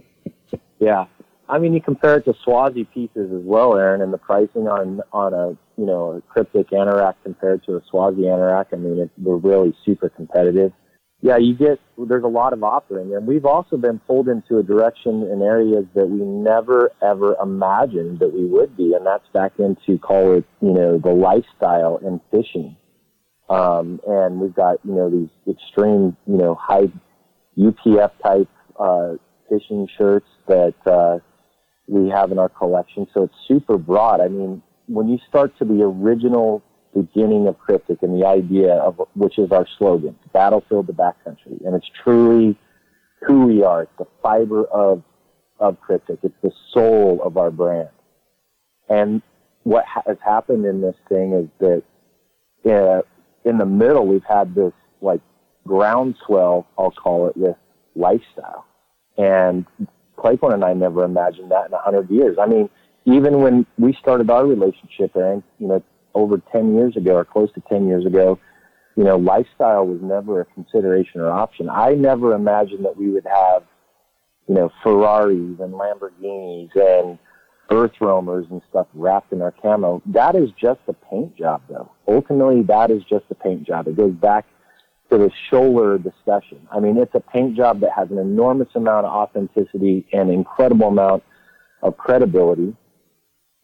Yeah. 0.78 1.06
I 1.48 1.58
mean, 1.58 1.72
you 1.72 1.80
compare 1.80 2.16
it 2.16 2.24
to 2.24 2.34
Swazi 2.44 2.84
pieces 2.84 3.32
as 3.32 3.42
well, 3.44 3.76
Aaron, 3.76 4.02
and 4.02 4.12
the 4.12 4.18
pricing 4.18 4.68
on 4.68 5.00
on 5.12 5.32
a 5.32 5.56
you 5.80 5.86
know 5.86 6.20
a 6.20 6.38
Kryptek 6.38 6.70
anorak 6.70 7.14
compared 7.22 7.64
to 7.64 7.76
a 7.76 7.82
Swazi 7.88 8.22
anorak. 8.22 8.66
I 8.72 8.76
mean, 8.76 8.98
it, 8.98 9.10
we're 9.16 9.36
really 9.36 9.74
super 9.84 10.08
competitive. 10.08 10.72
Yeah, 11.26 11.38
you 11.38 11.54
get 11.54 11.80
there's 11.98 12.22
a 12.22 12.28
lot 12.28 12.52
of 12.52 12.62
offering, 12.62 13.16
and 13.16 13.26
we've 13.26 13.46
also 13.46 13.76
been 13.76 13.98
pulled 13.98 14.28
into 14.28 14.58
a 14.58 14.62
direction 14.62 15.24
in 15.24 15.42
areas 15.42 15.84
that 15.96 16.06
we 16.06 16.20
never 16.20 16.92
ever 17.02 17.34
imagined 17.42 18.20
that 18.20 18.32
we 18.32 18.44
would 18.44 18.76
be, 18.76 18.94
and 18.94 19.04
that's 19.04 19.26
back 19.34 19.54
into 19.58 19.98
call 19.98 20.34
it 20.34 20.44
you 20.60 20.72
know 20.72 20.98
the 20.98 21.10
lifestyle 21.10 21.98
and 22.00 22.20
fishing. 22.30 22.76
Um, 23.50 23.98
and 24.06 24.38
we've 24.38 24.54
got 24.54 24.76
you 24.84 24.94
know 24.94 25.10
these 25.10 25.30
extreme 25.52 26.16
you 26.28 26.36
know 26.36 26.54
high 26.54 26.92
UPF 27.58 28.12
type 28.22 28.48
uh, 28.78 29.14
fishing 29.48 29.88
shirts 29.98 30.28
that 30.46 30.74
uh, 30.86 31.18
we 31.88 32.08
have 32.08 32.30
in 32.30 32.38
our 32.38 32.50
collection. 32.50 33.08
So 33.12 33.24
it's 33.24 33.34
super 33.48 33.78
broad. 33.78 34.20
I 34.20 34.28
mean, 34.28 34.62
when 34.86 35.08
you 35.08 35.18
start 35.28 35.58
to 35.58 35.64
the 35.64 35.82
original 35.82 36.62
beginning 36.96 37.46
of 37.46 37.56
Kryptek 37.58 38.02
and 38.02 38.20
the 38.20 38.26
idea 38.26 38.74
of 38.74 39.00
which 39.14 39.38
is 39.38 39.52
our 39.52 39.66
slogan, 39.78 40.16
battlefield 40.32 40.86
to 40.86 40.92
backcountry, 40.92 41.64
and 41.64 41.74
it's 41.74 41.90
truly 42.02 42.58
who 43.26 43.46
we 43.46 43.62
are. 43.62 43.82
It's 43.82 43.92
the 43.98 44.06
fiber 44.22 44.64
of 44.64 45.02
of 45.58 45.76
Kryptek. 45.80 46.18
It's 46.22 46.34
the 46.42 46.52
soul 46.72 47.20
of 47.22 47.36
our 47.36 47.50
brand. 47.50 47.88
And 48.88 49.22
what 49.64 49.84
has 49.86 50.16
happened 50.24 50.64
in 50.64 50.80
this 50.80 50.96
thing 51.08 51.32
is 51.32 51.48
that 51.60 51.82
uh, 52.70 53.02
in 53.48 53.58
the 53.58 53.66
middle 53.66 54.06
we've 54.06 54.24
had 54.28 54.54
this 54.54 54.72
like 55.00 55.20
groundswell, 55.66 56.66
I'll 56.78 56.90
call 56.90 57.28
it, 57.28 57.36
with 57.36 57.56
lifestyle. 57.94 58.66
And 59.18 59.66
Cleghorn 60.16 60.54
and 60.54 60.64
I 60.64 60.72
never 60.72 61.04
imagined 61.04 61.50
that 61.50 61.66
in 61.66 61.72
a 61.72 61.78
hundred 61.78 62.10
years. 62.10 62.36
I 62.40 62.46
mean, 62.46 62.70
even 63.04 63.40
when 63.40 63.66
we 63.78 63.92
started 64.00 64.30
our 64.30 64.46
relationship, 64.46 65.16
Aaron, 65.16 65.42
you 65.58 65.68
know, 65.68 65.82
over 66.16 66.40
10 66.50 66.74
years 66.74 66.96
ago 66.96 67.14
or 67.14 67.24
close 67.24 67.52
to 67.52 67.62
10 67.68 67.86
years 67.86 68.06
ago, 68.06 68.38
you 68.96 69.04
know, 69.04 69.16
lifestyle 69.16 69.86
was 69.86 70.00
never 70.02 70.40
a 70.40 70.44
consideration 70.46 71.20
or 71.20 71.30
option. 71.30 71.68
I 71.68 71.90
never 71.90 72.32
imagined 72.34 72.86
that 72.86 72.96
we 72.96 73.10
would 73.10 73.26
have, 73.26 73.62
you 74.48 74.54
know, 74.54 74.70
Ferraris 74.82 75.60
and 75.60 75.74
Lamborghinis 75.74 76.74
and 76.74 77.18
earth 77.70 77.92
roamers 78.00 78.46
and 78.50 78.62
stuff 78.70 78.86
wrapped 78.94 79.32
in 79.32 79.42
our 79.42 79.52
camo. 79.52 80.02
That 80.06 80.34
is 80.34 80.48
just 80.58 80.80
a 80.88 80.94
paint 80.94 81.36
job 81.36 81.62
though. 81.68 81.92
Ultimately, 82.08 82.62
that 82.62 82.90
is 82.90 83.02
just 83.08 83.26
a 83.30 83.34
paint 83.34 83.66
job. 83.66 83.86
It 83.86 83.96
goes 83.96 84.14
back 84.14 84.46
to 85.10 85.18
the 85.18 85.30
Schoeller 85.50 86.02
discussion. 86.02 86.66
I 86.72 86.80
mean, 86.80 86.96
it's 86.96 87.14
a 87.14 87.20
paint 87.20 87.56
job 87.56 87.80
that 87.80 87.92
has 87.94 88.10
an 88.10 88.18
enormous 88.18 88.68
amount 88.74 89.04
of 89.04 89.12
authenticity 89.12 90.06
and 90.12 90.30
incredible 90.30 90.88
amount 90.88 91.22
of 91.82 91.98
credibility, 91.98 92.74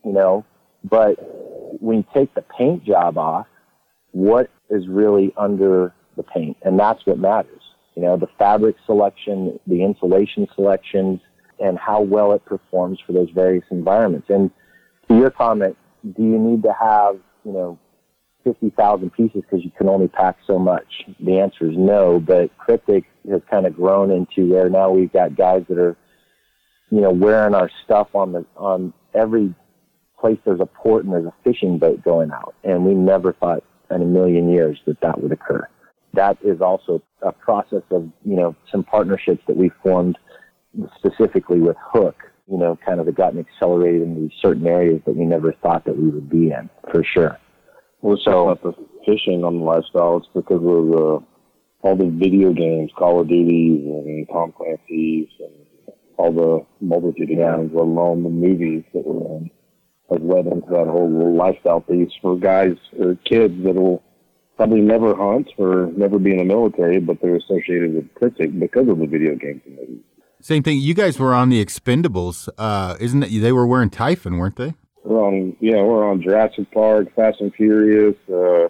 you 0.04 0.12
know, 0.12 0.44
but 0.84 1.16
when 1.80 1.98
you 1.98 2.04
take 2.14 2.34
the 2.34 2.42
paint 2.42 2.84
job 2.84 3.18
off, 3.18 3.46
what 4.12 4.50
is 4.70 4.88
really 4.88 5.32
under 5.36 5.94
the 6.16 6.22
paint? 6.22 6.56
And 6.62 6.78
that's 6.78 7.04
what 7.06 7.18
matters. 7.18 7.62
You 7.96 8.02
know, 8.02 8.16
the 8.16 8.28
fabric 8.38 8.76
selection, 8.86 9.58
the 9.66 9.82
insulation 9.82 10.46
selections, 10.54 11.20
and 11.58 11.78
how 11.78 12.00
well 12.00 12.32
it 12.32 12.44
performs 12.44 12.98
for 13.06 13.12
those 13.12 13.30
various 13.30 13.64
environments. 13.70 14.28
And 14.30 14.50
to 15.08 15.16
your 15.16 15.30
comment, 15.30 15.76
do 16.04 16.22
you 16.22 16.38
need 16.38 16.62
to 16.62 16.72
have, 16.78 17.16
you 17.44 17.52
know, 17.52 17.78
50,000 18.44 19.10
pieces 19.12 19.42
because 19.42 19.64
you 19.64 19.70
can 19.76 19.88
only 19.88 20.08
pack 20.08 20.36
so 20.46 20.58
much? 20.58 21.04
The 21.20 21.38
answer 21.38 21.70
is 21.70 21.76
no, 21.76 22.18
but 22.18 22.50
Kryptek 22.58 23.04
has 23.30 23.40
kind 23.50 23.66
of 23.66 23.76
grown 23.76 24.10
into 24.10 24.52
where 24.52 24.68
now 24.68 24.90
we've 24.90 25.12
got 25.12 25.36
guys 25.36 25.64
that 25.68 25.78
are, 25.78 25.96
you 26.90 27.00
know, 27.00 27.10
wearing 27.10 27.54
our 27.54 27.70
stuff 27.84 28.08
on 28.14 28.32
the, 28.32 28.44
on 28.56 28.92
every 29.14 29.54
place 30.22 30.38
there's 30.44 30.60
a 30.60 30.66
port 30.66 31.04
and 31.04 31.12
there's 31.12 31.26
a 31.26 31.34
fishing 31.42 31.78
boat 31.78 32.02
going 32.04 32.30
out. 32.30 32.54
And 32.62 32.86
we 32.86 32.94
never 32.94 33.32
thought 33.32 33.64
in 33.90 34.00
a 34.00 34.06
million 34.06 34.50
years 34.50 34.78
that 34.86 35.00
that 35.02 35.20
would 35.20 35.32
occur. 35.32 35.68
That 36.14 36.38
is 36.42 36.60
also 36.60 37.02
a 37.22 37.32
process 37.32 37.82
of, 37.90 38.08
you 38.24 38.36
know, 38.36 38.54
some 38.70 38.84
partnerships 38.84 39.42
that 39.48 39.56
we 39.56 39.70
formed 39.82 40.16
specifically 40.96 41.58
with 41.58 41.76
Huk, 41.78 42.14
you 42.46 42.56
know, 42.56 42.78
kind 42.86 43.00
of 43.00 43.14
gotten 43.14 43.40
accelerated 43.40 44.02
in 44.02 44.14
these 44.14 44.30
certain 44.40 44.66
areas 44.66 45.00
that 45.06 45.16
we 45.16 45.24
never 45.24 45.52
thought 45.62 45.84
that 45.86 45.98
we 45.98 46.08
would 46.08 46.30
be 46.30 46.52
in, 46.52 46.70
for 46.90 47.02
sure. 47.04 47.38
Well, 48.00 48.14
it's 48.14 48.24
so, 48.24 48.48
not 48.48 48.62
the 48.62 48.74
fishing 49.04 49.44
on 49.44 49.58
the 49.58 49.64
lifestyle. 49.64 50.18
It's 50.18 50.28
because 50.34 50.56
of 50.56 50.62
the, 50.62 51.22
all 51.82 51.96
the 51.96 52.10
video 52.10 52.52
games, 52.52 52.90
Call 52.96 53.20
of 53.20 53.28
Duty 53.28 53.84
and 53.88 54.28
Tom 54.28 54.52
Clancy's 54.52 55.28
and 55.40 55.94
all 56.16 56.32
the 56.32 56.84
multitude 56.84 57.30
of 57.30 57.36
games, 57.36 57.70
let 57.74 57.82
alone 57.82 58.22
the 58.22 58.30
movies 58.30 58.84
that 58.92 59.04
were 59.04 59.38
in. 59.38 59.50
Has 60.10 60.20
led 60.20 60.46
into 60.46 60.68
that 60.68 60.86
whole 60.88 61.34
lifestyle 61.34 61.80
piece 61.80 62.10
for 62.20 62.36
guys 62.36 62.76
or 62.98 63.16
kids 63.24 63.54
that 63.64 63.74
will 63.74 64.02
probably 64.56 64.80
never 64.80 65.14
hunt 65.14 65.48
or 65.56 65.90
never 65.96 66.18
be 66.18 66.32
in 66.32 66.36
the 66.36 66.44
military, 66.44 67.00
but 67.00 67.18
they're 67.22 67.36
associated 67.36 67.94
with 67.94 68.12
Kryptek 68.14 68.60
because 68.60 68.88
of 68.88 68.98
the 68.98 69.06
video 69.06 69.34
games 69.36 69.62
and 69.64 69.76
movies. 69.76 70.02
Same 70.40 70.62
thing. 70.62 70.78
You 70.80 70.92
guys 70.92 71.18
were 71.18 71.34
on 71.34 71.48
the 71.48 71.64
Expendables, 71.64 72.48
uh, 72.58 72.96
isn't 73.00 73.22
it? 73.22 73.40
They 73.40 73.52
were 73.52 73.66
wearing 73.66 73.90
Typhon, 73.90 74.38
weren't 74.38 74.56
they? 74.56 74.74
We're 75.04 75.24
on, 75.24 75.56
yeah, 75.60 75.82
we're 75.82 76.06
on 76.08 76.20
Jurassic 76.20 76.70
Park, 76.72 77.14
Fast 77.16 77.40
and 77.40 77.54
Furious, 77.54 78.16
uh, 78.28 78.68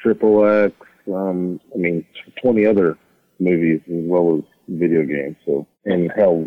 Triple 0.00 0.46
X. 0.46 0.74
Um, 1.08 1.58
I 1.74 1.78
mean, 1.78 2.06
twenty 2.40 2.66
other 2.66 2.98
movies 3.40 3.80
as 3.86 4.04
well 4.04 4.38
as 4.38 4.44
video 4.68 5.04
games. 5.04 5.36
So, 5.46 5.66
and 5.84 6.12
hell, 6.14 6.46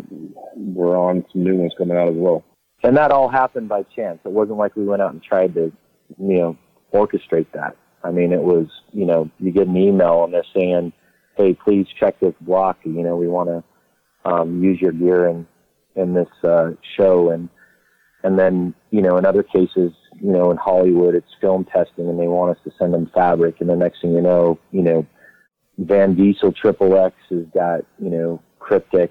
we're 0.54 0.96
on 0.96 1.24
some 1.32 1.44
new 1.44 1.56
ones 1.56 1.74
coming 1.76 1.96
out 1.96 2.08
as 2.08 2.14
well. 2.16 2.44
And 2.86 2.96
that 2.96 3.10
all 3.10 3.28
happened 3.28 3.68
by 3.68 3.82
chance. 3.96 4.20
It 4.24 4.30
wasn't 4.30 4.58
like 4.58 4.76
we 4.76 4.84
went 4.84 5.02
out 5.02 5.12
and 5.12 5.20
tried 5.20 5.54
to, 5.54 5.72
you 6.20 6.38
know, 6.38 6.56
orchestrate 6.94 7.48
that. 7.52 7.76
I 8.04 8.12
mean, 8.12 8.32
it 8.32 8.40
was, 8.40 8.68
you 8.92 9.04
know, 9.04 9.28
you 9.40 9.50
get 9.50 9.66
an 9.66 9.76
email 9.76 10.22
and 10.22 10.32
they're 10.32 10.44
saying, 10.54 10.92
"Hey, 11.36 11.54
please 11.54 11.88
check 11.98 12.20
this 12.20 12.34
block. 12.40 12.78
You 12.84 13.02
know, 13.02 13.16
we 13.16 13.26
want 13.26 13.48
to 13.48 14.30
um, 14.30 14.62
use 14.62 14.80
your 14.80 14.92
gear 14.92 15.26
in 15.26 15.48
in 15.96 16.14
this 16.14 16.28
uh, 16.44 16.74
show." 16.96 17.30
And 17.30 17.48
and 18.22 18.38
then, 18.38 18.72
you 18.92 19.02
know, 19.02 19.16
in 19.16 19.26
other 19.26 19.42
cases, 19.42 19.90
you 20.20 20.30
know, 20.30 20.52
in 20.52 20.56
Hollywood, 20.56 21.16
it's 21.16 21.34
film 21.40 21.64
testing, 21.64 22.08
and 22.08 22.20
they 22.20 22.28
want 22.28 22.56
us 22.56 22.62
to 22.62 22.70
send 22.78 22.94
them 22.94 23.10
fabric, 23.12 23.60
and 23.60 23.68
the 23.68 23.74
next 23.74 24.00
thing 24.00 24.12
you 24.12 24.22
know, 24.22 24.60
you 24.70 24.82
know, 24.82 25.04
Vin 25.78 26.14
Diesel 26.14 26.52
Triple 26.52 26.96
X 26.96 27.16
has 27.30 27.46
got, 27.52 27.80
you 27.98 28.10
know, 28.10 28.40
Kryptek 28.60 29.10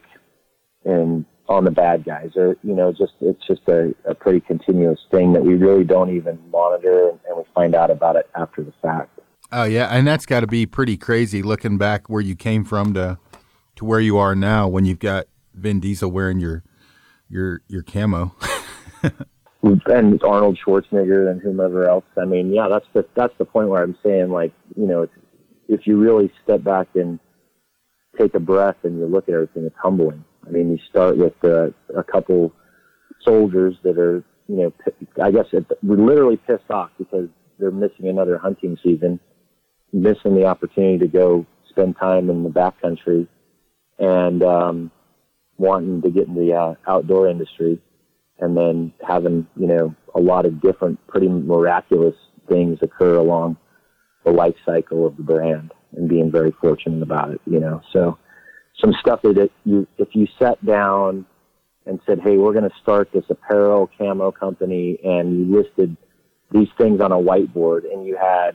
and 0.86 1.26
on 1.48 1.66
the 1.66 1.72
bad 1.72 2.04
guys. 2.04 2.32
Or 2.36 2.58
you 2.64 2.74
know 2.74 2.92
just 2.92 3.14
it's 3.22 3.46
just 3.46 3.62
a, 3.68 3.94
a 4.06 4.16
pretty 4.16 4.40
continuous 4.40 5.00
thing 5.12 5.34
that 5.34 5.44
we 5.44 5.56
really 5.56 5.84
don't 5.84 6.16
even 6.16 6.40
monitor 6.50 7.10
and, 7.10 7.20
and 7.28 7.38
we 7.38 7.44
find 7.54 7.76
out 7.76 7.92
about 7.92 8.16
it 8.16 8.30
after 8.36 8.64
the 8.64 8.74
fact. 8.82 9.20
Oh 9.52 9.64
yeah 9.64 9.88
and 9.88 10.08
that's 10.08 10.26
got 10.26 10.42
to 10.42 10.48
be 10.48 10.66
pretty 10.66 10.98
crazy 10.98 11.42
looking 11.42 11.78
back 11.78 12.10
where 12.10 12.22
you 12.22 12.36
came 12.36 12.64
from 12.64 12.94
to 12.94 13.18
to 13.76 13.86
where 13.86 14.00
you 14.00 14.18
are 14.18 14.36
now 14.36 14.68
when 14.68 14.86
you've 14.86 15.00
got 15.00 15.28
Vin 15.54 15.80
Diesel 15.80 16.10
wearing 16.10 16.40
your 16.40 16.64
your 17.30 17.62
your 17.68 17.84
camo. 17.84 18.36
And 19.88 20.22
Arnold 20.22 20.60
Schwarzenegger 20.64 21.32
and 21.32 21.42
whomever 21.42 21.90
else. 21.90 22.06
I 22.22 22.26
mean 22.26 22.54
yeah 22.54 22.68
that's 22.70 22.86
the 22.94 23.06
that's 23.16 23.34
the 23.40 23.46
point 23.46 23.70
where 23.70 23.82
I'm 23.82 23.98
saying 24.04 24.30
like 24.30 24.54
you 24.76 24.86
know 24.86 25.08
if 25.68 25.88
you 25.88 25.98
really 25.98 26.32
step 26.44 26.64
back 26.64 26.88
and 26.94 27.20
take 28.20 28.36
a 28.36 28.40
breath 28.40 28.78
and 28.84 29.00
you 29.00 29.08
look 29.08 29.28
at 29.28 29.34
everything 29.34 29.66
it's 29.66 29.76
humbling 29.82 30.24
I 30.46 30.52
mean, 30.52 30.72
you 30.72 30.80
start 30.90 31.18
with 31.18 31.34
uh, 31.44 31.70
a 31.98 32.04
couple 32.04 32.54
soldiers 33.24 33.76
that 33.84 33.98
are, 33.98 34.24
you 34.48 34.56
know, 34.56 34.74
I 35.22 35.32
guess 35.32 35.46
it, 35.52 35.66
we're 35.82 35.98
literally 35.98 36.38
pissed 36.38 36.70
off 36.70 36.92
because 36.98 37.28
they're 37.58 37.72
missing 37.72 38.08
another 38.08 38.38
hunting 38.38 38.78
season, 38.84 39.20
missing 39.92 40.36
the 40.36 40.46
opportunity 40.46 41.00
to 41.00 41.08
go 41.08 41.46
spend 41.70 41.98
time 41.98 42.30
in 42.30 42.44
the 42.44 42.50
backcountry, 42.50 43.28
and 43.98 44.44
um, 44.44 44.92
wanting 45.58 46.02
to 46.02 46.10
get 46.10 46.28
in 46.28 46.36
the 46.36 46.54
uh, 46.54 46.76
outdoor 46.88 47.28
industry, 47.28 47.82
and 48.40 48.56
then 48.56 48.94
having, 49.06 49.48
you 49.56 49.68
know, 49.68 49.96
a 50.14 50.20
lot 50.20 50.46
of 50.46 50.62
different, 50.62 51.06
pretty 51.08 51.28
miraculous 51.28 52.16
things 52.48 52.78
occur 52.82 53.16
along 53.16 53.58
the 54.26 54.32
life 54.32 54.56
cycle 54.66 55.06
of 55.06 55.18
the 55.18 55.24
brand, 55.24 55.74
and 55.96 56.10
being 56.10 56.32
very 56.32 56.52
fortunate 56.62 57.02
about 57.02 57.32
it, 57.32 57.42
you 57.46 57.60
know. 57.60 57.82
So 57.92 58.18
some 58.80 58.94
stuff 59.00 59.22
that 59.24 59.50
you, 59.64 59.88
if 59.98 60.10
you 60.14 60.28
sat 60.40 60.64
down 60.66 61.26
and 61.86 62.00
said, 62.06 62.20
Hey, 62.20 62.38
we're 62.38 62.54
going 62.54 62.70
to 62.70 62.76
start 62.82 63.10
this 63.14 63.26
apparel 63.30 63.90
camo 63.98 64.32
company 64.32 64.98
and 65.04 65.48
you 65.48 65.56
listed 65.56 65.96
these 66.52 66.68
things 66.78 67.02
on 67.02 67.12
a 67.12 67.16
whiteboard 67.16 67.92
and 67.92 68.06
you 68.06 68.18
had, 68.18 68.52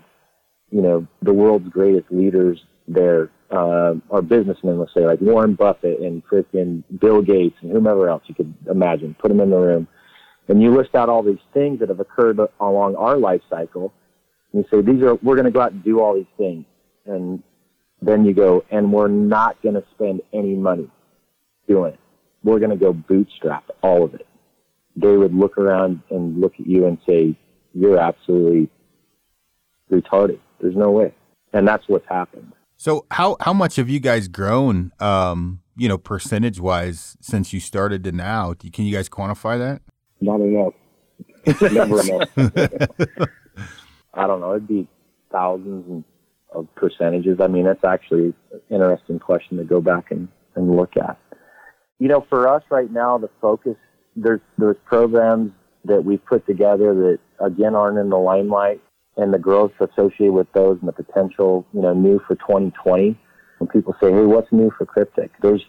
you 0.70 0.82
know, 0.82 1.06
the 1.22 1.32
world's 1.32 1.68
greatest 1.68 2.06
leaders 2.10 2.60
there, 2.86 3.30
uh, 3.50 3.94
or 4.08 4.22
businessmen, 4.22 4.78
let's 4.78 4.94
say, 4.94 5.04
like 5.06 5.20
Warren 5.20 5.54
Buffett 5.54 6.00
and 6.00 6.22
freaking 6.26 6.82
Bill 7.00 7.22
Gates 7.22 7.56
and 7.62 7.72
whomever 7.72 8.08
else 8.08 8.22
you 8.26 8.34
could 8.34 8.52
imagine, 8.70 9.16
put 9.18 9.28
them 9.28 9.40
in 9.40 9.50
the 9.50 9.58
room. 9.58 9.88
And 10.48 10.60
you 10.60 10.74
list 10.76 10.94
out 10.94 11.08
all 11.08 11.22
these 11.22 11.38
things 11.54 11.78
that 11.80 11.88
have 11.88 12.00
occurred 12.00 12.40
along 12.60 12.96
our 12.96 13.16
life 13.16 13.40
cycle. 13.48 13.92
And 14.52 14.64
you 14.64 14.68
say, 14.70 14.84
these 14.84 15.02
are, 15.02 15.14
we're 15.16 15.36
going 15.36 15.44
to 15.44 15.52
go 15.52 15.60
out 15.60 15.72
and 15.72 15.84
do 15.84 16.00
all 16.00 16.14
these 16.14 16.24
things. 16.36 16.64
And 17.06 17.42
then 18.02 18.24
you 18.24 18.34
go, 18.34 18.64
and 18.70 18.92
we're 18.92 19.08
not 19.08 19.60
going 19.62 19.74
to 19.74 19.84
spend 19.94 20.22
any 20.32 20.54
money 20.54 20.90
doing 21.68 21.92
it. 21.92 22.00
We're 22.42 22.58
going 22.58 22.70
to 22.70 22.76
go 22.76 22.92
bootstrap 22.92 23.64
all 23.82 24.04
of 24.04 24.14
it. 24.14 24.26
They 24.96 25.16
would 25.16 25.34
look 25.34 25.58
around 25.58 26.00
and 26.10 26.40
look 26.40 26.54
at 26.58 26.66
you 26.66 26.86
and 26.86 26.98
say, 27.06 27.36
you're 27.74 27.98
absolutely 27.98 28.70
retarded. 29.90 30.40
There's 30.60 30.76
no 30.76 30.90
way. 30.90 31.14
And 31.52 31.66
that's 31.68 31.84
what's 31.88 32.08
happened. 32.08 32.52
So 32.76 33.04
how, 33.10 33.36
how 33.40 33.52
much 33.52 33.76
have 33.76 33.88
you 33.88 34.00
guys 34.00 34.28
grown, 34.28 34.92
um, 35.00 35.60
you 35.76 35.88
know, 35.88 35.98
percentage 35.98 36.58
wise 36.58 37.16
since 37.20 37.52
you 37.52 37.60
started 37.60 38.02
to 38.04 38.12
now? 38.12 38.54
Can 38.54 38.84
you 38.84 38.94
guys 38.94 39.08
quantify 39.08 39.58
that? 39.58 39.82
Not 40.20 40.40
enough. 40.40 40.74
Never 41.72 42.00
enough. 42.00 42.28
I 44.14 44.26
don't 44.26 44.40
know. 44.40 44.52
It'd 44.52 44.66
be 44.66 44.88
thousands 45.30 45.86
and 45.88 46.04
of 46.52 46.66
percentages? 46.74 47.38
I 47.40 47.46
mean, 47.46 47.64
that's 47.64 47.84
actually 47.84 48.34
an 48.52 48.60
interesting 48.70 49.18
question 49.18 49.56
to 49.58 49.64
go 49.64 49.80
back 49.80 50.10
and, 50.10 50.28
and 50.54 50.76
look 50.76 50.96
at. 50.96 51.18
You 51.98 52.08
know, 52.08 52.26
for 52.28 52.48
us 52.48 52.62
right 52.70 52.90
now, 52.90 53.18
the 53.18 53.30
focus, 53.40 53.76
there's, 54.16 54.40
there's 54.58 54.76
programs 54.86 55.52
that 55.84 56.04
we've 56.04 56.24
put 56.24 56.46
together 56.46 56.94
that 56.94 57.18
again 57.44 57.74
aren't 57.74 57.98
in 57.98 58.10
the 58.10 58.18
limelight 58.18 58.80
and 59.16 59.32
the 59.32 59.38
growth 59.38 59.72
associated 59.80 60.32
with 60.32 60.50
those 60.52 60.78
and 60.80 60.88
the 60.88 60.92
potential, 60.92 61.66
you 61.72 61.82
know, 61.82 61.94
new 61.94 62.20
for 62.26 62.34
2020. 62.36 63.18
When 63.58 63.68
people 63.68 63.94
say, 64.00 64.10
Hey, 64.10 64.24
what's 64.24 64.50
new 64.52 64.70
for 64.76 64.86
Kryptek? 64.86 65.30
There's, 65.42 65.62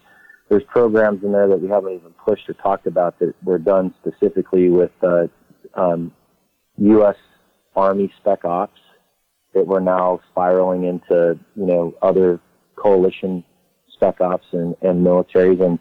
there's 0.50 0.64
programs 0.64 1.24
in 1.24 1.32
there 1.32 1.48
that 1.48 1.62
we 1.62 1.70
haven't 1.70 1.94
even 1.94 2.14
pushed 2.26 2.50
or 2.50 2.54
talked 2.54 2.88
about 2.88 3.20
that 3.20 3.34
were 3.44 3.58
done 3.58 3.94
specifically 4.02 4.70
with, 4.70 4.92
uh, 5.04 5.28
um, 5.76 6.14
U.S. 6.78 7.16
Army 7.76 8.12
Spec 8.20 8.46
Ops 8.46 8.80
that 9.54 9.68
we're 9.68 9.80
now 9.80 10.20
spiraling 10.32 10.84
into, 10.86 11.38
you 11.56 11.66
know, 11.66 11.94
other 12.02 12.40
coalition 12.76 13.44
spec 13.94 14.22
ops 14.22 14.46
and, 14.52 14.76
and 14.82 15.06
militaries. 15.06 15.64
And 15.64 15.80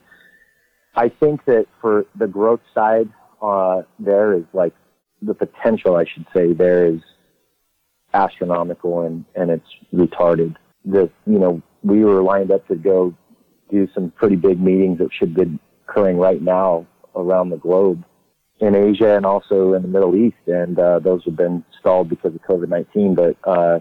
I 0.94 1.08
think 1.08 1.44
that 1.46 1.66
for 1.80 2.06
the 2.18 2.26
growth 2.26 2.60
side, 2.74 3.08
uh, 3.40 3.82
there 3.98 4.34
is 4.34 4.44
like 4.52 4.74
the 5.22 5.34
potential, 5.34 5.96
I 5.96 6.04
should 6.04 6.26
say, 6.34 6.52
there 6.52 6.86
is 6.86 7.00
astronomical 8.12 9.02
and, 9.02 9.24
and 9.34 9.50
it's 9.50 9.68
retarded. 9.94 10.56
That, 10.86 11.10
you 11.26 11.38
know, 11.38 11.62
we 11.82 12.04
were 12.04 12.22
lined 12.22 12.50
up 12.50 12.66
to 12.68 12.74
go 12.74 13.14
do 13.70 13.88
some 13.94 14.10
pretty 14.10 14.36
big 14.36 14.60
meetings 14.60 14.98
that 14.98 15.10
should 15.12 15.34
be 15.34 15.58
occurring 15.88 16.18
right 16.18 16.42
now 16.42 16.86
around 17.14 17.50
the 17.50 17.56
globe 17.56 18.04
in 18.60 18.74
Asia 18.74 19.16
and 19.16 19.24
also 19.24 19.72
in 19.72 19.82
the 19.82 19.88
Middle 19.88 20.14
East, 20.14 20.36
and 20.46 20.78
uh, 20.78 20.98
those 20.98 21.24
have 21.24 21.36
been 21.36 21.64
stalled 21.80 22.08
because 22.08 22.34
of 22.34 22.42
COVID 22.42 22.68
nineteen. 22.68 23.14
But 23.14 23.36
uh, 23.44 23.80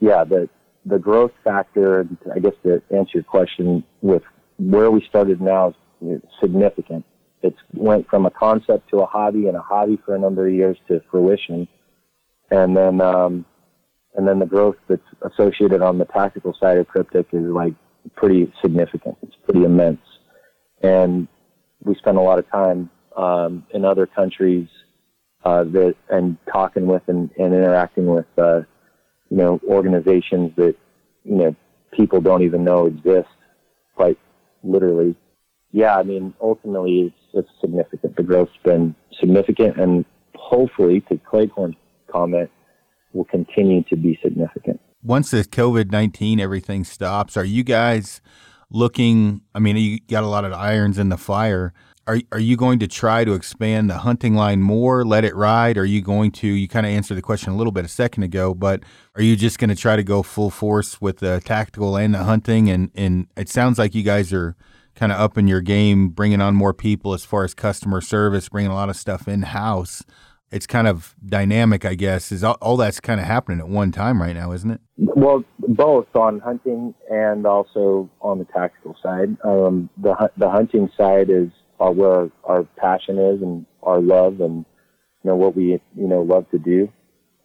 yeah, 0.00 0.24
the 0.24 0.48
the 0.84 0.98
growth 0.98 1.32
factor, 1.42 2.06
I 2.34 2.38
guess 2.38 2.52
to 2.62 2.82
answer 2.90 3.12
your 3.14 3.24
question, 3.24 3.82
with 4.02 4.22
where 4.58 4.90
we 4.90 5.04
started 5.08 5.40
now 5.40 5.74
is 6.02 6.20
significant. 6.40 7.04
It's 7.42 7.56
went 7.72 8.08
from 8.08 8.26
a 8.26 8.30
concept 8.30 8.90
to 8.90 8.98
a 8.98 9.06
hobby, 9.06 9.48
and 9.48 9.56
a 9.56 9.62
hobby 9.62 9.98
for 10.04 10.14
a 10.14 10.18
number 10.18 10.46
of 10.46 10.52
years 10.52 10.76
to 10.88 11.00
fruition, 11.10 11.66
and 12.50 12.76
then 12.76 13.00
um, 13.00 13.46
and 14.14 14.28
then 14.28 14.38
the 14.38 14.46
growth 14.46 14.76
that's 14.88 15.02
associated 15.22 15.80
on 15.80 15.98
the 15.98 16.04
tactical 16.04 16.54
side 16.60 16.76
of 16.78 16.86
Kryptek 16.88 17.26
is 17.32 17.44
like 17.44 17.74
pretty 18.14 18.52
significant. 18.62 19.16
It's 19.22 19.36
pretty 19.44 19.64
immense, 19.64 20.02
and 20.82 21.28
we 21.82 21.94
spend 21.94 22.18
a 22.18 22.22
lot 22.22 22.38
of 22.38 22.50
time 22.50 22.90
um, 23.16 23.64
in 23.72 23.84
other 23.84 24.06
countries 24.06 24.68
uh, 25.44 25.64
that 25.64 25.94
and 26.10 26.36
talking 26.52 26.86
with 26.86 27.02
and, 27.06 27.30
and 27.38 27.54
interacting 27.54 28.06
with 28.06 28.26
uh, 28.36 28.60
you 29.30 29.36
know 29.36 29.60
organizations 29.68 30.52
that 30.56 30.74
you 31.24 31.36
know 31.36 31.56
people 31.92 32.20
don't 32.20 32.42
even 32.42 32.64
know 32.64 32.86
exist 32.86 33.28
quite 33.94 34.18
literally. 34.62 35.16
Yeah 35.72 35.96
i 35.96 36.02
mean 36.02 36.34
ultimately 36.40 37.12
it's, 37.12 37.16
it's 37.34 37.50
significant. 37.60 38.16
The 38.16 38.22
growth's 38.22 38.52
been 38.64 38.94
significant 39.20 39.78
and 39.78 40.04
hopefully 40.34 41.00
to 41.08 41.18
cleghorn's 41.18 41.76
comment 42.10 42.50
will 43.12 43.24
continue 43.24 43.82
to 43.84 43.96
be 43.96 44.18
significant. 44.22 44.80
Once 45.02 45.30
the 45.30 45.38
covid-19 45.38 46.40
everything 46.40 46.84
stops 46.84 47.36
are 47.36 47.44
you 47.44 47.62
guys 47.62 48.20
looking 48.68 49.42
i 49.54 49.60
mean 49.60 49.76
you 49.76 50.00
got 50.08 50.24
a 50.24 50.26
lot 50.26 50.44
of 50.44 50.52
irons 50.52 50.98
in 50.98 51.08
the 51.08 51.16
fire 51.16 51.72
are 52.06 52.20
are 52.32 52.38
you 52.38 52.56
going 52.56 52.78
to 52.78 52.88
try 52.88 53.24
to 53.24 53.34
expand 53.34 53.90
the 53.90 53.98
hunting 53.98 54.34
line 54.34 54.60
more, 54.60 55.04
let 55.04 55.24
it 55.24 55.34
ride? 55.34 55.76
Are 55.76 55.84
you 55.84 56.02
going 56.02 56.30
to 56.32 56.46
you 56.46 56.68
kind 56.68 56.86
of 56.86 56.92
answered 56.92 57.16
the 57.16 57.22
question 57.22 57.52
a 57.52 57.56
little 57.56 57.72
bit 57.72 57.84
a 57.84 57.88
second 57.88 58.22
ago, 58.22 58.54
but 58.54 58.82
are 59.16 59.22
you 59.22 59.36
just 59.36 59.58
going 59.58 59.70
to 59.70 59.76
try 59.76 59.96
to 59.96 60.04
go 60.04 60.22
full 60.22 60.50
force 60.50 61.00
with 61.00 61.18
the 61.18 61.40
tactical 61.44 61.96
and 61.96 62.14
the 62.14 62.24
hunting 62.24 62.70
and 62.70 62.90
and 62.94 63.26
it 63.36 63.48
sounds 63.48 63.78
like 63.78 63.94
you 63.94 64.02
guys 64.02 64.32
are 64.32 64.56
kind 64.94 65.12
of 65.12 65.20
up 65.20 65.36
in 65.36 65.46
your 65.46 65.60
game, 65.60 66.08
bringing 66.08 66.40
on 66.40 66.54
more 66.54 66.72
people 66.72 67.12
as 67.12 67.24
far 67.24 67.44
as 67.44 67.54
customer 67.54 68.00
service, 68.00 68.48
bringing 68.48 68.70
a 68.70 68.74
lot 68.74 68.88
of 68.88 68.96
stuff 68.96 69.28
in 69.28 69.42
house. 69.42 70.02
it's 70.52 70.66
kind 70.66 70.86
of 70.86 71.14
dynamic, 71.26 71.84
I 71.84 71.94
guess. 71.94 72.30
Is 72.32 72.44
all, 72.44 72.56
all 72.62 72.76
that's 72.76 73.00
kind 73.00 73.20
of 73.20 73.26
happening 73.26 73.58
at 73.58 73.68
one 73.68 73.90
time 73.92 74.22
right 74.22 74.34
now, 74.34 74.52
isn't 74.52 74.70
it? 74.70 74.80
Well, 74.96 75.44
both 75.58 76.06
on 76.14 76.38
hunting 76.38 76.94
and 77.10 77.46
also 77.46 78.08
on 78.20 78.38
the 78.38 78.44
tactical 78.44 78.96
side. 79.02 79.36
Um, 79.44 79.90
the 79.98 80.30
the 80.36 80.48
hunting 80.48 80.90
side 80.96 81.30
is 81.30 81.48
uh, 81.80 81.90
where 81.90 82.30
our 82.44 82.64
passion 82.76 83.18
is 83.18 83.42
and 83.42 83.66
our 83.82 84.00
love 84.00 84.40
and 84.40 84.64
you 85.22 85.30
know 85.30 85.36
what 85.36 85.56
we 85.56 85.80
you 85.96 86.08
know 86.08 86.22
love 86.22 86.48
to 86.50 86.58
do, 86.58 86.90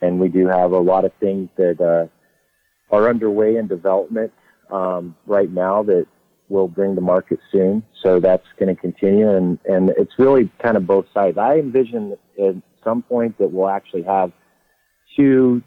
and 0.01 0.19
we 0.19 0.29
do 0.29 0.47
have 0.47 0.71
a 0.71 0.79
lot 0.79 1.05
of 1.05 1.11
things 1.19 1.49
that 1.57 1.81
uh, 1.81 2.95
are 2.95 3.09
underway 3.09 3.55
in 3.57 3.67
development 3.67 4.31
um, 4.71 5.15
right 5.25 5.51
now 5.51 5.83
that 5.83 6.05
will 6.49 6.67
bring 6.67 6.95
to 6.95 7.01
market 7.01 7.39
soon. 7.51 7.83
So 8.03 8.19
that's 8.19 8.45
going 8.59 8.73
to 8.75 8.79
continue, 8.79 9.29
and 9.29 9.57
and 9.65 9.89
it's 9.97 10.13
really 10.17 10.51
kind 10.61 10.77
of 10.77 10.85
both 10.85 11.05
sides. 11.13 11.37
I 11.37 11.57
envision 11.57 12.15
at 12.39 12.55
some 12.83 13.01
point 13.01 13.37
that 13.39 13.51
we'll 13.51 13.69
actually 13.69 14.03
have 14.03 14.31
two 15.15 15.61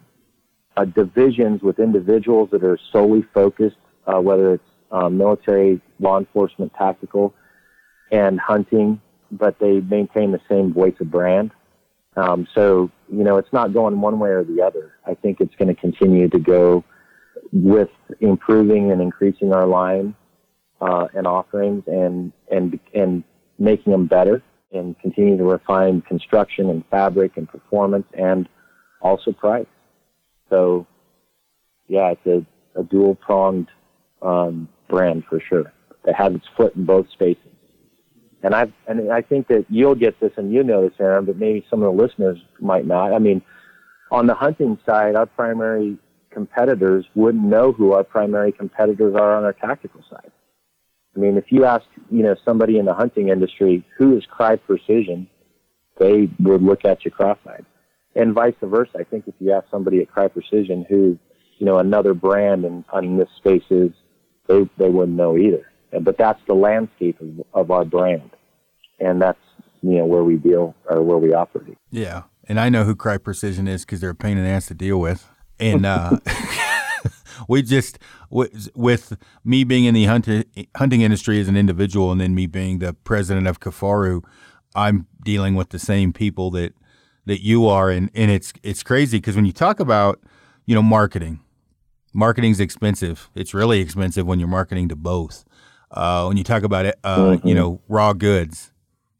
uh, 0.77 0.85
divisions 0.85 1.62
with 1.62 1.79
individuals 1.79 2.49
that 2.53 2.65
are 2.65 2.79
solely 2.93 3.25
focused, 3.35 3.77
uh, 4.07 4.21
whether 4.21 4.55
it's 4.55 4.65
um, 4.91 5.19
military, 5.19 5.81
law 5.99 6.19
enforcement, 6.19 6.73
tactical, 6.79 7.35
and 8.15 8.39
hunting, 8.39 9.01
but 9.33 9.59
they 9.59 9.81
maintain 9.81 10.31
the 10.31 10.41
same 10.49 10.73
voice 10.73 10.95
of 11.01 11.11
brand. 11.11 11.51
Um, 12.17 12.47
so, 12.55 12.91
you 13.11 13.25
know, 13.25 13.39
it's 13.39 13.53
not 13.53 13.73
going 13.73 14.01
one 14.01 14.21
way 14.21 14.31
or 14.31 14.45
the 14.45 14.62
other. 14.62 14.93
I 15.05 15.15
think 15.15 15.41
it's 15.41 15.55
going 15.57 15.75
to 15.75 15.81
continue 15.81 16.29
to 16.29 16.39
go 16.39 16.85
with 17.53 17.91
improving 18.21 18.93
and 18.93 19.03
increasing 19.03 19.53
our 19.53 19.67
line 19.67 20.15
uh, 20.81 21.09
and 21.12 21.27
offerings 21.27 21.83
and, 21.89 22.33
and, 22.53 22.79
and 22.95 23.25
making 23.59 23.91
them 23.91 24.07
better 24.07 24.43
and 24.73 24.97
continue 25.01 25.37
to 25.37 25.45
refine 25.45 26.01
construction 26.03 26.71
and 26.71 26.85
fabric 26.91 27.37
and 27.37 27.49
performance 27.49 28.07
and 28.17 28.49
also 29.01 29.33
price. 29.33 29.67
So, 30.51 30.87
yeah, 31.89 32.12
it's 32.15 32.27
a, 32.27 32.81
a 32.81 32.85
dual 32.85 33.17
pronged 33.17 33.69
um, 34.23 34.69
brand 34.89 35.25
for 35.29 35.41
sure 35.41 35.73
that 36.05 36.15
has 36.15 36.33
its 36.35 36.47
foot 36.57 36.77
in 36.77 36.85
both 36.85 37.11
spaces. 37.11 37.54
And 38.45 38.55
I 38.55 38.71
and 38.87 39.11
I 39.11 39.23
think 39.23 39.49
that 39.49 39.65
you'll 39.71 39.95
get 39.95 40.21
this 40.21 40.33
and 40.37 40.53
you 40.53 40.63
know 40.63 40.87
this, 40.87 40.93
Aaron, 41.01 41.25
but 41.25 41.39
maybe 41.39 41.65
some 41.71 41.83
of 41.83 41.97
the 41.97 42.03
listeners 42.03 42.39
might 42.61 42.87
not. 42.87 43.15
I 43.15 43.19
mean, 43.19 43.41
on 44.11 44.27
the 44.27 44.35
hunting 44.35 44.79
side, 44.85 45.17
our 45.17 45.25
primary 45.25 45.97
competitors 46.31 47.07
wouldn't 47.15 47.43
know 47.43 47.73
who 47.73 47.93
our 47.93 48.05
primary 48.05 48.53
competitors 48.53 49.15
are 49.15 49.35
on 49.35 49.45
our 49.45 49.55
tactical 49.55 50.03
side. 50.11 50.31
I 51.17 51.21
mean, 51.21 51.39
if 51.39 51.45
you 51.49 51.65
ask, 51.65 51.87
you 52.11 52.23
know, 52.23 52.37
somebody 52.45 52.79
in 52.79 52.85
the 52.85 52.93
hunting 52.93 53.31
industry 53.31 53.83
who 53.97 54.15
is 54.15 54.25
Crye 54.27 54.61
Precision, 54.67 55.27
they 55.99 56.29
would 56.41 56.63
look 56.63 56.85
at 56.85 57.03
you 57.07 57.11
cross-eyed, 57.11 57.65
and 58.15 58.35
vice 58.35 58.55
versa. 58.63 58.99
I 58.99 59.05
think 59.05 59.27
if 59.27 59.35
you 59.39 59.53
ask 59.53 59.71
somebody 59.71 60.03
at 60.03 60.11
Crye 60.11 60.31
Precision 60.31 60.85
who, 60.87 61.19
you 61.57 61.65
know, 61.65 61.79
another 61.79 62.13
brand 62.13 62.67
in, 62.67 63.17
this 63.17 63.29
space 63.39 63.65
is, 63.71 63.93
they 64.49 64.69
they 64.77 64.91
wouldn't 64.91 65.17
know 65.17 65.39
either. 65.39 65.65
But 66.01 66.19
that's 66.19 66.41
the 66.47 66.55
landscape 66.55 67.21
of, 67.21 67.47
of 67.53 67.71
our 67.71 67.85
brand, 67.85 68.31
and 68.99 69.21
that's 69.21 69.39
you 69.83 69.99
know 69.99 70.07
where 70.07 70.25
we 70.25 70.37
deal 70.37 70.75
or 70.89 71.03
where 71.03 71.19
we 71.19 71.35
operate. 71.35 71.77
Yeah, 71.91 72.23
and 72.49 72.59
I 72.59 72.69
know 72.69 72.85
who 72.85 72.97
Crye 72.97 73.23
Precision 73.23 73.69
is 73.69 73.85
because 73.85 74.01
they're 74.01 74.11
a 74.11 74.15
pain 74.15 74.39
in 74.39 74.45
the 74.45 74.51
ass 74.51 74.67
to 74.67 74.75
deal 74.75 75.01
with, 75.01 75.29
and 75.61 75.87
uh, 75.87 76.19
we 77.49 77.63
just 77.63 77.99
with, 78.31 78.69
with 78.75 79.17
me 79.45 79.65
being 79.65 79.85
in 79.85 79.95
the 79.95 80.07
hunting 80.07 80.45
hunting 80.77 81.03
industry 81.03 81.41
as 81.41 81.49
an 81.49 81.57
individual, 81.57 82.13
and 82.13 82.21
then 82.21 82.35
me 82.35 82.47
being 82.47 82.79
the 82.79 82.93
president 82.93 83.47
of 83.47 83.61
Kifaru, 83.61 84.25
I'm 84.75 85.07
dealing 85.23 85.55
with 85.55 85.71
the 85.71 85.79
same 85.79 86.13
people 86.13 86.51
that 86.53 86.75
that 87.27 87.43
you 87.43 87.67
are, 87.67 87.91
and 87.91 88.11
and 88.15 88.31
it's 88.31 88.53
it's 88.63 88.83
crazy 88.83 89.19
because 89.19 89.37
when 89.37 89.47
you 89.47 89.53
talk 89.53 89.81
about 89.81 90.21
you 90.67 90.75
know 90.75 90.83
marketing, 90.83 91.41
marketing's 92.13 92.61
expensive. 92.61 93.31
It's 93.35 93.55
really 93.55 93.81
expensive 93.81 94.27
when 94.27 94.39
you're 94.39 94.49
marketing 94.49 94.89
to 94.89 94.97
both. 94.97 95.45
Uh, 95.95 96.27
when 96.27 96.37
you 96.37 96.45
talk 96.45 96.65
about 96.65 96.85
it, 96.85 96.99
uh, 97.05 97.19
mm-hmm. 97.19 97.49
you 97.49 97.55
know, 97.55 97.81
raw 97.89 98.13
goods, 98.13 98.73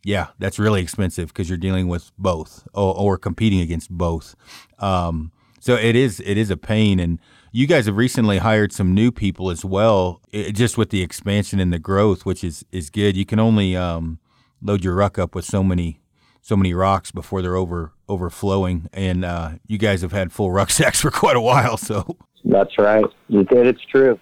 yeah, 0.05 0.29
that's 0.39 0.59
really 0.59 0.83
expensive 0.83 1.29
because 1.29 1.49
you're 1.49 1.57
dealing 1.57 1.89
with 1.89 2.11
both 2.19 2.67
or, 2.75 2.95
or 2.97 3.17
competing 3.17 3.61
against 3.61 3.91
both. 3.91 4.35
Um, 4.81 5.33
so 5.61 5.77
it 5.77 5.97
is 5.97 6.21
it 6.27 6.37
is 6.37 6.51
a 6.51 6.57
pain, 6.57 6.99
and 6.99 7.21
you 7.53 7.67
guys 7.67 7.87
have 7.87 7.97
recently 7.97 8.39
hired 8.39 8.73
some 8.73 8.93
new 8.93 9.13
people 9.13 9.51
as 9.51 9.65
well, 9.65 10.21
it, 10.33 10.53
just 10.53 10.77
with 10.77 10.91
the 10.91 11.01
expansion 11.01 11.61
and 11.61 11.73
the 11.73 11.79
growth, 11.79 12.27
which 12.27 12.43
is 12.43 12.65
is 12.73 12.91
good. 12.91 13.17
You 13.17 13.25
can 13.25 13.39
only 13.39 13.77
um, 13.77 14.19
load 14.61 14.85
your 14.85 14.95
ruck 14.95 15.19
up 15.19 15.35
with 15.35 15.45
so 15.45 15.63
many 15.63 16.01
so 16.43 16.57
many 16.57 16.75
rocks 16.75 17.13
before 17.13 17.41
they're 17.41 17.57
over 17.57 17.93
overflowing, 18.09 18.91
and 18.93 19.25
uh, 19.25 19.53
you 19.67 19.79
guys 19.79 20.03
have 20.03 20.13
had 20.13 20.33
full 20.33 20.51
rucksacks 20.51 21.01
for 21.03 21.13
quite 21.13 21.37
a 21.37 21.41
while. 21.41 21.77
So 21.77 22.19
that's 22.45 22.77
right, 22.79 23.07
you 23.29 23.45
did. 23.45 23.69
It's 23.69 23.85
true 23.87 24.19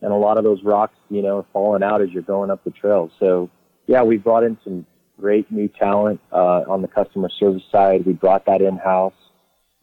and 0.00 0.12
a 0.12 0.16
lot 0.16 0.38
of 0.38 0.44
those 0.44 0.62
rocks, 0.62 0.94
you 1.10 1.22
know, 1.22 1.46
falling 1.52 1.82
out 1.82 2.02
as 2.02 2.10
you're 2.10 2.22
going 2.22 2.50
up 2.50 2.62
the 2.64 2.70
trail. 2.70 3.10
So, 3.18 3.50
yeah, 3.86 4.02
we 4.02 4.16
brought 4.16 4.44
in 4.44 4.58
some 4.64 4.86
great 5.20 5.50
new 5.50 5.68
talent 5.68 6.20
uh, 6.32 6.62
on 6.68 6.82
the 6.82 6.88
customer 6.88 7.28
service 7.38 7.62
side. 7.72 8.06
We 8.06 8.12
brought 8.12 8.46
that 8.46 8.60
in 8.60 8.76
house. 8.76 9.14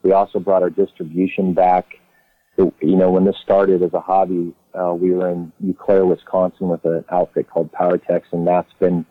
We 0.02 0.12
also 0.12 0.38
brought 0.38 0.62
our 0.62 0.70
distribution 0.70 1.52
back. 1.52 1.86
you 2.56 2.72
know, 2.80 3.10
when 3.10 3.24
this 3.24 3.36
started 3.42 3.82
as 3.82 3.92
a 3.92 4.00
hobby, 4.00 4.54
uh, 4.74 4.94
we 4.94 5.12
were 5.12 5.30
in 5.30 5.52
Eau 5.62 5.74
Claire, 5.74 6.06
Wisconsin, 6.06 6.68
with 6.68 6.84
an 6.84 7.04
outfit 7.10 7.48
called 7.50 7.70
PowerTex, 7.72 8.22
and 8.32 8.46
that's 8.46 8.72
been 8.78 9.04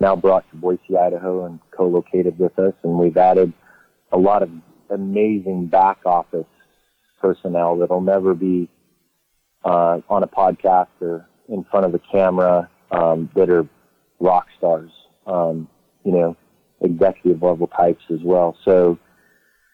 now 0.00 0.16
brought 0.16 0.48
to 0.50 0.56
Boise, 0.56 0.96
Idaho, 0.98 1.46
and 1.46 1.60
co-located 1.70 2.38
with 2.38 2.58
us. 2.58 2.74
And 2.82 2.98
we've 2.98 3.16
added 3.16 3.52
a 4.10 4.18
lot 4.18 4.42
of 4.42 4.50
amazing 4.90 5.66
back 5.66 5.98
office 6.04 6.46
personnel 7.20 7.78
that'll 7.78 8.00
never 8.00 8.34
be 8.34 8.68
uh, 9.64 10.00
on 10.08 10.22
a 10.22 10.26
podcast 10.26 10.88
or 11.00 11.26
in 11.48 11.64
front 11.70 11.86
of 11.86 11.94
a 11.94 12.00
camera 12.10 12.68
um, 12.90 13.30
that 13.34 13.50
are 13.50 13.66
rock 14.20 14.46
stars, 14.58 14.90
um, 15.26 15.68
you 16.04 16.12
know, 16.12 16.36
executive 16.80 17.42
level 17.42 17.66
types 17.66 18.02
as 18.12 18.20
well. 18.24 18.56
So 18.64 18.98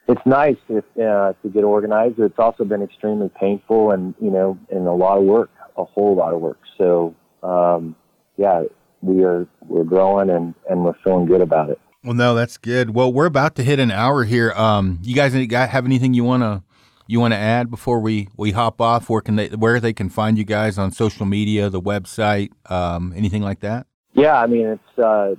it's 0.08 0.20
nice 0.24 0.56
if, 0.68 0.84
uh, 0.96 1.32
to 1.42 1.48
get 1.52 1.64
organized. 1.64 2.18
It's 2.18 2.38
also 2.38 2.64
been 2.64 2.82
extremely 2.82 3.30
painful 3.38 3.92
and, 3.92 4.14
you 4.20 4.30
know, 4.30 4.58
and 4.70 4.86
a 4.86 4.92
lot 4.92 5.18
of 5.18 5.24
work, 5.24 5.50
a 5.76 5.84
whole 5.84 6.14
lot 6.14 6.32
of 6.32 6.40
work. 6.40 6.58
So, 6.76 7.14
um, 7.42 7.94
yeah, 8.36 8.64
we 9.02 9.24
are, 9.24 9.46
we're 9.66 9.84
growing 9.84 10.30
and, 10.30 10.54
and 10.68 10.84
we're 10.84 10.96
feeling 11.04 11.26
good 11.26 11.40
about 11.40 11.70
it. 11.70 11.80
Well, 12.04 12.14
no, 12.14 12.34
that's 12.34 12.56
good. 12.56 12.94
Well, 12.94 13.12
we're 13.12 13.26
about 13.26 13.56
to 13.56 13.64
hit 13.64 13.78
an 13.80 13.90
hour 13.90 14.24
here. 14.24 14.52
Um, 14.52 14.98
you 15.02 15.14
guys 15.14 15.34
have 15.34 15.84
anything 15.84 16.14
you 16.14 16.24
want 16.24 16.42
to 16.42 16.62
you 17.08 17.18
want 17.18 17.32
to 17.32 17.38
add 17.38 17.68
before 17.70 17.98
we, 18.00 18.28
we 18.36 18.52
hop 18.52 18.80
off? 18.80 19.10
Where 19.10 19.20
can 19.20 19.34
they 19.36 19.48
where 19.48 19.80
they 19.80 19.92
can 19.92 20.10
find 20.10 20.38
you 20.38 20.44
guys 20.44 20.78
on 20.78 20.92
social 20.92 21.26
media, 21.26 21.68
the 21.70 21.80
website, 21.80 22.50
um, 22.70 23.12
anything 23.16 23.42
like 23.42 23.58
that? 23.60 23.86
Yeah, 24.12 24.40
I 24.40 24.46
mean 24.46 24.66
it's 24.66 24.98
uh, 24.98 25.34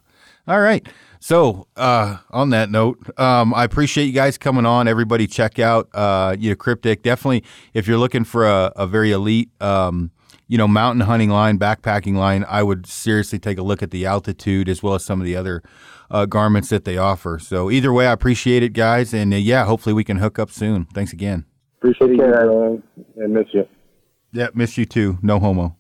All 0.48 0.62
right. 0.62 0.88
So, 1.26 1.66
uh, 1.76 2.18
on 2.30 2.52
that 2.52 2.70
note, 2.70 3.00
um, 3.20 3.52
I 3.56 3.64
appreciate 3.64 4.06
you 4.06 4.12
guys 4.12 4.38
coming 4.38 4.64
on. 4.64 4.88
Everybody, 4.88 5.26
check 5.26 5.58
out 5.58 5.90
uh, 5.92 6.36
you 6.38 6.52
know 6.52 6.56
Kryptek. 6.56 7.02
Definitely, 7.02 7.44
if 7.74 7.88
you're 7.88 7.98
looking 7.98 8.24
for 8.24 8.46
a, 8.46 8.72
a 8.76 8.86
very 8.86 9.12
elite, 9.12 9.50
um, 9.60 10.12
you 10.48 10.60
know, 10.60 10.68
mountain 10.68 11.02
hunting 11.02 11.32
line, 11.32 11.58
backpacking 11.58 12.14
line, 12.14 12.46
I 12.48 12.62
would 12.62 12.86
seriously 12.86 13.40
take 13.40 13.58
a 13.58 13.64
look 13.64 13.82
at 13.82 13.90
the 13.90 14.06
altitude 14.06 14.70
as 14.70 14.84
well 14.84 14.94
as 14.94 15.04
some 15.04 15.20
of 15.20 15.26
the 15.26 15.36
other 15.36 15.64
uh, 16.12 16.28
garments 16.28 16.70
that 16.70 16.86
they 16.86 16.96
offer. 16.96 17.40
So, 17.40 17.72
either 17.72 17.92
way, 17.92 18.06
I 18.06 18.12
appreciate 18.12 18.62
it, 18.62 18.74
guys, 18.74 19.12
and 19.12 19.34
uh, 19.34 19.38
yeah, 19.38 19.66
hopefully 19.66 19.94
we 19.94 20.04
can 20.04 20.18
hook 20.18 20.38
up 20.38 20.52
soon. 20.52 20.86
Thanks 20.94 21.12
again. 21.12 21.46
Appreciate 21.80 22.12
you, 22.12 22.24
uh, 22.24 23.24
and 23.24 23.34
miss 23.34 23.48
you. 23.52 23.68
Yeah, 24.32 24.50
miss 24.54 24.78
you 24.78 24.86
too. 24.86 25.18
No 25.24 25.40
homo. 25.40 25.76